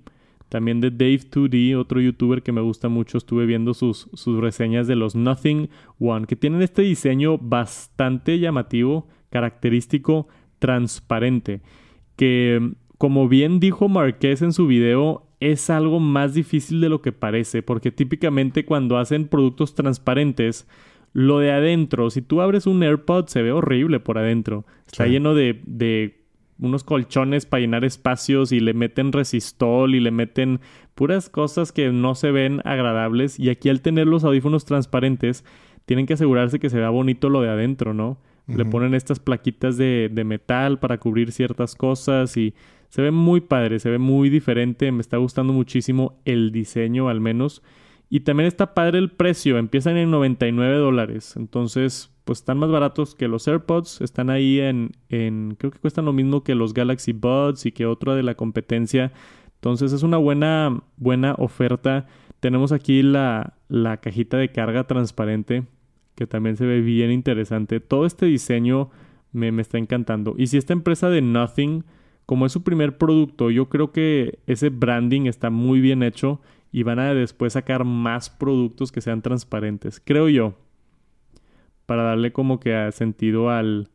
También 0.50 0.82
de 0.82 0.92
Dave2D, 0.92 1.76
otro 1.76 2.00
youtuber 2.00 2.44
que 2.44 2.52
me 2.52 2.62
gusta 2.62 2.90
mucho. 2.90 3.18
Estuve 3.18 3.48
viendo 3.48 3.74
sus, 3.74 4.08
sus 4.14 4.40
reseñas 4.40 4.86
de 4.86 4.96
los 4.96 5.16
Nothing 5.16 5.72
One, 5.98 6.28
que 6.28 6.36
tienen 6.36 6.62
este 6.62 6.84
diseño 6.84 7.40
bastante 7.40 8.38
llamativo, 8.38 9.08
característico, 9.32 10.28
transparente. 10.60 11.62
Que, 12.16 12.74
como 13.00 13.28
bien 13.30 13.60
dijo 13.60 13.90
Marqués 13.90 14.44
en 14.44 14.54
su 14.54 14.68
video, 14.68 15.26
es 15.40 15.72
algo 15.72 16.00
más 16.00 16.36
difícil 16.36 16.82
de 16.82 16.90
lo 16.90 17.02
que 17.02 17.14
parece, 17.14 17.64
porque 17.64 17.92
típicamente 17.92 18.64
cuando 18.64 19.00
hacen 19.00 19.28
productos 19.28 19.74
transparentes, 19.74 20.68
lo 21.14 21.40
de 21.40 21.52
adentro, 21.52 22.10
si 22.10 22.22
tú 22.22 22.42
abres 22.42 22.68
un 22.68 22.82
AirPod, 22.84 23.28
se 23.28 23.42
ve 23.42 23.52
horrible 23.52 24.00
por 24.00 24.18
adentro. 24.18 24.66
Está 24.86 25.08
lleno 25.08 25.36
de, 25.36 25.62
de 25.66 26.22
unos 26.60 26.84
colchones 26.84 27.46
para 27.46 27.62
llenar 27.62 27.84
espacios 27.84 28.52
y 28.52 28.60
le 28.60 28.74
meten 28.74 29.12
resistol 29.12 29.96
y 29.96 30.00
le 30.00 30.12
meten 30.12 30.62
puras 30.96 31.30
cosas 31.30 31.72
que 31.72 31.92
no 31.92 32.16
se 32.16 32.32
ven 32.32 32.62
agradables. 32.64 33.40
Y 33.40 33.50
aquí 33.50 33.70
al 33.70 33.82
tener 33.82 34.08
los 34.08 34.24
audífonos 34.24 34.64
transparentes, 34.66 35.44
tienen 35.86 36.06
que 36.06 36.14
asegurarse 36.14 36.60
que 36.60 36.70
se 36.70 36.78
vea 36.78 36.90
bonito 36.90 37.30
lo 37.30 37.42
de 37.42 37.50
adentro, 37.50 37.94
¿no? 37.94 38.18
Le 38.48 38.66
ponen 38.66 38.94
estas 38.96 39.20
plaquitas 39.20 39.78
de, 39.78 40.10
de 40.12 40.24
metal 40.26 40.78
para 40.78 40.98
cubrir 40.98 41.32
ciertas 41.32 41.74
cosas 41.74 42.36
y 42.36 42.54
se 42.90 43.02
ve 43.02 43.12
muy 43.12 43.40
padre, 43.40 43.80
se 43.80 43.90
ve 43.90 43.98
muy 43.98 44.30
diferente, 44.30 44.92
me 44.92 45.00
está 45.00 45.16
gustando 45.16 45.54
muchísimo 45.54 46.20
el 46.26 46.52
diseño 46.52 47.08
al 47.08 47.22
menos. 47.22 47.64
Y 48.14 48.20
también 48.20 48.46
está 48.46 48.74
padre 48.74 49.00
el 49.00 49.10
precio, 49.10 49.58
empiezan 49.58 49.96
en 49.96 50.12
99 50.12 50.76
dólares. 50.76 51.38
Entonces, 51.38 52.12
pues 52.26 52.40
están 52.40 52.58
más 52.58 52.70
baratos 52.70 53.16
que 53.16 53.30
los 53.30 53.48
AirPods, 53.48 54.02
están 54.02 54.30
ahí 54.30 54.60
en, 54.60 54.92
creo 55.08 55.72
que 55.72 55.80
cuestan 55.80 56.04
lo 56.04 56.12
mismo 56.12 56.44
que 56.44 56.54
los 56.54 56.74
Galaxy 56.74 57.14
Buds 57.14 57.66
y 57.66 57.72
que 57.72 57.86
otro 57.86 58.14
de 58.14 58.24
la 58.24 58.36
competencia. 58.36 59.14
Entonces 59.56 59.94
es 59.94 60.04
una 60.04 60.18
buena, 60.18 60.84
buena 60.98 61.36
oferta. 61.38 62.06
Tenemos 62.42 62.74
aquí 62.74 63.02
la, 63.02 63.54
la 63.70 64.02
cajita 64.02 64.36
de 64.36 64.52
carga 64.52 64.84
transparente, 64.84 65.64
que 66.16 66.28
también 66.28 66.58
se 66.58 66.66
ve 66.66 66.82
bien 66.82 67.12
interesante. 67.12 67.80
Todo 67.80 68.06
este 68.06 68.26
diseño 68.26 68.90
me, 69.32 69.54
me 69.54 69.62
está 69.62 69.78
encantando. 69.78 70.36
Y 70.38 70.48
si 70.48 70.58
esta 70.58 70.74
empresa 70.74 71.10
de 71.10 71.22
Nothing 71.22 71.86
como 72.26 72.46
es 72.46 72.52
su 72.52 72.64
primer 72.64 72.98
producto, 72.98 73.52
yo 73.52 73.70
creo 73.70 73.94
que 73.94 74.40
ese 74.48 74.70
branding 74.70 75.28
está 75.28 75.50
muy 75.50 75.80
bien 75.80 76.04
hecho 76.04 76.42
y 76.72 76.84
van 76.84 77.00
a 77.00 77.14
después 77.14 77.54
sacar 77.54 77.84
más 77.84 78.30
productos 78.30 78.92
que 78.92 79.02
sean 79.02 79.22
transparentes, 79.22 80.02
creo 80.04 80.30
yo, 80.30 80.56
para 81.86 82.04
darle 82.04 82.32
como 82.32 82.60
que 82.60 82.90
sentido 82.94 83.50
al, 83.50 83.90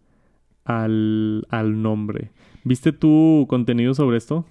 al, 0.64 1.46
al 1.50 1.82
nombre. 1.82 2.30
¿Viste 2.64 2.92
tu 2.92 3.46
contenido 3.48 3.94
sobre 3.94 4.18
esto? 4.18 4.44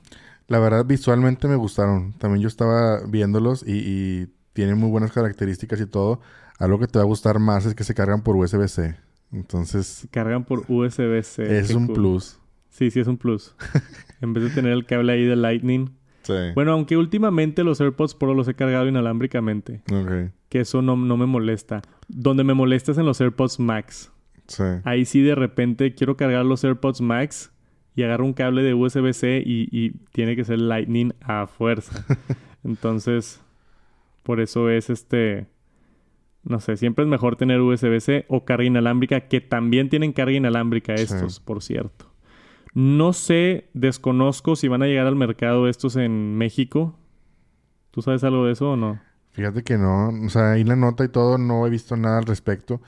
La 0.47 0.59
verdad, 0.59 0.85
visualmente 0.85 1.47
me 1.47 1.55
gustaron. 1.55 2.13
También 2.13 2.41
yo 2.41 2.47
estaba 2.47 3.05
viéndolos 3.07 3.63
y, 3.67 3.73
y 3.73 4.27
tienen 4.53 4.77
muy 4.77 4.89
buenas 4.89 5.11
características 5.11 5.81
y 5.81 5.85
todo. 5.85 6.21
Algo 6.59 6.79
que 6.79 6.87
te 6.87 6.97
va 6.97 7.03
a 7.03 7.07
gustar 7.07 7.39
más 7.39 7.65
es 7.65 7.75
que 7.75 7.83
se 7.83 7.93
cargan 7.93 8.23
por 8.23 8.35
USB-C. 8.35 8.95
Entonces... 9.31 10.07
Cargan 10.11 10.45
por 10.45 10.65
USB-C. 10.67 11.59
Es 11.59 11.71
un 11.71 11.87
plus. 11.87 12.39
Sí, 12.69 12.91
sí 12.91 12.99
es 12.99 13.07
un 13.07 13.17
plus. 13.17 13.55
en 14.21 14.33
vez 14.33 14.43
de 14.45 14.49
tener 14.49 14.71
el 14.71 14.85
cable 14.85 15.13
ahí 15.13 15.25
de 15.25 15.35
Lightning. 15.35 15.89
Sí. 16.25 16.33
Bueno, 16.53 16.73
aunque 16.73 16.97
últimamente 16.97 17.63
los 17.63 17.79
AirPods 17.79 18.15
Pro 18.15 18.33
los 18.33 18.47
he 18.47 18.55
cargado 18.55 18.87
inalámbricamente. 18.87 19.81
Ok. 19.91 20.31
Que 20.49 20.59
eso 20.61 20.81
no, 20.81 20.95
no 20.95 21.17
me 21.17 21.25
molesta. 21.25 21.81
Donde 22.07 22.43
me 22.43 22.53
molesta 22.53 22.91
es 22.91 22.97
en 22.97 23.05
los 23.05 23.21
AirPods 23.21 23.59
Max. 23.59 24.11
Sí. 24.47 24.63
Ahí 24.83 25.05
sí 25.05 25.21
de 25.21 25.35
repente 25.35 25.93
quiero 25.93 26.17
cargar 26.17 26.45
los 26.45 26.63
AirPods 26.63 27.01
Max 27.01 27.51
y 27.95 28.03
agarro 28.03 28.25
un 28.25 28.33
cable 28.33 28.63
de 28.63 28.73
USB-C 28.73 29.43
y, 29.45 29.69
y 29.71 29.91
tiene 30.11 30.35
que 30.35 30.43
ser 30.43 30.59
Lightning 30.59 31.13
a 31.21 31.47
fuerza. 31.47 32.05
Entonces, 32.63 33.41
por 34.23 34.41
eso 34.41 34.69
es 34.69 34.89
este 34.89 35.47
no 36.45 36.59
sé, 36.59 36.77
siempre 36.77 37.03
es 37.03 37.09
mejor 37.09 37.35
tener 37.35 37.59
USB-C 37.59 38.25
o 38.29 38.45
carga 38.45 38.65
inalámbrica, 38.65 39.21
que 39.21 39.41
también 39.41 39.89
tienen 39.89 40.13
carga 40.13 40.33
inalámbrica 40.33 40.93
estos, 40.93 41.39
por 41.39 41.63
cierto. 41.63 42.05
No 42.75 43.13
sé, 43.13 43.69
desconozco 43.73 44.55
si 44.55 44.67
van 44.67 44.83
a 44.83 44.85
llegar 44.85 45.07
al 45.07 45.15
mercado 45.15 45.67
estos 45.67 45.95
en 45.95 46.37
México. 46.37 46.93
¿Tú 47.91 48.01
sabes 48.01 48.23
algo 48.25 48.45
de 48.45 48.51
eso 48.51 48.73
o 48.73 48.75
no? 48.75 48.99
Fíjate 49.31 49.63
que 49.63 49.77
no, 49.77 50.09
o 50.09 50.29
sea, 50.29 50.51
ahí 50.51 50.65
la 50.65 50.75
nota 50.75 51.05
y 51.05 51.07
todo, 51.07 51.37
no 51.37 51.65
he 51.65 51.69
visto 51.69 51.95
nada 51.95 52.19
al 52.19 52.25
respecto. 52.25 52.81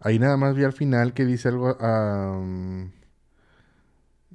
Ahí 0.00 0.18
nada 0.18 0.36
más 0.36 0.56
vi 0.56 0.64
al 0.64 0.72
final 0.72 1.12
que 1.14 1.24
dice 1.24 1.48
algo. 1.48 1.70
Uh, 1.70 2.84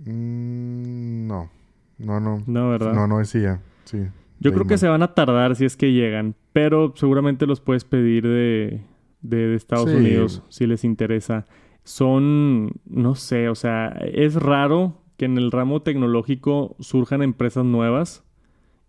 no, 0.06 1.50
no, 1.98 2.20
no. 2.20 2.44
No, 2.48 2.70
¿verdad? 2.70 2.94
No, 2.94 3.06
no 3.06 3.20
decía. 3.20 3.60
Sí. 3.84 4.08
Yo 4.40 4.54
creo 4.54 4.68
que 4.68 4.78
se 4.78 4.88
van 4.88 5.04
a 5.04 5.14
tardar 5.14 5.56
si 5.56 5.66
es 5.66 5.78
que 5.78 5.92
llegan, 5.92 6.36
pero 6.54 6.94
seguramente 6.96 7.46
los 7.46 7.62
puedes 7.62 7.84
pedir 7.84 8.24
de, 8.24 8.82
de, 9.22 9.56
Estados 9.56 9.90
Unidos 9.90 10.44
si 10.50 10.66
les 10.66 10.84
interesa. 10.84 11.46
Son, 11.84 12.72
no 12.86 13.16
sé, 13.16 13.50
o 13.50 13.56
sea, 13.56 13.90
es 14.14 14.36
raro 14.36 15.02
que 15.18 15.26
en 15.26 15.38
el 15.38 15.52
ramo 15.52 15.82
tecnológico 15.82 16.76
surjan 16.80 17.22
empresas 17.22 17.66
nuevas 17.66 18.24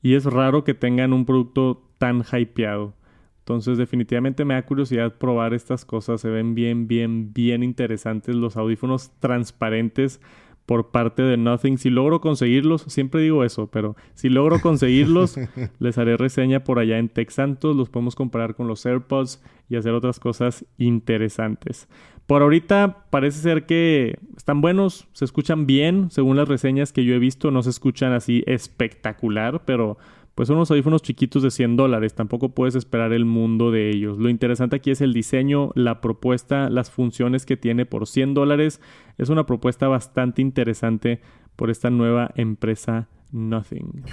y 0.00 0.14
es 0.14 0.24
raro 0.24 0.64
que 0.64 0.74
tengan 0.74 1.12
un 1.12 1.24
producto 1.24 1.90
tan 1.98 2.22
hypeado. 2.22 2.94
Entonces 3.40 3.76
definitivamente 3.76 4.44
me 4.44 4.54
da 4.54 4.64
curiosidad 4.64 5.18
probar 5.18 5.52
estas 5.52 5.84
cosas. 5.84 6.20
Se 6.20 6.30
ven 6.30 6.54
bien, 6.54 6.88
bien, 6.88 7.34
bien 7.34 7.62
interesantes 7.62 8.34
los 8.34 8.56
audífonos 8.56 9.10
transparentes 9.20 10.20
por 10.66 10.90
parte 10.90 11.22
de 11.22 11.36
Nothing. 11.36 11.78
Si 11.78 11.90
logro 11.90 12.20
conseguirlos, 12.20 12.82
siempre 12.88 13.20
digo 13.20 13.44
eso, 13.44 13.66
pero 13.66 13.96
si 14.14 14.30
logro 14.30 14.60
conseguirlos, 14.60 15.36
les 15.78 15.98
haré 15.98 16.16
reseña 16.16 16.64
por 16.64 16.78
allá 16.78 16.98
en 16.98 17.08
Texantos. 17.08 17.76
Los 17.76 17.90
podemos 17.90 18.14
comparar 18.14 18.54
con 18.54 18.66
los 18.66 18.84
AirPods 18.86 19.42
y 19.68 19.76
hacer 19.76 19.92
otras 19.92 20.20
cosas 20.20 20.64
interesantes. 20.78 21.88
Por 22.26 22.42
ahorita 22.42 23.04
parece 23.10 23.40
ser 23.40 23.66
que 23.66 24.18
están 24.36 24.60
buenos, 24.60 25.08
se 25.12 25.24
escuchan 25.24 25.66
bien, 25.66 26.10
según 26.10 26.36
las 26.36 26.48
reseñas 26.48 26.92
que 26.92 27.04
yo 27.04 27.14
he 27.14 27.18
visto, 27.18 27.50
no 27.50 27.62
se 27.62 27.70
escuchan 27.70 28.12
así 28.12 28.42
espectacular, 28.46 29.62
pero 29.66 29.98
pues 30.34 30.48
son 30.48 30.56
unos 30.56 30.70
audífonos 30.70 31.02
chiquitos 31.02 31.42
de 31.42 31.50
100 31.50 31.76
dólares, 31.76 32.14
tampoco 32.14 32.48
puedes 32.48 32.74
esperar 32.74 33.12
el 33.12 33.24
mundo 33.24 33.70
de 33.70 33.90
ellos. 33.90 34.18
Lo 34.18 34.28
interesante 34.28 34.76
aquí 34.76 34.90
es 34.90 35.00
el 35.00 35.12
diseño, 35.12 35.70
la 35.74 36.00
propuesta, 36.00 36.70
las 36.70 36.90
funciones 36.90 37.46
que 37.46 37.56
tiene 37.56 37.86
por 37.86 38.08
100 38.08 38.34
dólares. 38.34 38.80
Es 39.16 39.28
una 39.28 39.46
propuesta 39.46 39.86
bastante 39.86 40.42
interesante 40.42 41.20
por 41.54 41.70
esta 41.70 41.90
nueva 41.90 42.30
empresa 42.34 43.08
Nothing. 43.30 44.04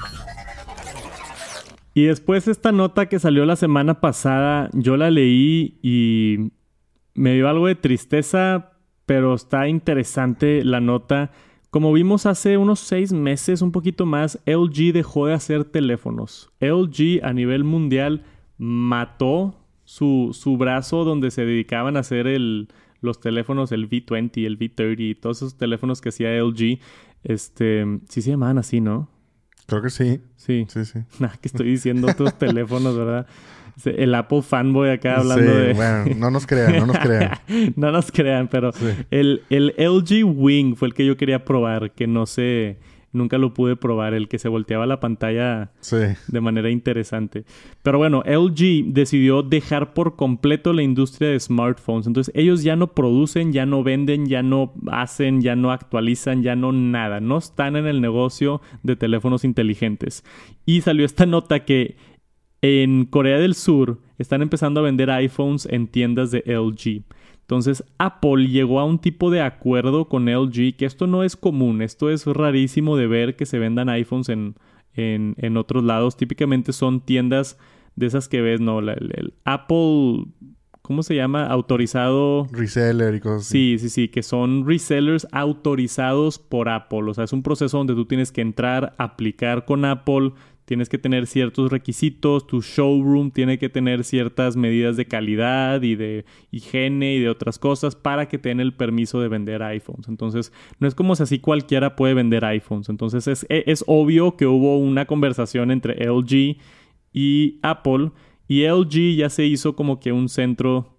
Y 1.93 2.03
después 2.05 2.47
esta 2.47 2.71
nota 2.71 3.07
que 3.07 3.19
salió 3.19 3.45
la 3.45 3.55
semana 3.55 3.99
pasada, 3.99 4.69
yo 4.73 4.97
la 4.97 5.09
leí 5.09 5.79
y 5.81 6.51
me 7.13 7.33
dio 7.33 7.49
algo 7.49 7.67
de 7.67 7.75
tristeza, 7.75 8.71
pero 9.05 9.33
está 9.33 9.67
interesante 9.67 10.63
la 10.63 10.79
nota 10.79 11.31
como 11.71 11.93
vimos 11.93 12.25
hace 12.25 12.57
unos 12.57 12.81
seis 12.81 13.13
meses, 13.13 13.61
un 13.61 13.71
poquito 13.71 14.05
más, 14.05 14.39
LG 14.45 14.91
dejó 14.91 15.27
de 15.27 15.33
hacer 15.33 15.63
teléfonos. 15.63 16.51
LG 16.59 17.23
a 17.23 17.31
nivel 17.31 17.63
mundial 17.63 18.25
mató 18.57 19.55
su, 19.85 20.31
su 20.33 20.57
brazo 20.57 21.05
donde 21.05 21.31
se 21.31 21.45
dedicaban 21.45 21.95
a 21.95 22.01
hacer 22.01 22.27
el, 22.27 22.67
los 22.99 23.21
teléfonos, 23.21 23.71
el 23.71 23.89
V20, 23.89 24.45
el 24.45 24.59
V30, 24.59 25.17
todos 25.21 25.37
esos 25.37 25.57
teléfonos 25.57 26.01
que 26.01 26.09
hacía 26.09 26.37
LG. 26.43 26.79
Este, 27.23 27.85
sí 28.09 28.21
se 28.21 28.31
llamaban 28.31 28.57
así, 28.57 28.81
¿no? 28.81 29.09
Creo 29.65 29.81
que 29.81 29.91
sí. 29.91 30.19
Sí. 30.35 30.65
Sí, 30.67 30.83
sí. 30.83 30.99
Que 31.41 31.47
estoy 31.47 31.67
diciendo 31.67 32.07
otros 32.11 32.37
teléfonos, 32.37 32.97
¿verdad? 32.97 33.27
El 33.85 34.13
Apple 34.15 34.41
fanboy 34.41 34.89
acá 34.89 35.17
hablando 35.17 35.53
de. 35.53 35.73
Bueno, 35.73 36.05
no 36.17 36.31
nos 36.31 36.45
crean, 36.45 36.77
no 36.77 36.85
nos 36.85 36.99
crean. 36.99 37.31
no 37.75 37.91
nos 37.91 38.11
crean, 38.11 38.47
pero 38.47 38.71
el, 39.09 39.43
el 39.49 39.73
LG 39.77 40.23
Wing 40.25 40.75
fue 40.75 40.89
el 40.89 40.93
que 40.93 41.05
yo 41.05 41.17
quería 41.17 41.45
probar, 41.45 41.91
que 41.91 42.07
no 42.07 42.25
sé. 42.25 42.77
Nunca 43.13 43.37
lo 43.37 43.53
pude 43.53 43.75
probar, 43.75 44.13
el 44.13 44.29
que 44.29 44.39
se 44.39 44.47
volteaba 44.47 44.85
la 44.85 45.01
pantalla 45.01 45.71
de 46.27 46.41
manera 46.41 46.69
interesante. 46.69 47.43
Pero 47.83 47.97
bueno, 47.97 48.23
LG 48.25 48.93
decidió 48.93 49.43
dejar 49.43 49.93
por 49.93 50.15
completo 50.15 50.71
la 50.71 50.81
industria 50.81 51.29
de 51.29 51.39
smartphones. 51.39 52.07
Entonces 52.07 52.33
ellos 52.37 52.63
ya 52.63 52.77
no 52.77 52.93
producen, 52.93 53.51
ya 53.51 53.65
no 53.65 53.83
venden, 53.83 54.27
ya 54.27 54.43
no 54.43 54.73
hacen, 54.89 55.41
ya 55.41 55.57
no 55.57 55.73
actualizan, 55.73 56.41
ya 56.41 56.55
no 56.55 56.71
nada. 56.71 57.19
No 57.19 57.37
están 57.37 57.75
en 57.75 57.85
el 57.85 57.99
negocio 57.99 58.61
de 58.81 58.95
teléfonos 58.95 59.43
inteligentes. 59.43 60.23
Y 60.65 60.79
salió 60.79 61.05
esta 61.05 61.25
nota 61.25 61.65
que 61.65 61.97
en 62.61 63.05
Corea 63.05 63.37
del 63.37 63.55
Sur 63.55 63.99
están 64.17 64.41
empezando 64.41 64.79
a 64.79 64.83
vender 64.83 65.09
iPhones 65.09 65.65
en 65.65 65.87
tiendas 65.87 66.31
de 66.31 66.43
LG. 66.45 67.03
Entonces 67.41 67.83
Apple 67.97 68.47
llegó 68.47 68.79
a 68.79 68.85
un 68.85 68.99
tipo 68.99 69.29
de 69.29 69.41
acuerdo 69.41 70.07
con 70.07 70.29
LG 70.29 70.75
que 70.77 70.85
esto 70.85 71.07
no 71.07 71.23
es 71.23 71.35
común, 71.35 71.81
esto 71.81 72.09
es 72.09 72.25
rarísimo 72.25 72.95
de 72.95 73.07
ver 73.07 73.35
que 73.35 73.45
se 73.45 73.59
vendan 73.59 73.89
iPhones 73.89 74.29
en, 74.29 74.55
en, 74.95 75.57
otros 75.57 75.83
lados. 75.83 76.17
Típicamente 76.17 76.71
son 76.73 77.01
tiendas 77.01 77.57
de 77.95 78.05
esas 78.05 78.29
que 78.29 78.41
ves, 78.41 78.61
¿no? 78.61 78.79
el, 78.79 79.33
Apple, 79.43 80.25
¿cómo 80.81 81.03
se 81.03 81.15
llama? 81.15 81.47
Autorizado. 81.47 82.47
Reseller 82.51 83.15
y 83.15 83.19
cosas 83.19 83.41
así. 83.41 83.77
Sí, 83.77 83.79
sí, 83.79 83.89
sí, 83.89 84.07
que 84.07 84.23
son 84.23 84.65
resellers 84.65 85.27
autorizados 85.31 86.39
por 86.39 86.69
Apple. 86.69 87.09
O 87.09 87.13
sea, 87.13 87.25
es 87.25 87.33
un 87.33 87.43
proceso 87.43 87.77
donde 87.77 87.95
tú 87.95 88.05
tienes 88.05 88.31
que 88.31 88.41
entrar, 88.41 88.93
aplicar 88.97 89.65
con 89.65 89.83
Apple 89.83 90.31
tienes 90.65 90.89
que 90.89 90.97
tener 90.97 91.27
ciertos 91.27 91.71
requisitos, 91.71 92.47
tu 92.47 92.61
showroom 92.61 93.31
tiene 93.31 93.57
que 93.57 93.69
tener 93.69 94.03
ciertas 94.03 94.55
medidas 94.55 94.97
de 94.97 95.05
calidad 95.05 95.81
y 95.81 95.95
de 95.95 96.25
higiene 96.51 97.15
y 97.15 97.19
de 97.19 97.29
otras 97.29 97.59
cosas 97.59 97.95
para 97.95 98.27
que 98.27 98.37
te 98.37 98.51
el 98.51 98.73
permiso 98.73 99.21
de 99.21 99.27
vender 99.27 99.63
iPhones. 99.63 100.07
Entonces, 100.07 100.51
no 100.79 100.87
es 100.87 100.95
como 100.95 101.15
si 101.15 101.23
así 101.23 101.39
cualquiera 101.39 101.95
puede 101.95 102.13
vender 102.13 102.45
iPhones. 102.45 102.89
Entonces, 102.89 103.27
es, 103.27 103.45
e, 103.49 103.63
es 103.67 103.83
obvio 103.87 104.35
que 104.35 104.45
hubo 104.45 104.77
una 104.77 105.05
conversación 105.05 105.71
entre 105.71 106.05
LG 106.05 106.57
y 107.13 107.59
Apple 107.61 108.11
y 108.47 108.65
LG 108.65 109.15
ya 109.15 109.29
se 109.29 109.45
hizo 109.45 109.75
como 109.75 109.99
que 109.99 110.11
un 110.11 110.27
centro 110.27 110.97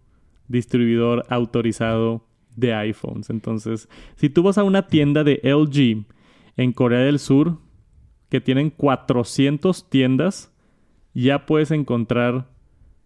distribuidor 0.49 1.25
autorizado 1.29 2.27
de 2.57 2.75
iPhones. 2.75 3.31
Entonces, 3.31 3.89
si 4.17 4.31
tú 4.31 4.43
vas 4.43 4.59
a 4.59 4.65
una 4.65 4.87
tienda 4.87 5.25
de 5.25 5.41
LG 5.43 6.05
en 6.57 6.73
Corea 6.73 7.01
del 7.01 7.19
Sur, 7.19 7.59
que 8.33 8.41
tienen 8.41 8.71
400 8.71 9.91
tiendas, 9.91 10.51
ya 11.13 11.45
puedes 11.45 11.71
encontrar 11.71 12.47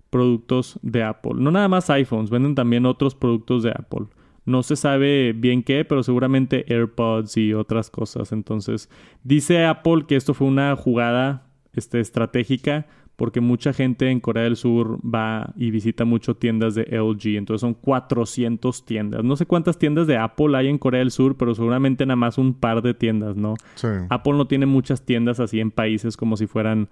productos 0.09 0.79
de 0.83 1.03
Apple. 1.03 1.33
No 1.35 1.51
nada 1.51 1.67
más 1.67 1.91
iPhones, 1.91 2.31
venden 2.31 2.55
también 2.55 2.87
otros 2.87 3.17
productos 3.17 3.65
de 3.65 3.71
Apple. 3.71 4.07
No 4.45 4.63
se 4.63 4.77
sabe 4.77 5.33
bien 5.33 5.65
qué, 5.65 5.85
pero 5.85 6.05
seguramente 6.05 6.65
AirPods 6.73 7.39
y 7.39 7.55
otras 7.55 7.91
cosas. 7.91 8.31
Entonces, 8.31 8.89
dice 9.25 9.65
Apple 9.65 10.05
que 10.07 10.15
esto 10.15 10.33
fue 10.33 10.47
una 10.47 10.77
jugada 10.77 11.49
este, 11.73 11.99
estratégica 11.99 12.87
porque 13.17 13.41
mucha 13.41 13.73
gente 13.73 14.11
en 14.11 14.21
Corea 14.21 14.45
del 14.45 14.57
Sur 14.57 14.99
va 15.03 15.53
y 15.57 15.71
visita 15.71 16.05
mucho 16.05 16.37
tiendas 16.37 16.75
de 16.75 16.83
LG, 16.83 17.37
entonces 17.37 17.63
son 17.63 17.75
400 17.75 18.85
tiendas. 18.85 19.25
No 19.25 19.37
sé 19.37 19.47
cuántas 19.47 19.79
tiendas 19.79 20.07
de 20.07 20.19
Apple 20.19 20.57
hay 20.57 20.69
en 20.69 20.79
Corea 20.79 20.99
del 20.99 21.11
Sur, 21.11 21.37
pero 21.37 21.55
seguramente 21.55 22.05
nada 22.05 22.17
más 22.17 22.37
un 22.37 22.53
par 22.55 22.83
de 22.83 22.93
tiendas, 22.93 23.35
¿no? 23.35 23.55
Sí. 23.75 23.89
Apple 24.11 24.35
no 24.35 24.47
tiene 24.47 24.67
muchas 24.67 25.05
tiendas 25.05 25.41
así 25.41 25.61
en 25.61 25.71
países 25.71 26.17
como 26.17 26.37
si 26.37 26.47
fueran 26.47 26.91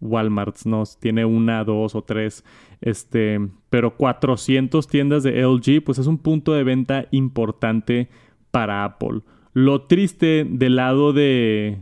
Walmart, 0.00 0.56
¿no? 0.64 0.84
Tiene 0.98 1.26
una, 1.26 1.62
dos 1.64 1.94
o 1.94 2.02
tres, 2.02 2.42
este, 2.80 3.46
pero 3.68 3.96
400 3.96 4.88
tiendas 4.88 5.22
de 5.22 5.42
LG, 5.42 5.84
pues 5.84 5.98
es 5.98 6.06
un 6.06 6.18
punto 6.18 6.52
de 6.52 6.64
venta 6.64 7.06
importante 7.10 8.08
para 8.50 8.84
Apple. 8.84 9.20
Lo 9.52 9.82
triste 9.82 10.46
del 10.48 10.76
lado 10.76 11.12
de 11.12 11.80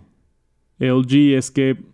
LG 0.78 1.36
es 1.36 1.50
que 1.50 1.93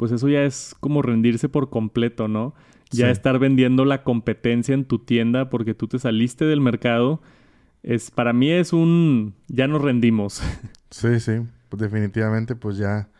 pues 0.00 0.12
eso 0.12 0.30
ya 0.30 0.44
es 0.44 0.74
como 0.80 1.02
rendirse 1.02 1.50
por 1.50 1.68
completo, 1.68 2.26
¿no? 2.26 2.54
Ya 2.90 3.10
estar 3.10 3.38
vendiendo 3.38 3.84
la 3.84 4.02
competencia 4.02 4.72
en 4.72 4.86
tu 4.86 4.98
tienda 4.98 5.50
porque 5.50 5.74
tú 5.74 5.88
te 5.88 5.98
saliste 5.98 6.46
del 6.46 6.62
mercado. 6.62 7.20
Es, 7.82 8.10
para 8.10 8.32
mí 8.32 8.50
es 8.50 8.72
un 8.72 9.34
ya 9.48 9.68
nos 9.68 9.82
rendimos. 9.82 10.42
Sí, 10.90 11.20
sí. 11.20 11.32
Pues 11.68 11.82
definitivamente 11.82 12.56
pues 12.56 12.78
ya 12.78 13.10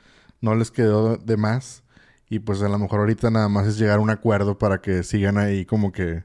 no 0.40 0.54
les 0.54 0.70
quedó 0.70 1.18
de 1.18 1.36
más. 1.36 1.84
Y 2.30 2.38
pues 2.38 2.62
a 2.62 2.68
lo 2.70 2.78
mejor 2.78 3.00
ahorita 3.00 3.30
nada 3.30 3.50
más 3.50 3.66
es 3.66 3.78
llegar 3.78 3.98
a 3.98 4.02
un 4.02 4.08
acuerdo 4.08 4.56
para 4.56 4.80
que 4.80 5.02
sigan 5.02 5.36
ahí 5.36 5.66
como 5.66 5.92
que 5.92 6.24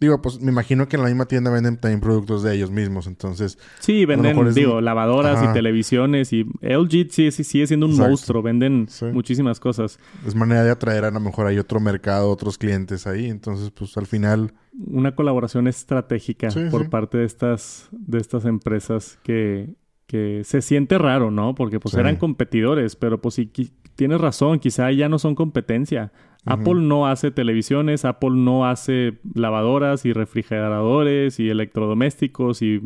Digo, 0.00 0.20
pues 0.20 0.40
me 0.40 0.50
imagino 0.50 0.88
que 0.88 0.96
en 0.96 1.02
la 1.02 1.08
misma 1.08 1.26
tienda 1.26 1.50
venden 1.50 1.76
también 1.76 2.00
productos 2.00 2.42
de 2.42 2.54
ellos 2.54 2.70
mismos, 2.70 3.06
entonces... 3.06 3.58
Sí, 3.78 4.04
venden, 4.04 4.52
digo, 4.52 4.80
lavadoras 4.80 5.42
y 5.42 5.52
televisiones 5.52 6.32
y 6.32 6.44
LG 6.60 7.10
sí, 7.10 7.30
sigue 7.30 7.66
siendo 7.66 7.86
un 7.86 7.96
monstruo, 7.96 8.42
venden 8.42 8.88
muchísimas 9.12 9.60
cosas. 9.60 10.00
Es 10.26 10.34
manera 10.34 10.64
de 10.64 10.70
atraer 10.70 11.04
a 11.04 11.10
lo 11.10 11.20
mejor 11.20 11.46
hay 11.46 11.58
otro 11.58 11.78
mercado, 11.78 12.28
otros 12.28 12.58
clientes 12.58 13.06
ahí, 13.06 13.26
entonces 13.26 13.70
pues 13.70 13.96
al 13.96 14.06
final... 14.06 14.52
Una 14.86 15.14
colaboración 15.14 15.68
estratégica 15.68 16.48
por 16.70 16.90
parte 16.90 17.18
de 17.18 17.24
estas, 17.24 17.88
de 17.92 18.18
estas 18.18 18.44
empresas 18.46 19.18
que, 19.22 19.74
que 20.08 20.42
se 20.44 20.60
siente 20.60 20.98
raro, 20.98 21.30
¿no? 21.30 21.54
Porque 21.54 21.78
pues 21.78 21.94
eran 21.94 22.16
competidores, 22.16 22.96
pero 22.96 23.20
pues 23.20 23.36
sí, 23.36 23.50
tienes 23.94 24.20
razón, 24.20 24.58
quizá 24.58 24.90
ya 24.90 25.08
no 25.08 25.20
son 25.20 25.34
competencia. 25.34 26.12
Apple 26.46 26.76
no 26.76 27.06
hace 27.06 27.30
televisiones, 27.30 28.04
Apple 28.04 28.32
no 28.32 28.66
hace 28.66 29.18
lavadoras 29.34 30.04
y 30.04 30.12
refrigeradores 30.12 31.40
y 31.40 31.48
electrodomésticos 31.48 32.60
y 32.62 32.82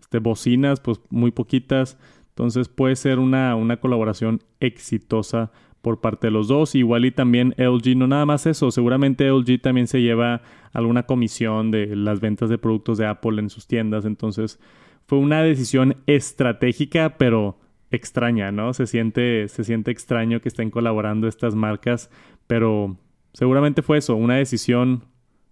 este, 0.00 0.18
bocinas, 0.18 0.80
pues 0.80 1.00
muy 1.10 1.30
poquitas. 1.30 1.98
Entonces 2.30 2.68
puede 2.68 2.96
ser 2.96 3.18
una, 3.18 3.54
una 3.56 3.78
colaboración 3.78 4.40
exitosa 4.60 5.52
por 5.82 6.00
parte 6.00 6.28
de 6.28 6.30
los 6.30 6.48
dos. 6.48 6.74
Igual 6.74 7.04
y 7.04 7.10
también 7.10 7.54
LG, 7.58 7.96
no 7.96 8.06
nada 8.06 8.24
más 8.24 8.46
eso, 8.46 8.70
seguramente 8.70 9.28
LG 9.28 9.60
también 9.60 9.86
se 9.86 10.00
lleva 10.00 10.40
alguna 10.72 11.02
comisión 11.02 11.70
de 11.70 11.94
las 11.94 12.20
ventas 12.20 12.48
de 12.48 12.56
productos 12.56 12.96
de 12.96 13.06
Apple 13.06 13.40
en 13.40 13.50
sus 13.50 13.66
tiendas. 13.66 14.06
Entonces 14.06 14.58
fue 15.06 15.18
una 15.18 15.42
decisión 15.42 15.96
estratégica, 16.06 17.18
pero 17.18 17.58
extraña, 17.90 18.50
¿no? 18.50 18.72
Se 18.72 18.86
siente, 18.86 19.48
se 19.48 19.64
siente 19.64 19.90
extraño 19.90 20.40
que 20.40 20.48
estén 20.48 20.70
colaborando 20.70 21.28
estas 21.28 21.54
marcas, 21.54 22.10
pero 22.46 22.96
seguramente 23.32 23.82
fue 23.82 23.98
eso, 23.98 24.16
una 24.16 24.36
decisión 24.36 25.04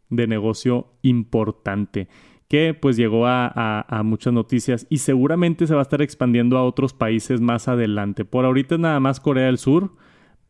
de 0.09 0.27
negocio 0.27 0.89
importante 1.03 2.09
que 2.51 2.75
pues 2.75 2.97
llegó 2.97 3.29
a, 3.29 4.03
muchas 4.05 4.33
noticias 4.33 4.85
y 4.91 4.99
seguramente 4.99 5.69
se 5.69 5.75
va 5.75 5.81
a 5.81 5.83
estar 5.83 6.03
expandiendo 6.03 6.59
a 6.59 6.65
otros 6.65 6.93
países 6.93 7.41
más 7.41 7.69
adelante. 7.69 8.25
Por 8.25 8.45
ahorita 8.45 8.75
es 8.75 8.81
nada 8.81 8.99
más 8.99 9.21
Corea 9.21 9.47
del 9.47 9.59
Sur, 9.59 9.93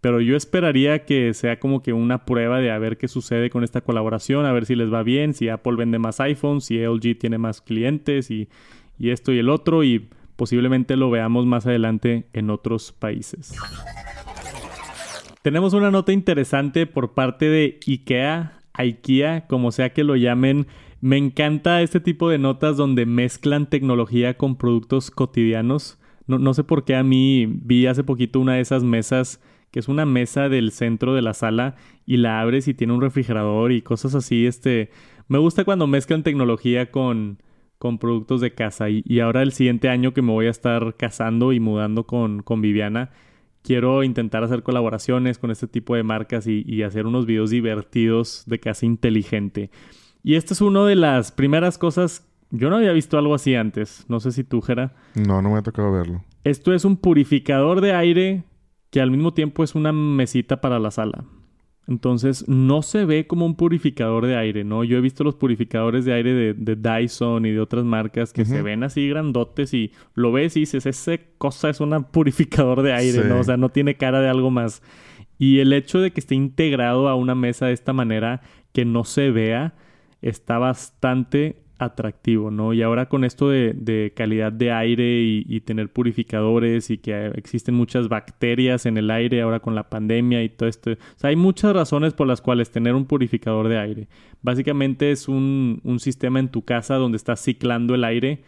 pero 0.01 0.23
yo 0.23 0.35
esperaría 0.35 1.05
que 1.05 1.35
sea 1.35 1.61
como 1.61 1.83
que 1.83 1.93
una 1.93 2.25
prueba 2.25 2.59
de 2.59 2.71
a 2.71 2.79
ver 2.79 2.97
qué 2.97 3.07
sucede 3.07 3.51
con 3.51 3.65
esta 3.65 3.83
colaboración, 3.83 4.47
a 4.47 4.53
ver 4.53 4.65
si 4.65 4.77
les 4.77 4.91
va 4.91 5.03
bien, 5.03 5.35
si 5.35 5.51
Apple 5.51 5.77
vende 5.77 5.99
más 5.99 6.21
iPhones, 6.21 6.65
si 6.65 6.79
LG 6.79 7.19
tiene 7.19 7.37
más 7.37 7.61
clientes 7.61 8.31
y, 8.31 8.49
y 8.99 9.11
esto 9.11 9.31
y 9.33 9.39
el 9.39 9.51
otro 9.51 9.85
y 9.85 10.09
posiblemente 10.37 10.97
lo 10.97 11.11
veamos 11.11 11.45
más 11.45 11.67
adelante 11.67 12.29
en 12.33 12.49
otros 12.49 12.93
países. 12.93 13.55
Tenemos 15.43 15.73
una 15.73 15.91
nota 15.91 16.13
interesante 16.13 16.87
por 16.87 17.15
parte 17.15 17.47
de 17.47 17.81
IKEA, 17.87 18.61
IKEA, 18.75 19.47
como 19.47 19.73
sea 19.73 19.93
que 19.93 20.05
lo 20.05 20.17
llamen. 20.17 20.67
Me 21.01 21.17
encanta 21.17 21.81
este 21.81 21.99
tipo 21.99 22.29
de 22.29 22.39
notas 22.39 22.77
donde 22.77 23.07
mezclan 23.07 23.69
tecnología 23.71 24.37
con 24.37 24.57
productos 24.57 25.11
cotidianos. 25.11 25.99
No, 26.27 26.39
no 26.39 26.53
sé 26.53 26.63
por 26.63 26.85
qué 26.85 26.95
a 26.95 27.03
mí 27.03 27.47
vi 27.47 27.87
hace 27.87 28.05
poquito 28.05 28.39
una 28.39 28.55
de 28.55 28.61
esas 28.61 28.85
mesas 28.85 29.41
que 29.71 29.79
es 29.79 29.89
una 29.89 30.05
mesa 30.05 30.49
del 30.49 30.73
centro 30.73 31.15
de 31.15 31.23
la 31.23 31.33
sala 31.33 31.77
y 32.05 32.17
la 32.17 32.41
abres 32.41 32.69
y 32.69 32.75
tiene 32.75 32.93
un 32.93 33.01
refrigerador 33.01 33.73
y 33.73 33.83
cosas 33.83 34.15
así. 34.15 34.47
Este, 34.47 34.91
me 35.29 35.39
gusta 35.39 35.65
cuando 35.65 35.87
mezclan 35.87 36.23
tecnología 36.23 36.91
con, 36.91 37.39
con 37.79 37.99
productos 37.99 38.41
de 38.41 38.53
casa. 38.53 38.91
Y, 38.91 39.03
y, 39.07 39.21
ahora 39.21 39.43
el 39.43 39.53
siguiente 39.53 39.89
año 39.89 40.13
que 40.13 40.23
me 40.23 40.33
voy 40.33 40.47
a 40.47 40.51
estar 40.51 40.97
casando 40.97 41.53
y 41.53 41.61
mudando 41.61 42.05
con, 42.05 42.43
con 42.43 42.61
Viviana, 42.61 43.11
quiero 43.63 44.03
intentar 44.03 44.43
hacer 44.45 44.63
colaboraciones 44.63 45.39
con 45.39 45.51
este 45.51 45.67
tipo 45.67 45.95
de 45.95 46.03
marcas 46.03 46.47
y, 46.47 46.83
hacer 46.83 47.07
unos 47.07 47.27
videos 47.27 47.51
divertidos 47.51 48.45
de 48.47 48.59
casa 48.59 48.87
inteligente. 48.87 49.71
Y 50.23 50.35
esta 50.35 50.55
es 50.55 50.61
una 50.61 50.85
de 50.85 50.97
las 50.97 51.33
primeras 51.33 51.79
cosas. 51.79 52.27
Yo 52.51 52.69
no 52.71 52.77
había 52.77 52.93
visto 52.93 53.19
algo 53.19 53.35
así 53.35 53.55
antes. 53.55 54.05
No 54.09 54.21
sé 54.21 54.33
si 54.33 54.45
tú, 54.45 54.61
Jera. 54.61 54.95
No, 55.15 55.41
no 55.41 55.51
me 55.51 55.59
ha 55.59 55.63
tocado 55.63 55.93
verlo. 55.93 56.25
Esto 56.45 56.73
es 56.73 56.85
un 56.85 56.97
purificador 56.97 57.81
de 57.81 57.95
aire 57.95 58.45
que 58.91 59.01
al 59.01 59.11
mismo 59.11 59.35
tiempo 59.35 59.63
es 59.63 59.75
una 59.75 59.93
mesita 59.93 60.61
para 60.61 60.79
la 60.79 60.91
sala. 60.91 61.25
Entonces 61.91 62.49
no 62.49 62.83
se 62.83 63.05
ve 63.05 63.27
como 63.27 63.45
un 63.45 63.57
purificador 63.57 64.25
de 64.25 64.37
aire, 64.37 64.63
¿no? 64.63 64.85
Yo 64.85 64.97
he 64.97 65.01
visto 65.01 65.25
los 65.25 65.35
purificadores 65.35 66.05
de 66.05 66.13
aire 66.13 66.55
de, 66.55 66.77
Dyson 66.77 67.45
y 67.47 67.51
de 67.51 67.59
otras 67.59 67.85
marcas 67.85 68.33
que 68.33 68.45
se 68.45 68.63
ven 68.63 68.85
así 68.85 69.09
grandotes 69.09 69.75
y 69.75 69.91
lo 70.15 70.31
ves 70.31 70.57
y 70.57 70.61
dices, 70.61 70.87
esa 70.87 71.19
cosa 71.37 71.69
es 71.69 71.81
un 71.81 72.05
purificador 72.05 72.83
de 72.83 72.93
aire, 72.93 73.25
¿no? 73.25 73.41
O 73.41 73.45
sea, 73.45 73.57
no 73.57 73.71
tiene 73.71 73.97
cara 73.97 74.21
de 74.21 74.29
algo 74.29 74.53
más. 74.53 74.83
Y 75.37 75.59
el 75.59 75.73
hecho 75.73 75.99
de 76.01 76.13
que 76.13 76.21
esté 76.21 76.37
integrado 76.37 77.09
a 77.09 77.17
una 77.17 77.35
mesa 77.35 77.67
de 77.67 77.73
esta 77.73 77.93
manera, 77.93 78.41
que 78.73 78.85
no 78.85 79.03
se 79.03 79.33
vea, 79.33 79.75
está 80.23 80.59
bastante 80.59 81.65
atractivo, 81.81 82.51
¿no? 82.51 82.75
Y 82.75 82.83
ahora 82.83 83.09
con 83.09 83.25
esto 83.25 83.49
de, 83.49 84.13
calidad 84.15 84.53
de 84.53 84.71
aire 84.71 85.23
y, 85.23 85.61
tener 85.61 85.91
purificadores 85.91 86.91
y 86.91 86.99
que 86.99 87.29
existen 87.29 87.75
muchas 87.75 88.09
bacterias 88.09 88.85
en 88.85 88.99
el 88.99 89.11
aire 89.11 89.41
ahora 89.41 89.61
con 89.61 89.75
la 89.75 89.89
pandemia 89.89 90.43
y 90.43 90.51
todo 90.51 90.69
esto. 90.69 90.93
O 90.93 90.97
sea, 91.17 91.31
hay 91.31 91.37
muchas 91.37 91.73
razones 91.73 92.13
por 92.13 92.27
las 92.27 92.43
cuales 92.43 92.71
tener 92.71 92.95
un 92.95 93.07
purificador 93.07 93.69
de 93.69 93.79
aire. 93.79 94.09
Básicamente 94.43 95.11
es 95.11 95.27
un, 95.27 95.81
un 95.83 96.01
sistema 96.01 96.39
en 96.39 96.51
tu 96.51 96.63
casa 96.63 96.97
donde 96.97 97.17
estás 97.17 97.41
ciclando 97.41 97.95
el 97.95 98.05
aire, 98.05 98.43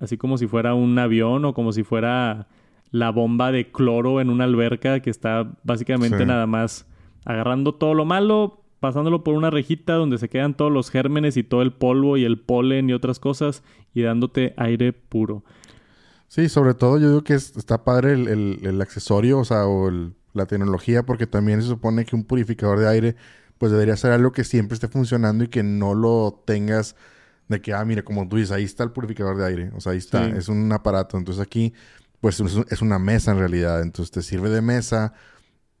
así 0.00 0.16
como 0.16 0.38
si 0.38 0.46
fuera 0.46 0.74
un 0.74 0.98
avión 0.98 1.44
o 1.44 1.52
como 1.52 1.72
si 1.72 1.82
fuera 1.82 2.48
la 2.90 3.10
bomba 3.10 3.52
de 3.52 3.70
cloro 3.70 4.20
en 4.20 4.30
una 4.30 4.44
alberca 4.44 5.00
que 5.00 5.10
está 5.10 5.52
básicamente 5.62 6.24
nada 6.24 6.46
más 6.46 6.86
agarrando 7.24 7.74
todo 7.74 7.94
lo 7.94 8.04
malo, 8.04 8.61
pasándolo 8.82 9.22
por 9.22 9.34
una 9.34 9.48
rejita 9.48 9.94
donde 9.94 10.18
se 10.18 10.28
quedan 10.28 10.56
todos 10.56 10.72
los 10.72 10.90
gérmenes 10.90 11.36
y 11.36 11.44
todo 11.44 11.62
el 11.62 11.72
polvo 11.72 12.16
y 12.16 12.24
el 12.24 12.40
polen 12.40 12.90
y 12.90 12.92
otras 12.92 13.20
cosas 13.20 13.62
y 13.94 14.02
dándote 14.02 14.54
aire 14.56 14.92
puro. 14.92 15.44
Sí, 16.26 16.48
sobre 16.48 16.74
todo 16.74 16.98
yo 16.98 17.06
digo 17.06 17.22
que 17.22 17.34
está 17.34 17.84
padre 17.84 18.14
el, 18.14 18.80
accesorio, 18.82 19.38
o 19.38 19.44
sea, 19.44 19.68
o 19.68 19.88
la 20.32 20.46
tecnología, 20.46 21.04
porque 21.04 21.28
también 21.28 21.62
se 21.62 21.68
supone 21.68 22.04
que 22.04 22.16
un 22.16 22.24
purificador 22.24 22.80
de 22.80 22.88
aire, 22.88 23.16
pues 23.56 23.70
debería 23.70 23.96
ser 23.96 24.10
algo 24.10 24.32
que 24.32 24.42
siempre 24.42 24.74
esté 24.74 24.88
funcionando 24.88 25.44
y 25.44 25.48
que 25.48 25.62
no 25.62 25.94
lo 25.94 26.42
tengas 26.44 26.96
de 27.46 27.60
que, 27.60 27.72
ah, 27.74 27.84
mira, 27.84 28.02
como 28.02 28.28
tú 28.28 28.36
dices, 28.36 28.50
ahí 28.50 28.64
está 28.64 28.82
el 28.82 28.90
purificador 28.90 29.36
de 29.36 29.46
aire, 29.46 29.70
o 29.76 29.80
sea, 29.80 29.92
ahí 29.92 29.98
está, 29.98 30.26
es 30.26 30.48
un 30.48 30.72
aparato, 30.72 31.16
entonces 31.18 31.40
aquí, 31.40 31.72
pues 32.20 32.40
es 32.68 32.82
una 32.82 32.98
mesa 32.98 33.30
en 33.30 33.38
realidad, 33.38 33.80
entonces 33.80 34.10
te 34.10 34.22
sirve 34.22 34.50
de 34.50 34.60
mesa, 34.60 35.12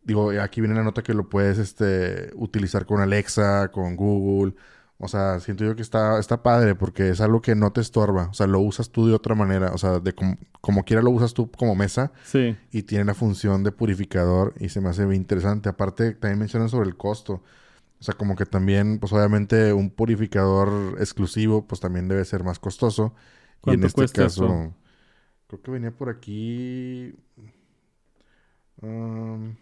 digo, 0.04 0.30
aquí 0.40 0.60
viene 0.60 0.74
la 0.74 0.82
nota 0.82 1.02
que 1.02 1.14
lo 1.14 1.28
puedes 1.28 1.58
este, 1.58 2.30
utilizar 2.34 2.86
con 2.86 3.00
Alexa, 3.00 3.68
con 3.68 3.96
Google. 3.96 4.54
O 4.98 5.08
sea, 5.08 5.40
siento 5.40 5.64
yo 5.64 5.74
que 5.74 5.82
está, 5.82 6.20
está 6.20 6.44
padre 6.44 6.76
porque 6.76 7.08
es 7.08 7.20
algo 7.20 7.42
que 7.42 7.56
no 7.56 7.72
te 7.72 7.80
estorba. 7.80 8.28
O 8.30 8.34
sea, 8.34 8.46
lo 8.46 8.60
usas 8.60 8.90
tú 8.90 9.08
de 9.08 9.14
otra 9.14 9.34
manera. 9.34 9.72
O 9.72 9.78
sea, 9.78 9.98
de 9.98 10.14
como 10.60 10.84
quiera 10.84 11.02
lo 11.02 11.10
usas 11.10 11.34
tú 11.34 11.50
como 11.50 11.74
mesa. 11.74 12.12
Sí. 12.24 12.56
Y 12.70 12.82
tiene 12.84 13.04
la 13.04 13.14
función 13.14 13.64
de 13.64 13.72
purificador 13.72 14.54
y 14.60 14.68
se 14.68 14.80
me 14.80 14.90
hace 14.90 15.04
bien 15.04 15.22
interesante. 15.22 15.68
Aparte, 15.68 16.12
también 16.12 16.38
mencionan 16.38 16.68
sobre 16.68 16.88
el 16.88 16.96
costo. 16.96 17.42
O 17.98 18.04
sea, 18.04 18.14
como 18.14 18.36
que 18.36 18.46
también, 18.46 18.98
pues 18.98 19.12
obviamente 19.12 19.72
un 19.72 19.90
purificador 19.90 20.96
exclusivo, 20.98 21.66
pues 21.66 21.80
también 21.80 22.08
debe 22.08 22.24
ser 22.24 22.44
más 22.44 22.58
costoso. 22.58 23.14
Y 23.66 23.74
en 23.74 23.84
este 23.84 24.08
caso, 24.08 24.72
creo 25.46 25.62
que 25.62 25.70
venía 25.70 25.90
por 25.90 26.10
aquí... 26.10 27.14
Um, 28.80 29.54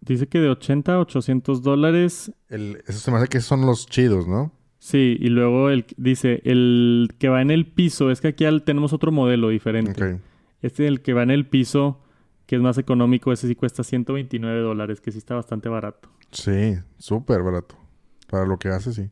Dice 0.00 0.26
que 0.28 0.38
de 0.40 0.48
80 0.48 0.94
a 0.94 1.00
800 1.00 1.62
dólares. 1.62 2.32
El, 2.48 2.82
eso 2.86 2.98
se 2.98 3.10
me 3.10 3.18
hace 3.18 3.28
que 3.28 3.40
son 3.40 3.66
los 3.66 3.86
chidos, 3.86 4.26
¿no? 4.28 4.52
Sí, 4.78 5.16
y 5.18 5.28
luego 5.28 5.70
el, 5.70 5.84
dice, 5.96 6.40
el 6.44 7.10
que 7.18 7.28
va 7.28 7.42
en 7.42 7.50
el 7.50 7.66
piso, 7.66 8.10
es 8.10 8.20
que 8.20 8.28
aquí 8.28 8.44
tenemos 8.64 8.92
otro 8.92 9.10
modelo 9.10 9.48
diferente. 9.48 10.20
Este 10.62 10.86
el 10.86 11.02
que 11.02 11.14
va 11.14 11.24
en 11.24 11.30
el 11.30 11.46
piso, 11.46 12.00
que 12.46 12.56
es 12.56 12.62
más 12.62 12.78
económico, 12.78 13.32
ese 13.32 13.48
sí 13.48 13.54
cuesta 13.54 13.82
129 13.82 14.60
dólares, 14.60 15.00
que 15.00 15.10
sí 15.10 15.18
está 15.18 15.34
bastante 15.34 15.68
barato. 15.68 16.08
Sí, 16.30 16.76
súper 16.98 17.42
barato. 17.42 17.76
Para 18.28 18.46
lo 18.46 18.58
que 18.58 18.68
hace, 18.68 18.92
sí 18.92 19.10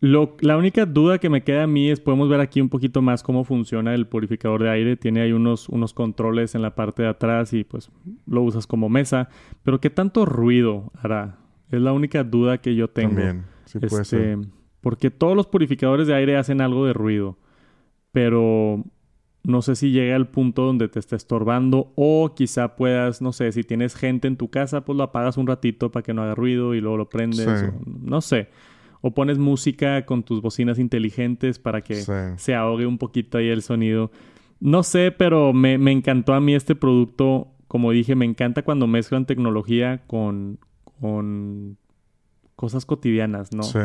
la 0.00 0.56
única 0.56 0.84
duda 0.84 1.18
que 1.18 1.30
me 1.30 1.42
queda 1.42 1.64
a 1.64 1.66
mí 1.66 1.90
es, 1.90 2.00
podemos 2.00 2.28
ver 2.28 2.40
aquí 2.40 2.60
un 2.60 2.68
poquito 2.68 3.00
más 3.00 3.22
cómo 3.22 3.44
funciona 3.44 3.94
el 3.94 4.06
purificador 4.06 4.62
de 4.62 4.70
aire. 4.70 4.96
Tiene 4.96 5.22
ahí 5.22 5.32
unos, 5.32 5.68
unos 5.68 5.94
controles 5.94 6.54
en 6.54 6.62
la 6.62 6.74
parte 6.74 7.02
de 7.02 7.08
atrás 7.08 7.52
y 7.52 7.64
pues 7.64 7.90
lo 8.26 8.42
usas 8.42 8.66
como 8.66 8.88
mesa. 8.88 9.28
Pero 9.62 9.80
¿qué 9.80 9.88
tanto 9.88 10.26
ruido 10.26 10.92
hará? 11.00 11.38
Es 11.70 11.80
la 11.80 11.92
única 11.92 12.24
duda 12.24 12.58
que 12.58 12.74
yo 12.74 12.88
tengo. 12.88 13.16
También, 13.16 13.46
sí 13.64 13.78
puede 13.78 14.02
este, 14.02 14.38
Porque 14.80 15.10
todos 15.10 15.34
los 15.34 15.46
purificadores 15.46 16.06
de 16.06 16.14
aire 16.14 16.36
hacen 16.36 16.60
algo 16.60 16.84
de 16.84 16.92
ruido. 16.92 17.38
Pero 18.12 18.84
no 19.44 19.62
sé 19.62 19.76
si 19.76 19.92
llega 19.92 20.14
al 20.14 20.28
punto 20.28 20.62
donde 20.62 20.88
te 20.88 20.98
está 20.98 21.16
estorbando 21.16 21.92
o 21.96 22.34
quizá 22.34 22.76
puedas, 22.76 23.22
no 23.22 23.32
sé, 23.32 23.50
si 23.52 23.62
tienes 23.62 23.94
gente 23.94 24.28
en 24.28 24.36
tu 24.36 24.50
casa, 24.50 24.84
pues 24.84 24.96
lo 24.96 25.04
apagas 25.04 25.36
un 25.36 25.46
ratito 25.46 25.90
para 25.90 26.02
que 26.02 26.12
no 26.12 26.22
haga 26.22 26.34
ruido 26.34 26.74
y 26.74 26.80
luego 26.80 26.98
lo 26.98 27.08
prendes. 27.08 27.72
no 27.86 28.20
sé 28.20 28.48
o 29.00 29.12
pones 29.12 29.38
música 29.38 30.04
con 30.06 30.22
tus 30.22 30.40
bocinas 30.40 30.78
inteligentes 30.78 31.58
para 31.58 31.80
que 31.80 32.02
se 32.36 32.54
ahogue 32.54 32.86
un 32.86 32.98
poquito 32.98 33.38
ahí 33.38 33.48
el 33.48 33.62
sonido. 33.62 34.10
No 34.60 34.82
sé, 34.82 35.12
pero 35.12 35.52
me, 35.52 35.74
encantó 35.92 36.34
a 36.34 36.40
mí 36.40 36.54
este 36.54 36.74
producto. 36.74 37.52
Como 37.68 37.90
dije, 37.90 38.14
me 38.14 38.24
encanta 38.24 38.62
cuando 38.62 38.86
mezclan 38.86 39.26
tecnología 39.26 40.02
con, 40.06 40.58
con 41.00 41.76
cosas 42.54 42.86
cotidianas, 42.86 43.52
¿no? 43.52 43.62
Sí. 43.62 43.78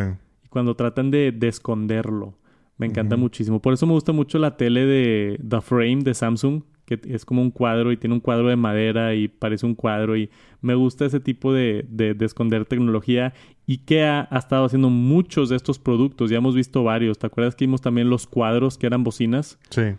Y 0.45 0.47
cuando 0.49 0.75
tratan 0.75 1.11
de, 1.11 1.37
esconderlo. 1.41 2.37
Me 2.77 2.87
encanta 2.87 3.15
muchísimo. 3.15 3.61
Por 3.61 3.73
eso 3.73 3.85
me 3.85 3.93
gusta 3.93 4.11
mucho 4.11 4.39
la 4.39 4.57
tele 4.57 4.85
de 4.87 5.39
The 5.47 5.61
Frame 5.61 5.97
de 5.97 6.15
Samsung, 6.15 6.63
que 6.99 7.13
es 7.13 7.25
como 7.25 7.41
un 7.41 7.51
cuadro 7.51 7.91
y 7.91 7.97
tiene 7.97 8.13
un 8.13 8.19
cuadro 8.19 8.49
de 8.49 8.55
madera 8.55 9.15
y 9.15 9.27
parece 9.27 9.65
un 9.65 9.75
cuadro 9.75 10.17
y 10.17 10.29
me 10.61 10.75
gusta 10.75 11.05
ese 11.05 11.19
tipo 11.19 11.53
de, 11.53 11.85
de, 11.87 12.15
esconder 12.25 12.65
tecnología. 12.65 13.33
IKEA 13.67 14.27
ha 14.29 14.37
estado 14.37 14.65
haciendo 14.65 14.89
muchos 14.89 15.49
de 15.49 15.55
estos 15.55 15.79
productos, 15.79 16.29
ya 16.29 16.37
hemos 16.37 16.55
visto 16.55 16.83
varios. 16.83 17.17
¿Te 17.17 17.27
acuerdas 17.27 17.55
que 17.55 17.65
vimos 17.65 17.81
también 17.81 18.09
los 18.09 18.27
cuadros 18.27 18.77
que 18.77 18.87
eran 18.87 19.03
bocinas? 19.03 19.57
Sí. 19.69 19.93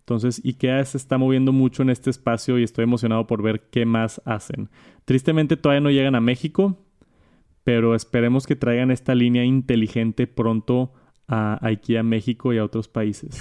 Entonces, 0.00 0.42
IKEA 0.44 0.84
se 0.84 0.98
está 0.98 1.16
moviendo 1.16 1.52
mucho 1.52 1.82
en 1.82 1.90
este 1.90 2.10
espacio 2.10 2.58
y 2.58 2.64
estoy 2.64 2.84
emocionado 2.84 3.26
por 3.26 3.42
ver 3.42 3.68
qué 3.70 3.86
más 3.86 4.20
hacen. 4.24 4.68
Tristemente 5.04 5.56
todavía 5.56 5.80
no 5.80 5.90
llegan 5.90 6.16
a 6.16 6.20
México, 6.20 6.76
pero 7.62 7.94
esperemos 7.94 8.46
que 8.46 8.56
traigan 8.56 8.90
esta 8.90 9.14
línea 9.14 9.44
inteligente 9.44 10.26
pronto 10.26 10.92
a 11.28 11.64
IKEA 11.64 12.02
México 12.02 12.52
y 12.52 12.58
a 12.58 12.64
otros 12.64 12.88
países. 12.88 13.38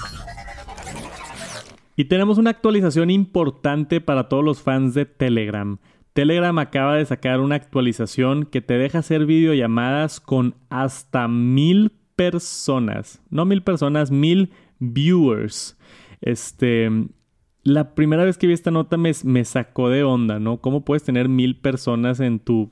Y 2.02 2.06
tenemos 2.06 2.39
una 2.39 2.49
actualización 2.49 3.12
importante 3.12 4.02
para 4.02 4.28
todos 4.28 4.43
los 4.43 4.64
fans 4.64 4.95
de 4.95 5.06
Telegram. 5.06 5.78
Telegram 6.14 6.58
acaba 6.58 6.95
de 6.95 7.06
sacar 7.06 7.39
una 7.41 7.54
actualización 7.54 8.45
que 8.45 8.60
te 8.60 8.80
deja 8.80 8.97
hacer 8.97 9.28
videollamadas 9.28 10.20
con 10.20 10.56
hasta 10.72 11.28
mil 11.28 11.91
personas. 12.16 13.22
No 13.30 13.45
mil 13.45 13.62
personas, 13.62 14.10
mil 14.10 14.52
viewers. 14.80 15.78
Este. 16.22 16.89
La 17.62 17.93
primera 17.93 18.26
vez 18.26 18.39
que 18.39 18.47
vi 18.47 18.54
esta 18.54 18.72
nota 18.72 18.97
me, 18.97 19.12
me 19.24 19.45
sacó 19.45 19.89
de 19.89 20.04
onda, 20.04 20.39
¿no? 20.39 20.58
¿Cómo 20.58 20.84
puedes 20.84 21.04
tener 21.04 21.30
mil 21.30 21.56
personas 21.56 22.20
en 22.20 22.39
tu 22.39 22.72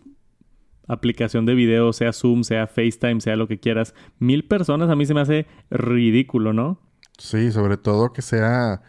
aplicación 0.88 1.46
de 1.46 1.54
video, 1.54 1.94
sea 1.94 2.14
Zoom, 2.14 2.44
sea 2.44 2.66
FaceTime, 2.66 3.22
sea 3.22 3.36
lo 3.36 3.48
que 3.48 3.60
quieras? 3.60 3.94
Mil 4.18 4.44
personas 4.46 4.90
a 4.90 4.96
mí 4.96 5.06
se 5.06 5.14
me 5.14 5.22
hace 5.22 5.46
ridículo, 5.70 6.52
¿no? 6.52 6.80
Sí, 7.20 7.52
sobre 7.52 7.78
todo 7.78 8.12
que 8.12 8.24
sea 8.24 8.82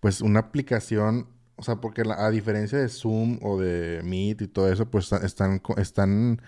pues 0.00 0.20
una 0.20 0.40
aplicación, 0.40 1.26
o 1.56 1.62
sea, 1.62 1.76
porque 1.76 2.02
a 2.04 2.30
diferencia 2.30 2.78
de 2.78 2.88
Zoom 2.88 3.38
o 3.42 3.60
de 3.60 4.00
Meet 4.02 4.42
y 4.42 4.48
todo 4.48 4.72
eso, 4.72 4.86
pues 4.86 5.12
están, 5.12 5.60
están, 5.76 6.40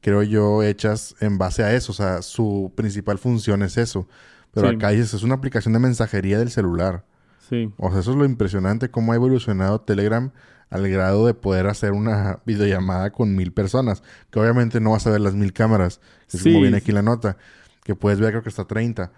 creo 0.00 0.22
yo, 0.22 0.62
hechas 0.62 1.16
en 1.20 1.38
base 1.38 1.64
a 1.64 1.74
eso, 1.74 1.92
o 1.92 1.94
sea, 1.94 2.22
su 2.22 2.72
principal 2.76 3.18
función 3.18 3.62
es 3.62 3.76
eso. 3.76 4.06
Pero 4.52 4.68
acá 4.68 4.90
dices, 4.90 5.14
es 5.14 5.22
una 5.22 5.36
aplicación 5.36 5.72
de 5.74 5.78
mensajería 5.78 6.38
del 6.38 6.50
celular. 6.50 7.04
Sí. 7.48 7.72
O 7.78 7.90
sea, 7.90 8.00
eso 8.00 8.10
es 8.10 8.16
lo 8.16 8.24
impresionante, 8.24 8.90
cómo 8.90 9.12
ha 9.12 9.14
evolucionado 9.14 9.80
Telegram 9.80 10.32
al 10.70 10.88
grado 10.88 11.26
de 11.26 11.34
poder 11.34 11.66
hacer 11.66 11.92
una 11.92 12.40
videollamada 12.46 13.10
con 13.10 13.34
mil 13.34 13.52
personas. 13.52 14.02
Que 14.30 14.40
obviamente 14.40 14.80
no 14.80 14.92
vas 14.92 15.06
a 15.06 15.10
ver 15.10 15.20
las 15.20 15.34
mil 15.34 15.52
cámaras, 15.52 16.00
es 16.32 16.42
como 16.42 16.60
viene 16.60 16.78
aquí 16.78 16.92
la 16.92 17.02
nota. 17.02 17.36
Que 17.84 17.94
puedes 17.94 18.20
ver 18.20 18.30
creo 18.30 18.42
que 18.42 18.50
hasta 18.50 18.66
30. 18.66 19.10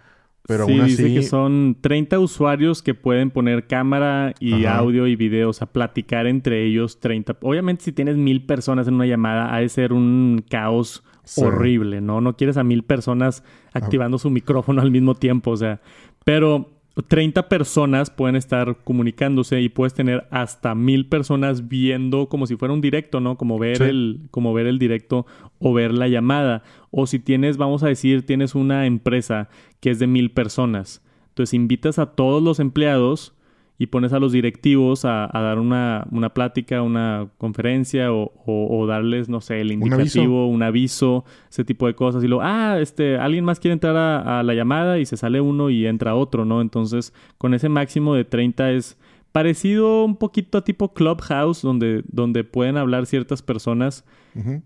Pero 0.47 0.67
sí, 0.67 0.73
aún 0.73 0.81
así... 0.83 0.91
dice 0.91 1.15
que 1.15 1.23
son 1.23 1.77
30 1.81 2.19
usuarios 2.19 2.83
que 2.83 2.95
pueden 2.95 3.31
poner 3.31 3.67
cámara 3.67 4.35
y 4.41 4.65
audio 4.65 5.07
y 5.07 5.17
video, 5.17 5.51
o 5.51 5.53
sea, 5.53 5.67
platicar 5.69 6.27
entre 6.27 6.65
ellos 6.65 7.01
30. 7.01 7.39
Obviamente 7.43 7.85
si 7.85 7.93
tienes 7.93 8.17
mil 8.17 8.45
personas 8.45 8.89
en 8.89 8.95
una 8.95 9.07
llamada, 9.07 9.55
ha 9.55 9.61
de 9.61 9.69
ser 9.69 9.93
un 9.93 10.45
caos 10.51 11.05
horrible, 11.37 12.01
¿no? 12.01 12.21
No 12.21 12.37
quieres 12.37 12.57
a 12.57 12.65
mil 12.65 12.83
personas 12.83 13.45
activando 13.73 14.19
su 14.19 14.31
micrófono 14.31 14.83
al 14.83 14.91
mismo 14.91 15.15
tiempo, 15.15 15.53
o 15.53 15.57
sea, 15.57 15.81
pero 16.25 16.82
30 17.09 17.49
personas 17.49 18.11
pueden 18.11 18.37
estar 18.37 18.77
comunicándose 18.85 19.63
y 19.63 19.71
puedes 19.71 19.95
tener 19.95 20.27
hasta 20.31 20.75
mil 20.75 21.07
personas 21.09 21.69
viendo 21.69 22.29
como 22.29 22.47
si 22.47 22.57
fuera 22.57 22.75
un 22.75 22.83
directo, 22.83 23.21
¿no? 23.21 23.39
Como 23.39 23.59
ver 23.59 23.81
el, 23.83 24.21
como 24.31 24.53
ver 24.53 24.67
el 24.67 24.79
directo 24.79 25.27
o 25.59 25.73
ver 25.73 25.95
la 25.95 26.09
llamada. 26.09 26.63
O 26.91 27.07
si 27.07 27.19
tienes, 27.19 27.57
vamos 27.57 27.83
a 27.83 27.89
decir, 27.89 28.27
tienes 28.27 28.55
una 28.55 28.87
empresa 28.87 29.49
que 29.81 29.91
es 29.91 29.99
de 29.99 30.07
mil 30.07 30.33
personas. 30.33 31.03
Entonces 31.29 31.55
invitas 31.55 31.99
a 31.99 32.07
todos 32.07 32.43
los 32.43 32.61
empleados 32.61 33.35
y 33.83 33.89
pones 33.89 34.13
a 34.13 34.21
los 34.21 34.31
directivos 34.31 35.05
a, 35.05 35.29
dar 35.33 35.59
una, 35.59 36.07
plática, 36.33 36.83
una 36.83 37.27
conferencia 37.37 38.13
o, 38.13 38.87
darles, 38.87 39.29
no 39.29 39.41
sé, 39.41 39.61
el 39.61 39.73
indicativo, 39.73 40.47
un 40.47 40.63
aviso? 40.63 41.25
ese 41.51 41.65
tipo 41.65 41.89
de 41.89 41.97
cosas. 41.97 42.23
Y 42.23 42.29
luego, 42.29 42.45
ah, 42.45 42.79
este, 42.81 43.17
alguien 43.17 43.45
más 43.45 43.59
quiere 43.59 43.73
entrar 43.73 43.97
a, 43.97 44.39
a, 44.39 44.43
la 44.45 44.55
llamada 44.55 45.01
y 45.01 45.05
se 45.05 45.17
sale 45.17 45.41
uno 45.41 45.69
y 45.69 45.89
entra 45.89 46.15
otro, 46.15 46.45
¿no? 46.45 46.61
Entonces, 46.61 47.13
con 47.39 47.55
ese 47.55 47.69
máximo 47.69 48.15
de 48.15 48.25
30 48.25 48.71
es 48.71 48.97
parecido 49.33 50.05
un 50.05 50.15
poquito 50.15 50.59
a 50.59 50.63
tipo 50.63 50.95
Clubhouse, 50.95 51.63
donde, 51.63 52.05
donde 52.07 52.45
pueden 52.45 52.77
hablar 52.77 53.07
ciertas 53.07 53.43
personas, 53.43 54.05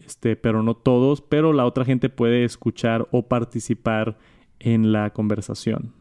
este, 0.04 0.36
pero 0.36 0.62
no 0.62 0.74
todos, 0.74 1.22
pero 1.22 1.54
la 1.54 1.64
otra 1.64 1.86
gente 1.86 2.10
puede 2.10 2.44
escuchar 2.44 3.08
o 3.12 3.22
participar 3.22 4.18
en 4.60 4.92
la 4.92 5.08
conversación. 5.14 5.94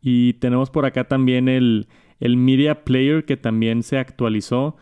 Y 0.00 0.34
tenemos 0.34 0.70
por 0.70 0.86
acá 0.86 1.04
también 1.04 1.48
el, 1.48 1.88
el 2.20 2.36
Media 2.36 2.84
Player 2.84 3.24
que 3.24 3.36
también 3.36 3.82
se 3.82 3.98
actualizó 3.98 4.76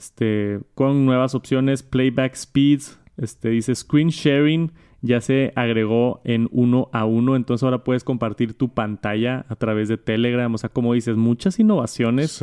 este, 0.00 0.60
con 0.74 1.04
nuevas 1.04 1.34
opciones, 1.34 1.82
playback 1.82 2.34
speeds, 2.34 2.98
este, 3.18 3.50
dice 3.50 3.74
screen 3.74 4.08
sharing, 4.08 4.72
ya 5.02 5.20
se 5.20 5.52
agregó 5.56 6.20
en 6.24 6.48
uno 6.52 6.88
a 6.92 7.04
uno, 7.04 7.36
entonces 7.36 7.62
ahora 7.62 7.84
puedes 7.84 8.02
compartir 8.02 8.54
tu 8.54 8.72
pantalla 8.72 9.44
a 9.48 9.56
través 9.56 9.88
de 9.88 9.98
Telegram, 9.98 10.52
o 10.54 10.58
sea, 10.58 10.70
como 10.70 10.94
dices, 10.94 11.16
muchas 11.16 11.58
innovaciones 11.58 12.42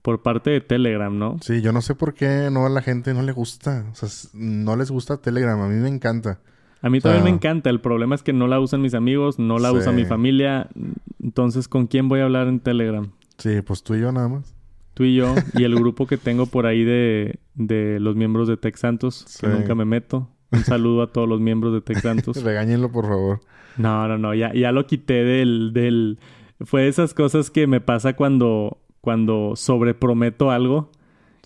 por 0.00 0.22
parte 0.22 0.50
de 0.50 0.60
Telegram, 0.60 1.16
¿no? 1.18 1.36
Sí, 1.42 1.60
yo 1.60 1.72
no 1.72 1.82
sé 1.82 1.94
por 1.94 2.14
qué 2.14 2.48
no 2.50 2.64
a 2.64 2.70
la 2.70 2.80
gente 2.80 3.12
no 3.12 3.22
le 3.22 3.32
gusta, 3.32 3.84
o 3.92 3.94
sea, 3.94 4.08
no 4.32 4.76
les 4.76 4.90
gusta 4.90 5.18
Telegram, 5.18 5.60
a 5.60 5.68
mí 5.68 5.76
me 5.76 5.88
encanta. 5.88 6.40
A 6.82 6.90
mí 6.90 7.00
también 7.00 7.24
me 7.24 7.30
encanta. 7.30 7.70
El 7.70 7.80
problema 7.80 8.14
es 8.14 8.22
que 8.22 8.32
no 8.32 8.46
la 8.46 8.60
usan 8.60 8.82
mis 8.82 8.94
amigos, 8.94 9.38
no 9.38 9.58
la 9.58 9.72
usa 9.72 9.92
mi 9.92 10.04
familia. 10.04 10.68
Entonces, 11.22 11.68
¿con 11.68 11.86
quién 11.86 12.08
voy 12.08 12.20
a 12.20 12.24
hablar 12.24 12.48
en 12.48 12.60
Telegram? 12.60 13.10
Sí, 13.38 13.60
pues 13.62 13.82
tú 13.82 13.94
y 13.94 14.00
yo 14.00 14.12
nada 14.12 14.28
más. 14.28 14.54
Tú 14.94 15.04
y 15.04 15.14
yo 15.14 15.34
y 15.54 15.64
el 15.64 15.74
grupo 15.74 16.06
que 16.06 16.16
tengo 16.16 16.46
por 16.46 16.66
ahí 16.66 16.84
de, 16.84 17.38
de 17.54 18.00
los 18.00 18.16
miembros 18.16 18.48
de 18.48 18.56
Tech 18.56 18.76
Santos, 18.76 19.38
que 19.40 19.46
nunca 19.46 19.74
me 19.74 19.84
meto. 19.84 20.30
Un 20.52 20.64
saludo 20.64 21.02
a 21.02 21.12
todos 21.12 21.28
los 21.28 21.40
miembros 21.40 21.72
de 21.72 21.80
Tech 21.80 21.98
Santos. 22.02 22.42
Regáñenlo, 22.42 22.90
por 22.90 23.06
favor. 23.06 23.40
No, 23.76 24.08
no, 24.08 24.16
no. 24.16 24.34
Ya, 24.34 24.52
ya 24.54 24.72
lo 24.72 24.86
quité 24.86 25.24
del, 25.24 25.72
del... 25.72 26.18
Fue 26.60 26.88
esas 26.88 27.12
cosas 27.12 27.50
que 27.50 27.66
me 27.66 27.80
pasa 27.80 28.14
cuando, 28.14 28.78
cuando 29.00 29.52
sobreprometo 29.56 30.50
algo 30.50 30.90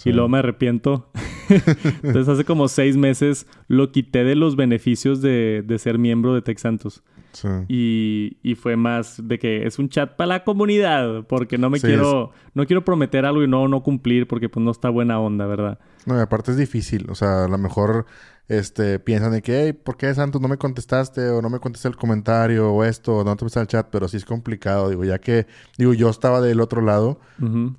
y 0.05 0.13
luego 0.13 0.29
me 0.29 0.39
arrepiento. 0.39 1.11
Entonces 2.03 2.29
hace 2.29 2.45
como 2.45 2.69
seis 2.69 2.97
meses 2.97 3.47
lo 3.69 3.93
quité 3.93 4.25
de 4.25 4.35
los 4.35 4.57
beneficios 4.57 5.21
de, 5.21 5.63
de 5.67 5.79
ser 5.79 5.99
miembro 5.99 6.35
de 6.35 6.43
Texantos. 6.43 7.03
Sí. 7.33 7.49
Y, 7.69 8.37
y, 8.43 8.57
fue 8.57 8.77
más 8.77 9.21
de 9.23 9.39
que 9.39 9.65
es 9.65 9.79
un 9.79 9.89
chat 9.89 10.17
para 10.17 10.27
la 10.27 10.45
comunidad, 10.45 11.25
porque 11.29 11.59
no 11.59 11.71
me 11.71 11.79
quiero, 11.79 12.33
no 12.55 12.67
quiero 12.67 12.85
prometer 12.85 13.25
algo 13.25 13.45
y 13.45 13.49
no, 13.49 13.69
no 13.69 13.85
cumplir, 13.85 14.27
porque 14.27 14.49
pues 14.49 14.65
no 14.65 14.73
está 14.73 14.91
buena 14.91 15.21
onda, 15.21 15.47
¿verdad? 15.47 15.79
No, 16.07 16.17
y 16.17 16.21
aparte 16.21 16.51
es 16.51 16.57
difícil, 16.57 17.09
o 17.09 17.15
sea, 17.15 17.45
a 17.45 17.49
lo 17.49 17.57
mejor 17.57 18.07
este, 18.51 18.99
piensan 18.99 19.31
de 19.31 19.43
que, 19.43 19.63
hey, 19.63 19.73
¿por 19.73 19.97
qué 19.97 20.13
Santos 20.13 20.41
no 20.41 20.49
me 20.49 20.57
contestaste? 20.57 21.29
O 21.29 21.41
no 21.41 21.51
me 21.51 21.61
contestaste 21.61 21.95
el 21.95 21.97
comentario, 21.97 22.73
o 22.73 22.83
esto, 22.83 23.19
o 23.19 23.25
no 23.25 23.37
te 23.37 23.47
el 23.61 23.67
chat, 23.69 23.87
pero 23.93 24.09
sí 24.09 24.17
es 24.17 24.25
complicado, 24.25 24.91
digo, 24.91 25.05
ya 25.05 25.21
que, 25.21 25.47
digo, 25.79 25.95
yo 25.95 26.11
estaba 26.11 26.41
del 26.41 26.61
otro 26.61 26.83
lado, 26.83 27.21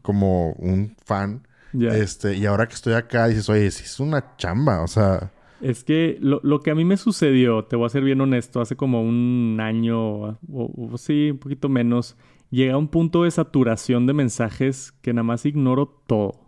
como 0.01 0.53
un 0.53 0.95
fan, 1.03 1.45
este, 1.73 2.35
y 2.35 2.45
ahora 2.45 2.67
que 2.67 2.75
estoy 2.75 2.93
acá, 2.93 3.27
dices, 3.27 3.49
oye, 3.49 3.69
si 3.71 3.83
es 3.83 3.99
una 3.99 4.35
chamba, 4.37 4.81
o 4.81 4.87
sea. 4.87 5.31
Es 5.61 5.83
que 5.83 6.17
lo, 6.19 6.39
lo, 6.43 6.59
que 6.61 6.71
a 6.71 6.75
mí 6.75 6.85
me 6.85 6.97
sucedió, 6.97 7.65
te 7.65 7.75
voy 7.75 7.85
a 7.85 7.89
ser 7.89 8.03
bien 8.03 8.19
honesto, 8.19 8.61
hace 8.61 8.75
como 8.75 9.01
un 9.01 9.59
año, 9.61 10.39
o, 10.51 10.97
sí, 10.97 11.31
un 11.31 11.37
poquito 11.37 11.69
menos, 11.69 12.17
llega 12.49 12.73
a 12.73 12.77
un 12.77 12.87
punto 12.87 13.23
de 13.23 13.31
saturación 13.31 14.07
de 14.07 14.13
mensajes 14.13 14.91
que 15.01 15.13
nada 15.13 15.23
más 15.23 15.45
ignoro 15.45 16.01
todo. 16.07 16.41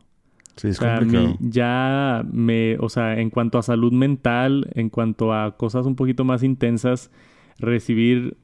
Sí, 0.56 0.68
es 0.68 0.80
complicado. 0.80 1.36
ya 1.40 2.24
me, 2.32 2.78
o 2.80 2.90
sea, 2.90 3.20
en 3.20 3.30
cuanto 3.30 3.58
a 3.58 3.64
salud 3.64 3.92
mental, 3.92 4.70
en 4.76 4.90
cuanto 4.90 5.34
a 5.34 5.58
cosas 5.58 5.86
un 5.86 5.96
poquito 5.96 6.26
más 6.26 6.44
intensas, 6.44 7.10
recibir 7.58 8.38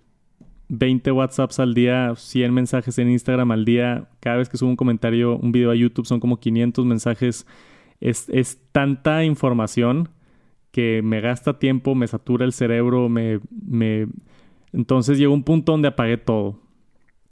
20 0.69 1.11
WhatsApps 1.11 1.59
al 1.59 1.73
día, 1.73 2.13
100 2.15 2.53
mensajes 2.53 2.97
en 2.99 3.09
Instagram 3.09 3.51
al 3.51 3.65
día. 3.65 4.07
Cada 4.19 4.37
vez 4.37 4.49
que 4.49 4.57
subo 4.57 4.69
un 4.69 4.75
comentario, 4.75 5.37
un 5.37 5.51
video 5.51 5.71
a 5.71 5.75
YouTube, 5.75 6.05
son 6.05 6.19
como 6.19 6.39
500 6.39 6.85
mensajes. 6.85 7.45
Es, 7.99 8.29
es 8.29 8.59
tanta 8.71 9.23
información 9.25 10.09
que 10.71 11.01
me 11.03 11.21
gasta 11.21 11.57
tiempo, 11.59 11.95
me 11.95 12.07
satura 12.07 12.45
el 12.45 12.53
cerebro, 12.53 13.09
me, 13.09 13.39
me... 13.49 14.07
Entonces 14.71 15.17
llegó 15.17 15.33
un 15.33 15.43
punto 15.43 15.71
donde 15.71 15.87
apagué 15.87 16.17
todo. 16.17 16.59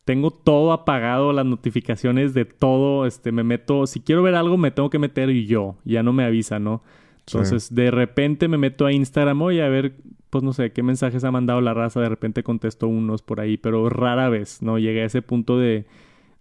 Tengo 0.03 0.31
todo 0.31 0.73
apagado, 0.73 1.31
las 1.31 1.45
notificaciones 1.45 2.33
de 2.33 2.45
todo, 2.45 3.05
este, 3.05 3.31
me 3.31 3.43
meto, 3.43 3.85
si 3.85 3.99
quiero 3.99 4.23
ver 4.23 4.35
algo 4.35 4.57
me 4.57 4.71
tengo 4.71 4.89
que 4.89 4.99
meter 4.99 5.29
yo, 5.29 5.75
ya 5.83 6.01
no 6.01 6.13
me 6.13 6.23
avisa, 6.23 6.59
¿no? 6.59 6.81
Entonces, 7.19 7.75
de 7.75 7.91
repente 7.91 8.47
me 8.47 8.57
meto 8.57 8.85
a 8.85 8.93
Instagram, 8.93 9.41
oye, 9.41 9.61
a 9.61 9.67
ver, 9.67 9.95
pues 10.30 10.43
no 10.43 10.53
sé, 10.53 10.71
qué 10.71 10.84
mensajes 10.84 11.23
ha 11.23 11.32
mandado 11.32 11.61
la 11.61 11.73
raza, 11.73 12.01
de 12.01 12.09
repente 12.09 12.43
contesto 12.43 12.88
unos 12.88 13.21
por 13.21 13.39
ahí, 13.39 13.57
pero 13.57 13.89
rara 13.89 14.30
vez, 14.30 14.61
¿no? 14.61 14.78
Llegué 14.78 15.01
a 15.01 15.05
ese 15.05 15.21
punto 15.21 15.57
de, 15.57 15.86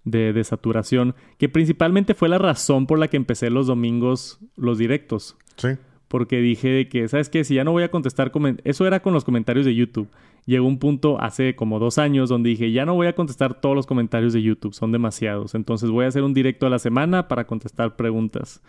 de, 0.05 0.45
saturación, 0.45 1.15
que 1.39 1.49
principalmente 1.49 2.15
fue 2.15 2.29
la 2.29 2.39
razón 2.39 2.87
por 2.87 2.99
la 2.99 3.09
que 3.09 3.17
empecé 3.17 3.51
los 3.51 3.67
domingos, 3.67 4.39
los 4.57 4.79
directos. 4.79 5.37
Sí. 5.57 5.71
Porque 6.09 6.41
dije 6.41 6.89
que, 6.89 7.09
¿sabes 7.09 7.29
qué? 7.29 7.43
Si 7.43 7.55
ya 7.55 7.65
no 7.65 7.73
voy 7.73 7.83
a 7.83 7.91
contestar, 7.91 8.31
eso 8.65 8.87
era 8.87 9.01
con 9.01 9.13
los 9.13 9.25
comentarios 9.25 9.67
de 9.67 9.75
YouTube. 9.75 10.09
Llegó 10.47 10.69
un 10.69 10.79
punto 10.79 11.21
hace 11.21 11.57
como 11.57 11.81
dos 11.81 11.99
años 11.99 12.29
donde 12.29 12.51
dije, 12.51 12.71
ya 12.71 12.87
no 12.87 12.95
voy 12.95 13.09
a 13.09 13.15
contestar 13.15 13.61
todos 13.61 13.75
los 13.75 13.87
comentarios 13.87 14.33
de 14.33 14.43
YouTube, 14.43 14.73
son 14.73 14.93
demasiados. 14.93 15.57
Entonces 15.57 15.91
voy 15.91 16.05
a 16.05 16.09
hacer 16.09 16.23
un 16.23 16.33
directo 16.33 16.67
a 16.67 16.71
la 16.71 16.79
semana 16.79 17.27
para 17.27 17.49
contestar 17.49 17.97
preguntas 17.97 18.63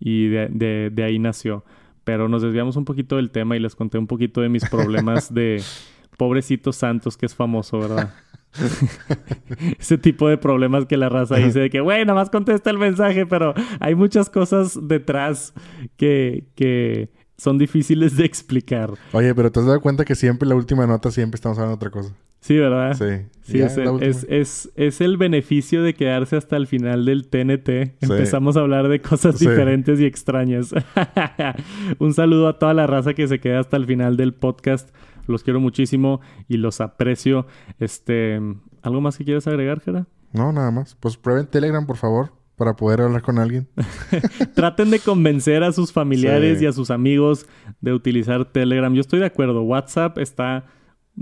y 0.00 0.26
de, 0.26 0.90
de, 0.90 1.04
ahí 1.04 1.20
nació. 1.20 1.64
Pero 2.10 2.28
nos 2.28 2.42
desviamos 2.42 2.74
un 2.74 2.84
poquito 2.84 3.14
del 3.14 3.30
tema 3.30 3.56
y 3.56 3.60
les 3.60 3.76
conté 3.76 3.96
un 3.96 4.08
poquito 4.08 4.40
de 4.40 4.48
mis 4.48 4.68
problemas 4.68 5.32
de 5.32 5.62
pobrecito 6.18 6.72
Santos, 6.72 7.16
que 7.16 7.24
es 7.24 7.36
famoso, 7.36 7.78
¿verdad? 7.78 8.12
Ese 9.78 9.96
tipo 9.96 10.28
de 10.28 10.36
problemas 10.36 10.86
que 10.86 10.96
la 10.96 11.08
raza 11.08 11.36
dice 11.36 11.60
de 11.60 11.70
que, 11.70 11.80
güey, 11.80 12.04
nada 12.04 12.18
más 12.18 12.28
contesta 12.28 12.68
el 12.70 12.78
mensaje, 12.78 13.26
pero 13.26 13.54
hay 13.78 13.94
muchas 13.94 14.28
cosas 14.28 14.76
detrás 14.88 15.54
que, 15.96 16.48
que 16.56 17.10
son 17.36 17.58
difíciles 17.58 18.16
de 18.16 18.24
explicar. 18.24 18.90
Oye, 19.12 19.32
pero 19.32 19.52
te 19.52 19.60
has 19.60 19.66
dado 19.66 19.80
cuenta 19.80 20.04
que 20.04 20.16
siempre 20.16 20.48
la 20.48 20.56
última 20.56 20.88
nota 20.88 21.12
siempre 21.12 21.36
estamos 21.36 21.58
hablando 21.58 21.76
de 21.76 21.86
otra 21.86 21.90
cosa. 21.90 22.12
Sí, 22.40 22.56
¿verdad? 22.58 22.94
Sí. 22.94 23.26
Sí, 23.42 23.60
es, 23.60 23.76
el, 23.76 23.88
última. 23.88 24.10
es, 24.10 24.26
es- 24.30 24.70
es 24.76 25.00
el 25.00 25.16
beneficio 25.16 25.82
de 25.82 25.94
quedarse 25.94 26.36
hasta 26.36 26.56
el 26.56 26.66
final 26.66 27.04
del 27.04 27.28
TNT. 27.28 27.96
Empezamos 28.00 28.56
a 28.56 28.60
hablar 28.60 28.88
de 28.88 29.00
cosas 29.00 29.38
Sí. 29.38 29.46
diferentes 29.48 30.00
y 30.00 30.06
extrañas. 30.06 30.72
Un 31.98 32.14
saludo 32.14 32.48
a 32.48 32.58
toda 32.58 32.74
la 32.74 32.86
raza 32.86 33.14
que 33.14 33.26
se 33.28 33.40
queda 33.40 33.60
hasta 33.60 33.76
el 33.76 33.86
final 33.86 34.16
del 34.16 34.34
podcast. 34.34 34.94
Los 35.26 35.42
quiero 35.44 35.60
muchísimo 35.60 36.20
y 36.48 36.56
los 36.56 36.80
aprecio. 36.80 37.46
Este, 37.78 38.40
¿algo 38.82 39.00
más 39.00 39.18
que 39.18 39.24
quieras 39.24 39.46
agregar, 39.46 39.80
Jera? 39.80 40.06
No, 40.32 40.52
nada 40.52 40.70
más. 40.70 40.94
Pues 40.98 41.16
prueben 41.16 41.46
Telegram, 41.46 41.86
por 41.86 41.96
favor, 41.96 42.32
para 42.56 42.74
poder 42.74 43.00
hablar 43.02 43.22
con 43.22 43.38
alguien. 43.38 43.68
Traten 44.54 44.90
de 44.90 44.98
convencer 45.00 45.62
a 45.62 45.72
sus 45.72 45.92
familiares 45.92 46.58
Sí. 46.58 46.64
y 46.64 46.68
a 46.68 46.72
sus 46.72 46.90
amigos 46.90 47.46
de 47.80 47.92
utilizar 47.92 48.44
Telegram. 48.46 48.92
Yo 48.94 49.00
estoy 49.00 49.18
de 49.20 49.26
acuerdo. 49.26 49.62
WhatsApp 49.62 50.18
está 50.18 50.66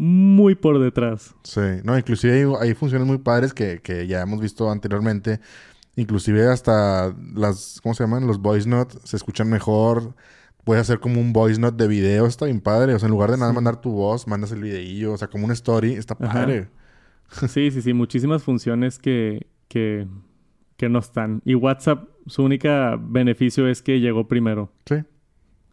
muy 0.01 0.55
por 0.55 0.78
detrás. 0.78 1.34
Sí. 1.42 1.61
No, 1.82 1.99
inclusive 1.99 2.32
hay, 2.32 2.68
hay 2.68 2.74
funciones 2.74 3.07
muy 3.07 3.18
padres 3.18 3.53
que, 3.53 3.80
que 3.82 4.07
ya 4.07 4.22
hemos 4.22 4.40
visto 4.40 4.70
anteriormente. 4.70 5.40
Inclusive 5.96 6.46
hasta 6.46 7.12
las, 7.34 7.80
¿cómo 7.82 7.94
se 7.96 8.05
llaman? 8.05 8.24
Los 8.28 8.38
voice 8.40 8.68
notes 8.68 9.01
se 9.03 9.16
escuchan 9.16 9.51
mejor. 9.51 10.14
Puedes 10.62 10.82
hacer 10.82 11.01
como 11.01 11.20
un 11.20 11.32
voice 11.32 11.61
note 11.61 11.82
de 11.82 11.88
video, 11.88 12.26
está 12.26 12.44
bien 12.44 12.61
padre. 12.61 12.94
O 12.94 12.99
sea, 13.01 13.09
en 13.09 13.11
lugar 13.11 13.32
de 13.32 13.38
nada 13.38 13.51
Sí. 13.51 13.55
mandar 13.57 13.80
tu 13.80 13.90
voz, 13.90 14.28
mandas 14.28 14.53
el 14.53 14.62
videillo, 14.62 15.14
o 15.14 15.16
sea, 15.18 15.26
como 15.28 15.44
una 15.44 15.55
story, 15.55 15.94
está 15.94 16.14
Ajá. 16.20 16.32
padre. 16.32 16.68
Sí, 17.49 17.70
sí, 17.72 17.82
sí, 17.82 17.92
muchísimas 17.92 18.44
funciones 18.44 18.99
que, 19.01 19.49
que, 19.66 20.07
que 20.76 20.88
no 20.88 21.01
están. 21.01 21.42
Y 21.44 21.57
WhatsApp, 21.57 22.09
su 22.26 22.44
único 22.44 22.68
beneficio 23.01 23.66
es 23.66 23.82
que 23.82 23.99
llegó 23.99 24.28
primero. 24.28 24.72
Sí. 24.86 24.96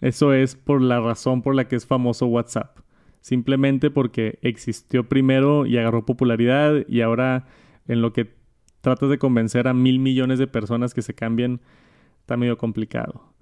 Eso 0.01 0.33
es 0.33 0.55
por 0.55 0.81
la 0.81 0.99
razón 0.99 1.41
por 1.43 1.53
la 1.55 1.67
que 1.67 1.75
es 1.75 1.85
famoso 1.85 2.25
WhatsApp. 2.25 2.79
Simplemente 3.25 3.89
porque 3.89 4.37
existió 4.43 5.09
primero 5.09 5.65
y 5.65 5.79
agarró 5.79 6.05
popularidad 6.05 6.85
y 6.87 7.01
ahora 7.01 7.47
en 7.87 8.03
lo 8.03 8.13
que 8.13 8.35
tratas 8.81 9.09
de 9.09 9.17
convencer 9.17 9.67
a 9.67 9.73
mil 9.73 9.97
millones 9.97 10.37
de 10.37 10.45
personas 10.45 10.93
que 10.93 11.01
se 11.01 11.15
cambien, 11.15 11.59
está 12.19 12.37
medio 12.37 12.59
complicado. 12.59 13.33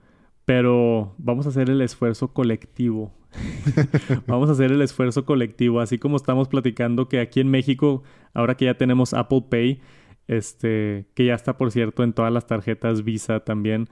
Pero 0.45 1.15
vamos 1.17 1.47
a 1.47 1.49
hacer 1.49 1.69
el 1.69 1.81
esfuerzo 1.81 2.29
colectivo. 2.29 3.11
vamos 4.25 4.47
a 4.47 4.53
hacer 4.53 4.71
el 4.71 4.81
esfuerzo 4.81 5.25
colectivo, 5.25 5.81
así 5.81 5.97
como 5.99 6.15
estamos 6.15 6.47
platicando 6.47 7.09
que 7.09 7.19
aquí 7.19 7.41
en 7.41 7.51
México, 7.51 8.03
ahora 8.33 8.55
que 8.55 8.63
ya 8.63 8.77
tenemos 8.77 9.13
Apple 9.13 9.43
Pay, 9.49 9.81
este, 10.29 11.07
que 11.13 11.25
ya 11.25 11.35
está 11.35 11.57
por 11.57 11.71
cierto 11.71 12.05
en 12.05 12.13
todas 12.13 12.31
las 12.31 12.47
tarjetas 12.47 13.03
Visa 13.03 13.41
también, 13.41 13.89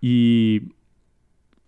y 0.00 0.68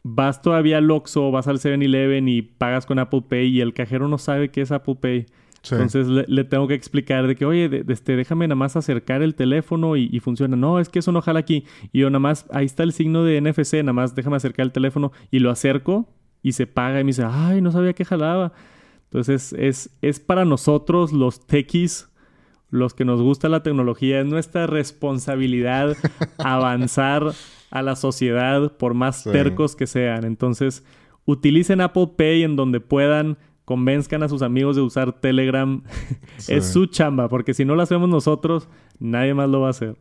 vas 0.04 0.40
todavía 0.42 0.78
al 0.78 0.90
Oxxo, 0.90 1.30
vas 1.32 1.48
al 1.48 1.58
7-Eleven 1.58 2.28
y 2.28 2.42
pagas 2.42 2.86
con 2.86 2.98
Apple 3.00 3.22
Pay 3.28 3.48
y 3.48 3.60
el 3.60 3.74
cajero 3.74 4.06
no 4.06 4.18
sabe 4.18 4.50
qué 4.50 4.60
es 4.60 4.70
Apple 4.70 4.96
Pay. 5.00 5.26
Sí. 5.62 5.74
Entonces 5.76 6.06
le, 6.08 6.24
le 6.28 6.44
tengo 6.44 6.68
que 6.68 6.74
explicar 6.74 7.26
de 7.26 7.36
que, 7.36 7.46
oye, 7.46 7.70
de- 7.70 7.84
de 7.84 7.92
este, 7.94 8.14
déjame 8.16 8.46
nada 8.46 8.54
más 8.54 8.76
acercar 8.76 9.22
el 9.22 9.34
teléfono 9.34 9.96
y, 9.96 10.10
y 10.12 10.20
funciona. 10.20 10.56
No, 10.56 10.78
es 10.78 10.90
que 10.90 10.98
eso 10.98 11.10
no 11.10 11.22
jala 11.22 11.40
aquí. 11.40 11.64
Y 11.90 12.00
yo 12.00 12.10
nada 12.10 12.18
más, 12.20 12.44
ahí 12.52 12.66
está 12.66 12.82
el 12.82 12.92
signo 12.92 13.24
de 13.24 13.40
NFC, 13.40 13.76
nada 13.76 13.94
más 13.94 14.14
déjame 14.14 14.36
acercar 14.36 14.66
el 14.66 14.72
teléfono 14.72 15.10
y 15.30 15.38
lo 15.38 15.50
acerco 15.50 16.06
y 16.42 16.52
se 16.52 16.66
paga 16.66 17.00
y 17.00 17.04
me 17.04 17.08
dice, 17.08 17.24
ay, 17.26 17.62
no 17.62 17.72
sabía 17.72 17.94
que 17.94 18.04
jalaba. 18.04 18.52
Entonces 19.04 19.54
es, 19.58 19.88
es 20.02 20.20
para 20.20 20.44
nosotros 20.44 21.12
los 21.14 21.46
techies, 21.46 22.10
los 22.68 22.92
que 22.92 23.06
nos 23.06 23.22
gusta 23.22 23.48
la 23.48 23.62
tecnología, 23.62 24.20
es 24.20 24.26
nuestra 24.26 24.66
responsabilidad 24.66 25.96
avanzar 26.38 27.32
a 27.74 27.82
la 27.82 27.96
sociedad 27.96 28.76
por 28.78 28.94
más 28.94 29.22
Sí. 29.24 29.30
tercos 29.32 29.76
que 29.76 29.86
sean. 29.86 30.24
Entonces, 30.24 30.84
utilicen 31.26 31.80
Apple 31.82 32.10
Pay 32.16 32.42
en 32.44 32.56
donde 32.56 32.80
puedan, 32.80 33.36
convenzcan 33.66 34.22
a 34.22 34.28
sus 34.28 34.40
amigos 34.42 34.76
de 34.76 34.82
usar 34.82 35.20
Telegram. 35.20 35.82
Sí. 36.38 36.54
Es 36.54 36.66
su 36.72 36.86
chamba, 36.86 37.28
porque 37.28 37.54
si 37.54 37.64
no 37.64 37.74
lo 37.74 37.82
hacemos 37.82 38.08
nosotros, 38.08 38.68
nadie 38.98 39.34
más 39.34 39.48
lo 39.50 39.60
va 39.60 39.68
a 39.68 39.70
hacer. 39.70 39.96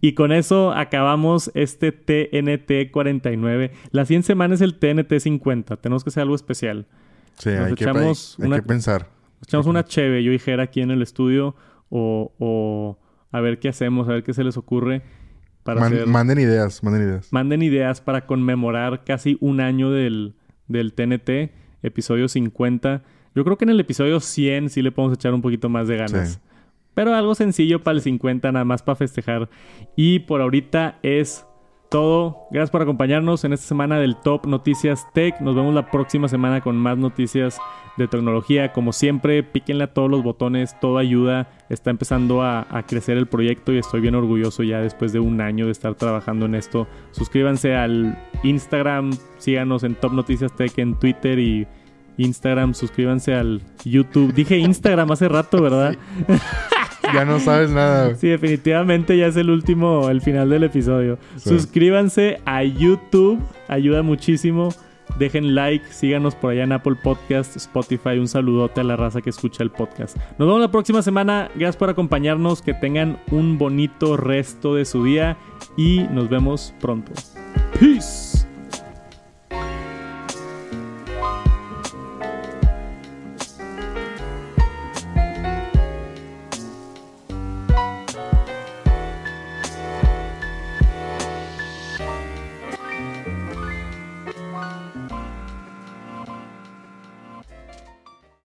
Y 0.00 0.14
con 0.14 0.30
eso 0.32 0.72
acabamos 0.72 1.50
este 1.54 1.90
TNT 1.92 2.90
49. 2.90 3.72
La 3.90 4.04
100 4.04 4.22
semana 4.22 4.54
es 4.54 4.60
el 4.60 4.78
TNT 4.78 5.18
50. 5.20 5.76
Tenemos 5.78 6.04
que 6.04 6.10
hacer 6.10 6.22
algo 6.22 6.34
especial. 6.34 6.86
Sí, 7.38 7.50
Nos 7.50 7.58
hay, 7.60 7.74
que, 7.74 7.84
echamos 7.84 8.36
hay- 8.38 8.42
hay 8.44 8.48
una- 8.48 8.56
que 8.56 8.62
pensar. 8.62 9.08
Echamos 9.42 9.66
una 9.66 9.84
cheve, 9.84 10.22
yo 10.22 10.32
y 10.32 10.38
Jera 10.38 10.64
aquí 10.64 10.80
en 10.82 10.90
el 10.90 11.00
estudio, 11.02 11.56
o, 11.88 12.32
o 12.38 12.98
a 13.32 13.40
ver 13.40 13.58
qué 13.58 13.68
hacemos, 13.70 14.08
a 14.08 14.12
ver 14.12 14.22
qué 14.22 14.34
se 14.34 14.44
les 14.44 14.56
ocurre 14.58 15.02
para 15.62 15.80
Man- 15.80 15.92
hacer... 15.92 16.06
Manden 16.06 16.38
ideas, 16.38 16.82
manden 16.82 17.02
ideas. 17.02 17.32
Manden 17.32 17.62
ideas 17.62 18.00
para 18.00 18.26
conmemorar 18.26 19.04
casi 19.04 19.36
un 19.40 19.60
año 19.60 19.90
del, 19.90 20.34
del 20.68 20.92
TNT, 20.92 21.52
episodio 21.82 22.28
50. 22.28 23.02
Yo 23.34 23.44
creo 23.44 23.56
que 23.56 23.64
en 23.64 23.70
el 23.70 23.80
episodio 23.80 24.20
100 24.20 24.70
sí 24.70 24.82
le 24.82 24.92
podemos 24.92 25.16
echar 25.16 25.34
un 25.34 25.42
poquito 25.42 25.68
más 25.68 25.86
de 25.88 25.96
ganas. 25.96 26.32
Sí. 26.32 26.38
Pero 26.94 27.14
algo 27.14 27.34
sencillo 27.34 27.82
para 27.82 27.96
el 27.96 28.02
50, 28.02 28.50
nada 28.52 28.64
más 28.64 28.82
para 28.82 28.96
festejar. 28.96 29.48
Y 29.96 30.20
por 30.20 30.40
ahorita 30.40 30.98
es 31.02 31.46
todo. 31.90 32.46
Gracias 32.50 32.70
por 32.70 32.82
acompañarnos 32.82 33.44
en 33.44 33.52
esta 33.52 33.66
semana 33.66 33.98
del 33.98 34.16
Top 34.16 34.46
Noticias 34.46 35.06
Tech. 35.12 35.40
Nos 35.40 35.54
vemos 35.54 35.74
la 35.74 35.90
próxima 35.90 36.28
semana 36.28 36.60
con 36.60 36.76
más 36.76 36.96
noticias 36.96 37.58
de 37.98 38.08
tecnología. 38.08 38.72
Como 38.72 38.92
siempre, 38.92 39.42
píquenle 39.42 39.84
a 39.84 39.92
todos 39.92 40.10
los 40.10 40.22
botones, 40.22 40.78
todo 40.80 40.98
ayuda. 40.98 41.50
Está 41.68 41.90
empezando 41.90 42.42
a, 42.42 42.66
a 42.70 42.84
crecer 42.84 43.18
el 43.18 43.26
proyecto 43.26 43.72
y 43.72 43.78
estoy 43.78 44.00
bien 44.00 44.14
orgulloso 44.14 44.62
ya 44.62 44.80
después 44.80 45.12
de 45.12 45.20
un 45.20 45.40
año 45.40 45.66
de 45.66 45.72
estar 45.72 45.94
trabajando 45.96 46.46
en 46.46 46.54
esto. 46.54 46.86
Suscríbanse 47.10 47.74
al 47.74 48.16
Instagram, 48.44 49.10
síganos 49.38 49.82
en 49.82 49.96
Top 49.96 50.12
Noticias 50.12 50.54
Tech 50.56 50.78
en 50.78 50.94
Twitter 50.94 51.38
y 51.38 51.66
Instagram, 52.16 52.74
suscríbanse 52.74 53.34
al 53.34 53.62
YouTube. 53.84 54.32
Dije 54.32 54.58
Instagram 54.58 55.10
hace 55.10 55.28
rato, 55.28 55.60
¿verdad? 55.60 55.96
Ya 57.14 57.24
no 57.24 57.38
sabes 57.40 57.70
nada. 57.70 58.04
güey. 58.06 58.16
Sí, 58.16 58.28
definitivamente 58.28 59.16
ya 59.16 59.26
es 59.26 59.36
el 59.36 59.50
último, 59.50 60.08
el 60.10 60.20
final 60.20 60.50
del 60.50 60.64
episodio. 60.64 61.18
Sí. 61.36 61.50
Suscríbanse 61.50 62.40
a 62.44 62.62
YouTube, 62.64 63.40
ayuda 63.68 64.02
muchísimo. 64.02 64.70
Dejen 65.18 65.54
like, 65.56 65.84
síganos 65.92 66.34
por 66.36 66.52
allá 66.52 66.62
en 66.64 66.72
Apple 66.72 66.94
Podcast, 67.02 67.56
Spotify. 67.56 68.18
Un 68.18 68.28
saludote 68.28 68.80
a 68.80 68.84
la 68.84 68.96
raza 68.96 69.20
que 69.20 69.30
escucha 69.30 69.62
el 69.64 69.70
podcast. 69.70 70.16
Nos 70.38 70.46
vemos 70.46 70.60
la 70.60 70.70
próxima 70.70 71.02
semana. 71.02 71.50
Gracias 71.56 71.76
por 71.76 71.90
acompañarnos. 71.90 72.62
Que 72.62 72.74
tengan 72.74 73.18
un 73.30 73.58
bonito 73.58 74.16
resto 74.16 74.76
de 74.76 74.84
su 74.84 75.02
día 75.04 75.36
y 75.76 76.06
nos 76.12 76.28
vemos 76.28 76.72
pronto. 76.80 77.12
Peace. 77.78 78.29